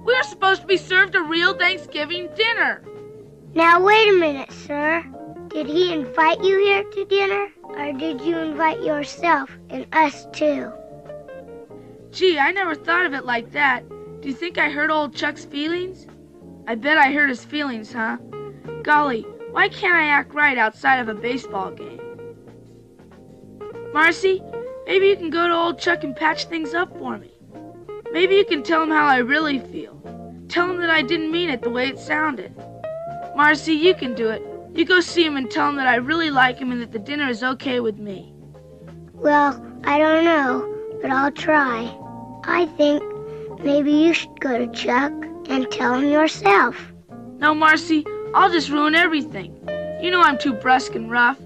[0.05, 2.85] We are supposed to be served a real Thanksgiving dinner.
[3.55, 5.05] Now, wait a minute, sir.
[5.49, 7.49] Did he invite you here to dinner?
[7.65, 10.71] Or did you invite yourself and us too?
[12.13, 13.89] Gee, I never thought of it like that.
[14.21, 16.07] Do you think I hurt old Chuck's feelings?
[16.69, 18.19] I bet I hurt his feelings, huh?
[18.87, 22.01] Golly, why can't I act right outside of a baseball game?
[23.93, 24.41] Marcie,
[24.87, 27.33] maybe you can go to old Chuck and patch things up for me.
[28.13, 30.01] Maybe you can tell him how I really feel.
[30.49, 32.55] Tell him that I didn't mean it the way it sounded.
[33.37, 34.41] Marcie, you can do it.
[34.73, 37.01] You go see him and tell him that I really like him and that the
[37.01, 38.33] dinner is okay with me.
[39.15, 41.93] Well, I don't know, but I'll try.
[42.45, 43.03] I think
[43.65, 45.13] maybe you should go to Chuck
[45.49, 46.93] and tell him yourself.
[47.39, 48.07] No, Marcie,
[48.37, 49.57] I'll just ruin everything.
[50.03, 51.39] You know I'm too brusque and rough.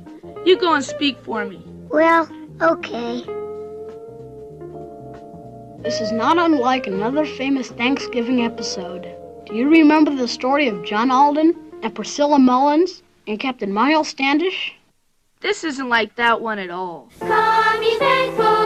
[0.44, 1.62] You go and speak for me.
[1.88, 2.28] Well,
[2.60, 3.22] okay.
[5.84, 9.02] This is not unlike another famous Thanksgiving episode.
[9.46, 11.54] Do you remember the story of John Alden
[11.84, 14.74] and Priscilla Mullins and Captain Miles Standish?
[15.42, 17.08] This isn't like that one at all.
[17.20, 18.59] Come, ye thankful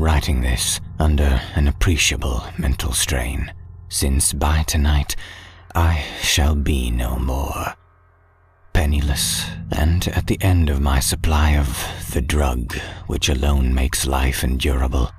[0.00, 3.52] Writing this under an appreciable mental strain,
[3.90, 5.14] since by tonight
[5.74, 7.74] I shall be no more.
[8.72, 12.72] Penniless, and at the end of my supply of the drug
[13.08, 15.10] which alone makes life endurable,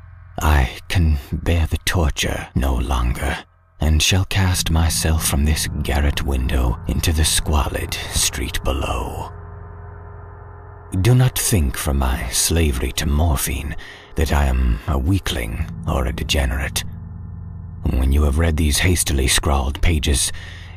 [0.41, 3.37] I can bear the torture no longer,
[3.79, 9.31] and shall cast myself from this garret window into the squalid street below.
[11.01, 13.75] Do not think from my slavery to morphine
[14.15, 16.83] that I am a weakling or a degenerate.
[17.83, 20.31] When you have read these hastily scrawled pages,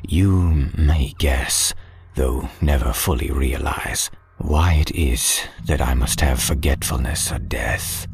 [0.07, 1.75] you may guess,
[2.15, 8.07] though never fully realize, why it is that I must have forgetfulness or death.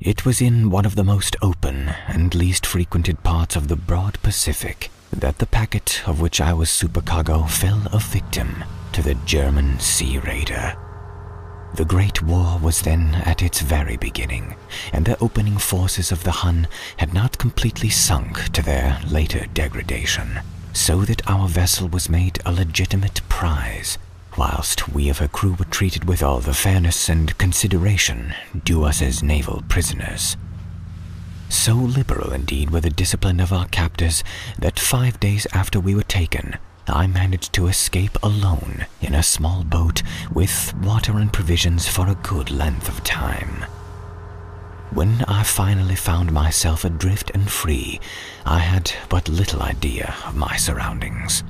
[0.00, 4.20] It was in one of the most open and least frequented parts of the broad
[4.22, 9.78] Pacific that the packet of which I was supercargo fell a victim to the German
[9.80, 10.76] sea raider.
[11.76, 14.56] The Great War was then at its very beginning,
[14.94, 20.40] and the opening forces of the Hun had not completely sunk to their later degradation,
[20.72, 23.98] so that our vessel was made a legitimate prize,
[24.38, 28.32] whilst we of her crew were treated with all the fairness and consideration
[28.64, 30.38] due us as naval prisoners.
[31.50, 34.24] So liberal indeed were the discipline of our captors
[34.58, 36.56] that five days after we were taken,
[36.88, 40.02] I managed to escape alone in a small boat
[40.32, 43.64] with water and provisions for a good length of time.
[44.90, 48.00] When I finally found myself adrift and free,
[48.44, 51.42] I had but little idea of my surroundings.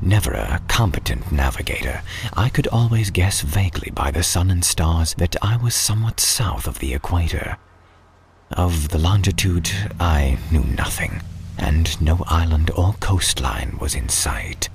[0.00, 2.02] Never a competent navigator,
[2.34, 6.66] I could always guess vaguely by the sun and stars that I was somewhat south
[6.66, 7.58] of the equator.
[8.52, 9.70] Of the longitude,
[10.00, 11.20] I knew nothing
[11.58, 14.68] and no island or coastline was in sight.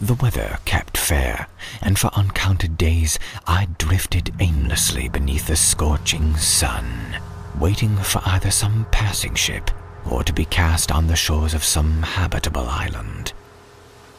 [0.00, 1.46] The weather kept fair,
[1.82, 7.18] and for uncounted days I drifted aimlessly beneath the scorching sun,
[7.58, 9.70] waiting for either some passing ship
[10.08, 13.32] or to be cast on the shores of some habitable island.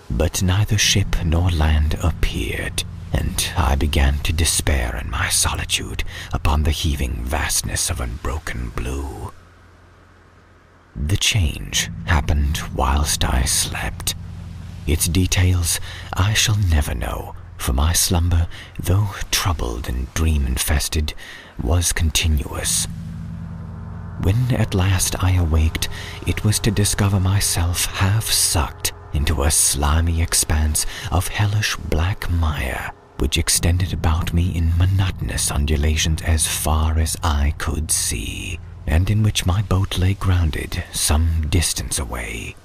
[0.09, 6.63] But neither ship nor land appeared, and I began to despair in my solitude upon
[6.63, 9.31] the heaving vastness of unbroken blue.
[10.95, 14.15] The change happened whilst I slept.
[14.85, 15.79] Its details
[16.13, 18.47] I shall never know, for my slumber,
[18.79, 21.13] though troubled and dream infested,
[21.61, 22.87] was continuous.
[24.21, 25.87] When at last I awaked,
[26.27, 32.91] it was to discover myself half sucked into a slimy expanse of hellish black mire,
[33.17, 38.59] which extended about me in monotonous undulations as far as I could see
[38.91, 42.55] and in which my boat lay grounded some distance away.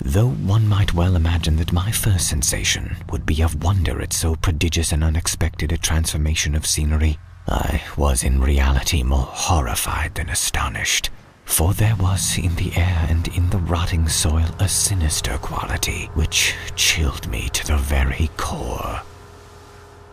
[0.00, 4.36] Though one might well imagine that my first sensation would be of wonder at so
[4.36, 7.18] prodigious and unexpected a transformation of scenery,
[7.48, 11.10] I was in reality more horrified than astonished,
[11.44, 16.54] for there was in the air and in the rotting soil a sinister quality which
[16.76, 19.02] chilled me to the very core.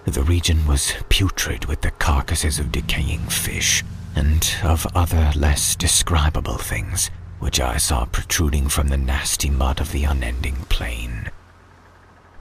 [0.06, 3.84] The region was putrid with the carcasses of decaying fish,
[4.16, 9.92] and of other less describable things which I saw protruding from the nasty mud of
[9.92, 11.30] the unending plain.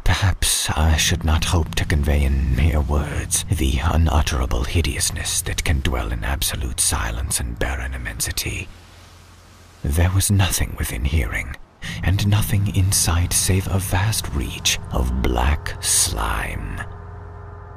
[0.05, 5.81] Perhaps I should not hope to convey in mere words the unutterable hideousness that can
[5.81, 8.69] dwell in absolute silence and barren immensity.
[9.83, 11.57] There was nothing within hearing,
[12.03, 16.81] and nothing in sight save a vast reach of black slime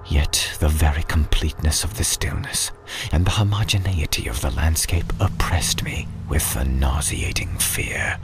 [0.10, 2.72] Yet the very completeness of the stillness
[3.12, 8.18] and the homogeneity of the landscape oppressed me with a nauseating fear.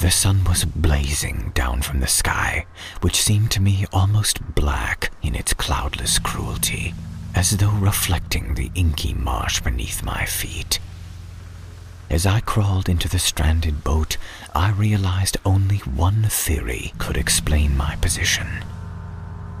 [0.00, 2.66] The sun was blazing down from the sky,
[3.00, 6.94] which seemed to me almost black in its cloudless cruelty,
[7.34, 10.78] as though reflecting the inky marsh beneath my feet.
[12.08, 14.16] As I crawled into the stranded boat,
[14.54, 18.64] I realized only one theory could explain my position.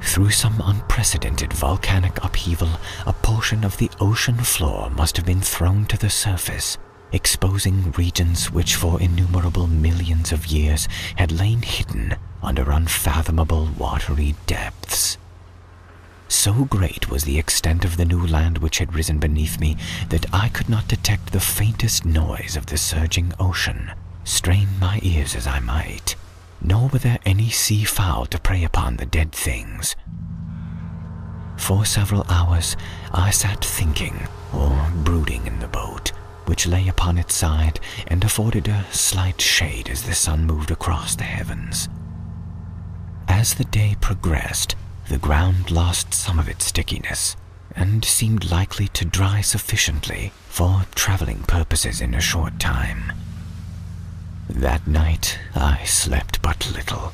[0.02, 2.68] Through some unprecedented volcanic upheaval,
[3.06, 6.76] a portion of the ocean floor must have been thrown to the surface,
[7.12, 15.16] exposing regions which for innumerable millions of years had lain hidden under unfathomable watery depths.
[16.28, 19.76] So great was the extent of the new land which had risen beneath me
[20.10, 23.92] that I could not detect the faintest noise of the surging ocean,
[24.24, 26.16] strain my ears as I might
[26.62, 29.96] nor were there any sea fowl to prey upon the dead things.
[31.56, 32.76] For several hours
[33.12, 36.12] I sat thinking or brooding in the boat,
[36.46, 41.14] which lay upon its side and afforded a slight shade as the sun moved across
[41.14, 41.88] the heavens.
[43.28, 44.74] As the day progressed,
[45.08, 47.36] the ground lost some of its stickiness,
[47.74, 53.12] and seemed likely to dry sufficiently for traveling purposes in a short time.
[54.48, 57.12] That night I slept but little,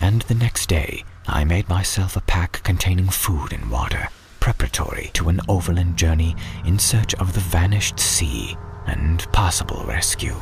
[0.00, 4.08] and the next day I made myself a pack containing food and water,
[4.40, 8.56] preparatory to an overland journey in search of the vanished sea
[8.86, 10.36] and possible rescue.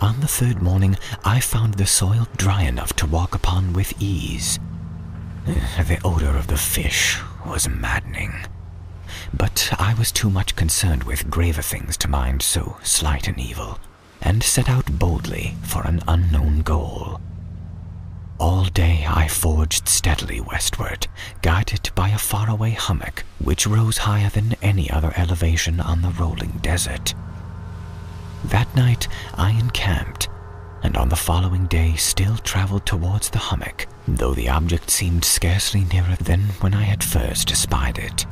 [0.00, 4.60] On the third morning, I found the soil dry enough to walk upon with ease.
[5.44, 8.32] The odor of the fish was maddening.
[9.34, 13.80] But I was too much concerned with graver things to mind so slight an evil,
[14.22, 17.20] and set out boldly for an unknown goal.
[18.40, 21.08] All day I forged steadily westward,
[21.42, 26.58] guided by a faraway hummock which rose higher than any other elevation on the rolling
[26.62, 27.14] desert.
[28.44, 30.28] That night I encamped,
[30.84, 35.84] and on the following day still traveled towards the hummock, though the object seemed scarcely
[35.84, 38.24] nearer than when I had first espied it.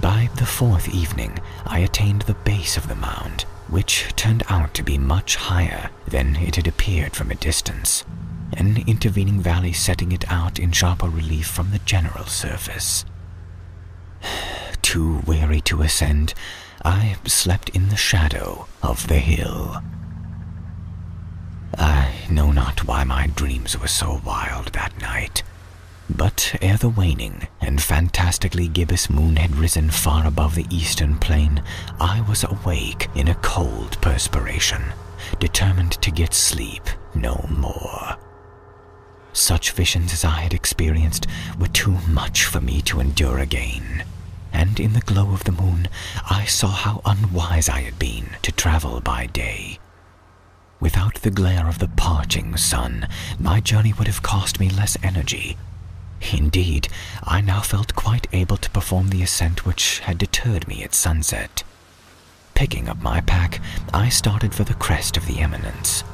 [0.00, 4.82] By the fourth evening, I attained the base of the mound, which turned out to
[4.82, 8.04] be much higher than it had appeared from a distance,
[8.52, 13.06] an intervening valley setting it out in sharper relief from the general surface.
[14.82, 16.34] Too weary to ascend,
[16.84, 19.82] I slept in the shadow of the hill.
[21.78, 25.42] I know not why my dreams were so wild that night,
[26.16, 31.62] but ere the waning and fantastically gibbous moon had risen far above the eastern plain,
[32.00, 34.82] I was awake in a cold perspiration,
[35.38, 38.16] determined to get sleep no more.
[39.32, 41.26] Such visions as I had experienced
[41.58, 44.04] were too much for me to endure again,
[44.52, 45.88] and in the glow of the moon
[46.28, 49.78] I saw how unwise I had been to travel by day.
[50.80, 53.08] Without the glare of the parching sun,
[53.38, 55.56] my journey would have cost me less energy.
[56.32, 56.88] Indeed,
[57.24, 61.64] I now felt quite able to perform the ascent which had deterred me at sunset.
[62.54, 63.60] Picking up my pack,
[63.92, 66.04] I started for the crest of the eminence.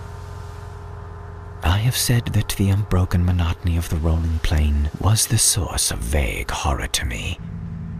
[1.62, 5.98] I have said that the unbroken monotony of the rolling plain was the source of
[5.98, 7.38] vague horror to me,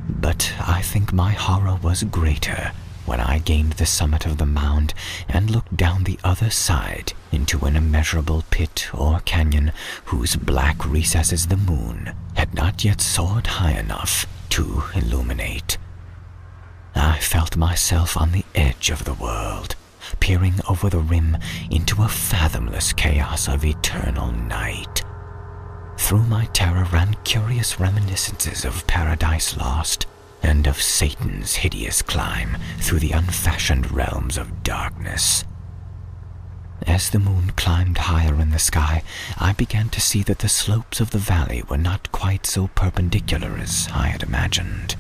[0.09, 2.73] but I think my horror was greater
[3.09, 4.93] when I gained the summit of the mound
[5.31, 9.73] and looked down the other side into an immeasurable pit or canyon
[10.05, 15.79] whose black recesses the moon had not yet soared high enough to illuminate.
[16.95, 19.75] I felt myself on the edge of the world,
[20.21, 21.39] peering over the rim
[21.71, 25.03] into a fathomless chaos of eternal night.
[25.97, 30.07] Through my terror ran curious reminiscences of Paradise Lost
[30.43, 35.45] and of Satan's hideous climb through the unfashioned realms of darkness.
[36.87, 39.03] As the moon climbed higher in the sky,
[39.37, 43.59] I began to see that the slopes of the valley were not quite so perpendicular
[43.59, 44.97] as I had imagined.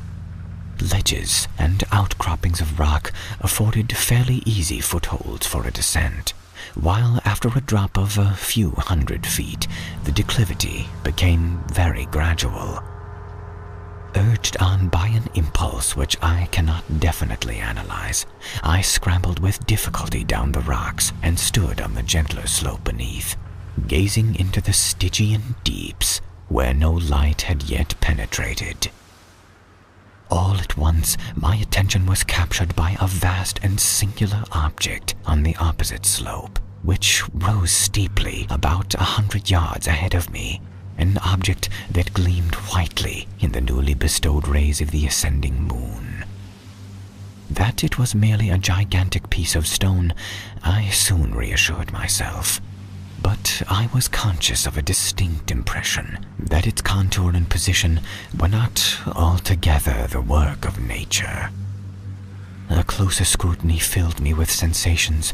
[0.81, 6.35] Ledges and outcroppings of rock afforded fairly easy footholds for a descent,
[6.75, 9.67] while after a drop of a few hundred feet,
[10.05, 12.83] the declivity became very gradual.
[14.17, 18.25] Urged on by an impulse which I cannot definitely analyze,
[18.63, 23.37] I scrambled with difficulty down the rocks and stood on the gentler slope beneath,
[23.87, 28.91] gazing into the Stygian deeps where no light had yet penetrated.
[30.31, 35.57] All at once, my attention was captured by a vast and singular object on the
[35.57, 40.61] opposite slope, which rose steeply about a hundred yards ahead of me
[40.99, 46.25] an object that gleamed whitely in the newly bestowed rays of the ascending moon.
[47.49, 50.13] That it was merely a gigantic piece of stone,
[50.63, 52.61] I soon reassured myself.
[53.23, 58.01] But I was conscious of a distinct impression that its contour and position
[58.39, 61.51] were not altogether the work of nature.
[62.71, 65.33] A closer scrutiny filled me with sensations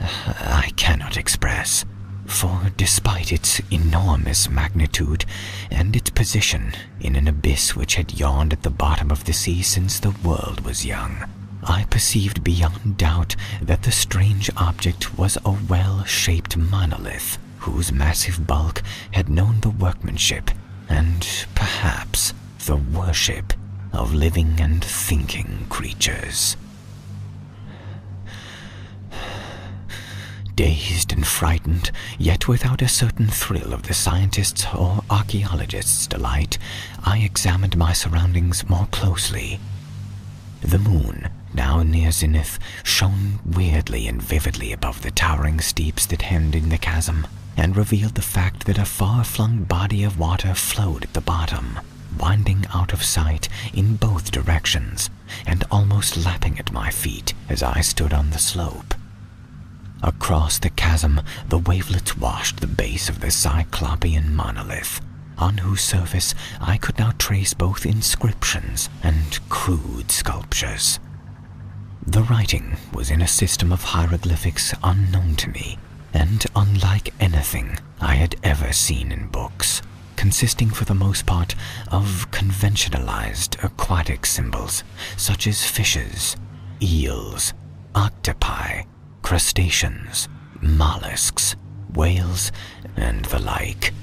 [0.00, 1.84] I cannot express
[2.26, 5.24] for despite its enormous magnitude
[5.70, 9.62] and its position in an abyss which had yawned at the bottom of the sea
[9.62, 11.24] since the world was young,
[11.62, 18.82] I perceived beyond doubt that the strange object was a well-shaped monolith whose massive bulk
[19.12, 20.50] had known the workmanship
[20.88, 22.34] and perhaps
[22.66, 23.52] the worship
[23.92, 26.56] of living and thinking creatures.
[30.56, 36.58] Dazed and frightened, yet without a certain thrill of the scientist's or archaeologist's delight,
[37.04, 39.58] I examined my surroundings more closely.
[40.60, 46.54] The moon, now near zenith, shone weirdly and vividly above the towering steeps that hemmed
[46.54, 47.26] in the chasm,
[47.56, 51.80] and revealed the fact that a far-flung body of water flowed at the bottom,
[52.18, 55.10] winding out of sight in both directions
[55.46, 58.94] and almost lapping at my feet as I stood on the slope.
[60.04, 65.00] Across the chasm, the wavelets washed the base of the Cyclopean monolith,
[65.38, 71.00] on whose surface I could now trace both inscriptions and crude sculptures.
[72.06, 75.78] The writing was in a system of hieroglyphics unknown to me
[76.12, 79.80] and unlike anything I had ever seen in books,
[80.16, 81.54] consisting for the most part
[81.90, 84.84] of conventionalized aquatic symbols
[85.16, 86.36] such as fishes,
[86.82, 87.54] eels,
[87.94, 88.82] octopi,
[89.24, 90.28] crustaceans,
[90.60, 91.56] mollusks,
[91.94, 92.52] whales,
[92.94, 93.94] and the like.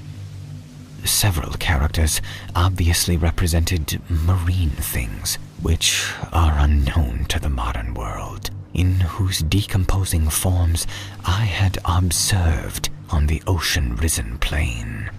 [1.06, 2.20] Several characters
[2.56, 10.88] obviously represented marine things, which are unknown to the modern world, in whose decomposing forms
[11.24, 15.12] I had observed on the ocean risen plain.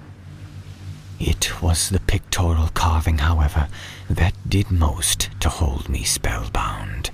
[1.21, 3.69] It was the pictorial carving, however,
[4.11, 7.12] that did most to hold me spellbound.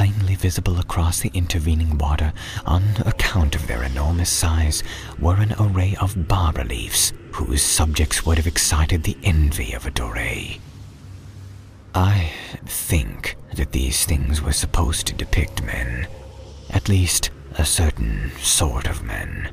[0.00, 2.32] Plainly visible across the intervening water,
[2.64, 4.82] on account of their enormous size,
[5.18, 9.90] were an array of bas reliefs whose subjects would have excited the envy of a
[9.90, 10.58] Doré.
[11.94, 12.32] I
[12.64, 16.06] think that these things were supposed to depict men,
[16.70, 17.28] at least
[17.58, 19.50] a certain sort of men,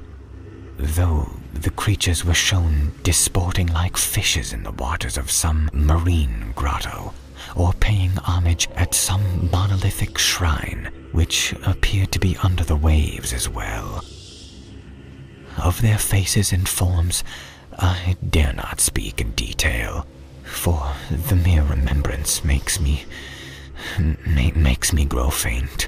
[0.77, 7.13] though the creatures were shown disporting like fishes in the waters of some marine grotto,
[7.57, 13.49] or paying homage at some monolithic shrine which appeared to be under the waves as
[13.49, 14.03] well.
[15.57, 17.23] Of their faces and forms,
[17.79, 20.05] I dare not speak in detail,
[20.43, 23.05] for the mere remembrance makes me
[23.99, 25.87] ma- makes me grow faint.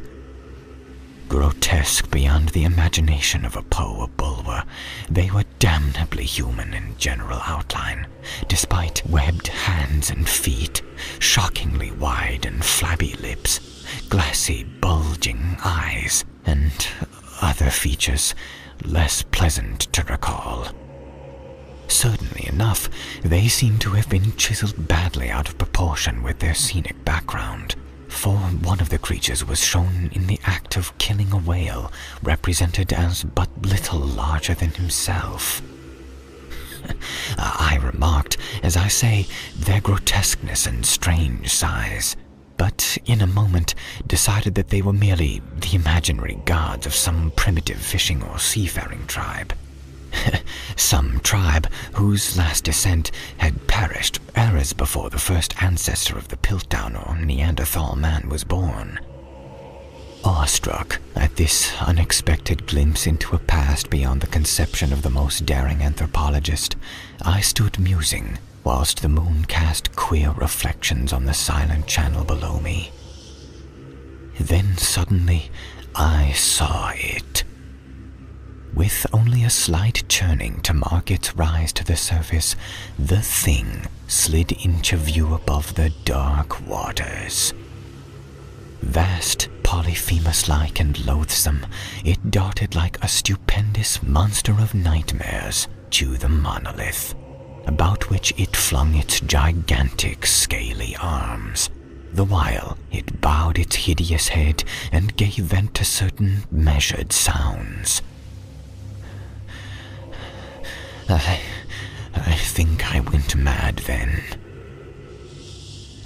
[1.29, 4.63] Grotesque beyond the imagination of a Poe or Bulwer,
[5.07, 8.07] they were damnably human in general outline,
[8.47, 10.81] despite webbed hands and feet,
[11.19, 13.59] shockingly wide and flabby lips,
[14.09, 16.71] glassy, bulging eyes, and
[17.43, 18.33] other features
[18.83, 20.67] less pleasant to recall.
[21.87, 22.89] Certainly enough,
[23.21, 27.75] they seem to have been chiseled badly out of proportion with their scenic background,
[28.09, 31.91] for one of the creatures was shown in the act of killing a whale,
[32.21, 35.61] represented as but little larger than himself.
[37.37, 42.15] I remarked, as I say, their grotesqueness and strange size,
[42.57, 43.75] but in a moment
[44.05, 49.53] decided that they were merely the imaginary gods of some primitive fishing or seafaring tribe.
[50.75, 56.95] Some tribe whose last descent had perished eras before the first ancestor of the Piltdown
[57.07, 58.99] or Neanderthal man was born.
[60.23, 65.81] Awestruck at this unexpected glimpse into a past beyond the conception of the most daring
[65.81, 66.75] anthropologist,
[67.21, 72.91] I stood musing whilst the moon cast queer reflections on the silent channel below me.
[74.39, 75.49] Then suddenly
[75.95, 77.43] I saw it.
[78.73, 82.55] With only a slight churning to mark its rise to the surface,
[82.97, 87.53] the thing slid into view above the dark waters.
[88.81, 91.65] Vast, Polyphemus like and loathsome,
[92.05, 97.13] it darted like a stupendous monster of nightmares to the monolith,
[97.65, 101.69] about which it flung its gigantic, scaly arms,
[102.13, 108.01] the while it bowed its hideous head and gave vent to certain measured sounds.
[111.09, 111.39] I,
[112.13, 114.23] I think I went mad then.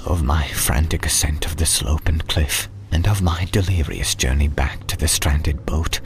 [0.05, 4.87] Of my frantic ascent of the slope and cliff, and of my delirious journey back
[4.87, 5.99] to the stranded boat,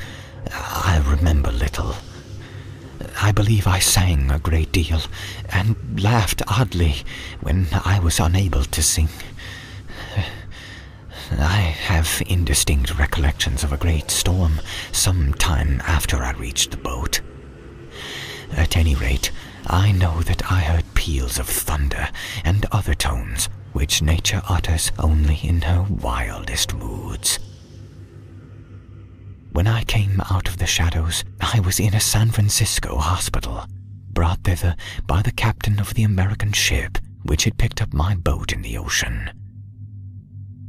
[0.51, 1.95] I remember little.
[3.21, 5.01] I believe I sang a great deal,
[5.49, 6.95] and laughed oddly
[7.41, 9.09] when I was unable to sing.
[11.31, 14.61] I have indistinct recollections of a great storm
[14.91, 17.21] some time after I reached the boat.
[18.51, 19.31] At any rate,
[19.67, 22.09] I know that I heard peals of thunder
[22.43, 27.39] and other tones which nature utters only in her wildest moods.
[29.51, 33.65] When I came out of the shadows, I was in a San Francisco hospital,
[34.11, 34.75] brought thither
[35.05, 38.77] by the captain of the American ship which had picked up my boat in the
[38.77, 39.29] ocean.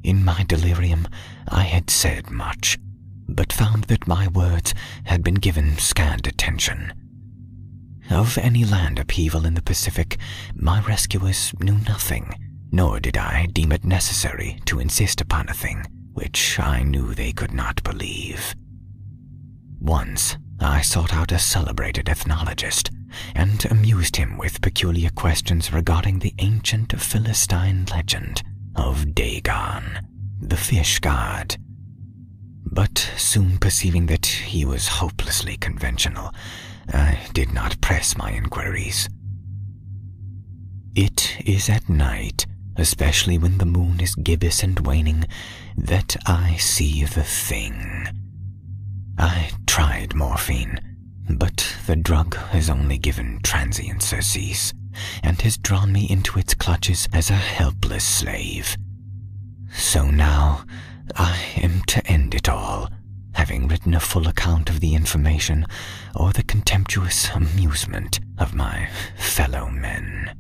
[0.02, 1.06] In my delirium,
[1.48, 2.78] I had said much,
[3.28, 4.74] but found that my words
[5.04, 6.92] had been given scant attention.
[8.10, 10.16] Of any land upheaval in the Pacific,
[10.54, 12.32] my rescuers knew nothing,
[12.72, 17.32] nor did I deem it necessary to insist upon a thing which I knew they
[17.32, 18.54] could not believe.
[19.78, 22.90] Once, I sought out a celebrated ethnologist
[23.34, 28.42] and amused him with peculiar questions regarding the ancient Philistine legend
[28.74, 30.00] of Dagon,
[30.40, 31.56] the fish god.
[32.64, 36.34] But soon perceiving that he was hopelessly conventional,
[36.92, 39.08] I did not press my inquiries.
[40.94, 42.46] It is at night,
[42.76, 45.24] especially when the moon is gibbous and waning,
[45.76, 48.06] that I see the thing.
[49.18, 50.78] I tried morphine,
[51.28, 54.72] but the drug has only given transient surcease,
[55.22, 58.76] and has drawn me into its clutches as a helpless slave.
[59.72, 60.64] So now
[61.14, 62.88] I am to end it all,
[63.38, 65.64] having written a full account of the information
[66.16, 70.36] or the contemptuous amusement of my fellow men.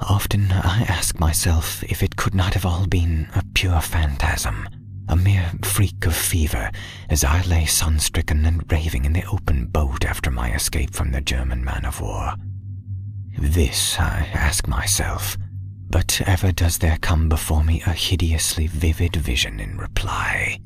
[0.00, 4.68] Often I ask myself if it could not have all been a pure phantasm,
[5.08, 6.72] a mere freak of fever,
[7.08, 11.20] as I lay sun-stricken and raving in the open boat after my escape from the
[11.20, 12.34] German man of war.
[13.38, 15.36] This I ask myself,
[15.88, 20.58] but ever does there come before me a hideously vivid vision in reply.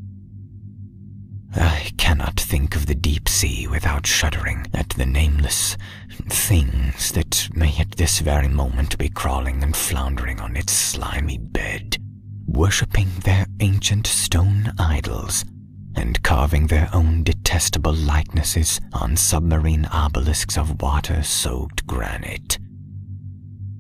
[1.58, 5.76] I cannot think of the deep sea without shuddering at the nameless
[6.28, 11.96] things that may at this very moment be crawling and floundering on its slimy bed,
[12.46, 15.44] worshipping their ancient stone idols
[15.94, 22.58] and carving their own detestable likenesses on submarine obelisks of water-soaked granite.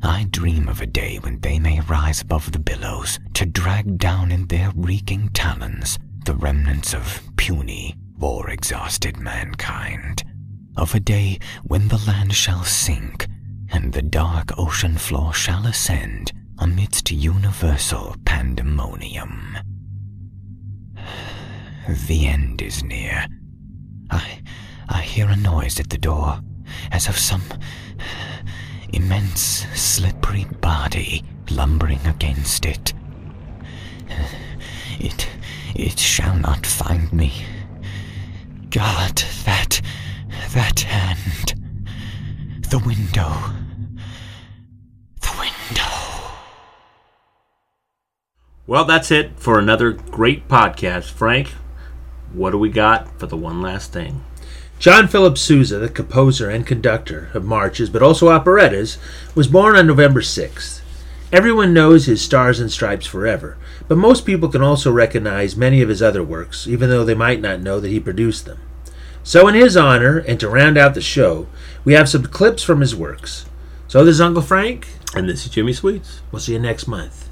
[0.02, 4.32] I dream of a day when they may rise above the billows to drag down
[4.32, 10.24] in their reeking talons the remnants of puny, war exhausted mankind.
[10.76, 13.28] Of a day when the land shall sink
[13.70, 19.56] and the dark ocean floor shall ascend amidst universal pandemonium.
[22.08, 23.28] The end is near.
[24.10, 24.40] I,
[24.88, 26.40] I hear a noise at the door,
[26.90, 27.44] as of some
[28.92, 32.92] immense slippery body lumbering against it.
[34.98, 35.28] It
[35.78, 37.44] it shall not find me.
[38.70, 39.80] God, that,
[40.52, 41.54] that hand.
[42.70, 43.32] The window.
[45.20, 45.92] The window.
[48.66, 51.10] Well, that's it for another great podcast.
[51.10, 51.48] Frank,
[52.32, 54.24] what do we got for the one last thing?
[54.78, 58.98] John Philip Sousa, the composer and conductor of marches, but also operettas,
[59.34, 60.80] was born on November 6th.
[61.32, 63.56] Everyone knows his Stars and Stripes Forever,
[63.88, 67.40] but most people can also recognize many of his other works, even though they might
[67.40, 68.60] not know that he produced them.
[69.22, 71.48] So, in his honor, and to round out the show,
[71.84, 73.46] we have some clips from his works.
[73.88, 74.88] So, this is Uncle Frank.
[75.14, 76.20] And this is Jimmy Sweets.
[76.30, 77.25] We'll see you next month.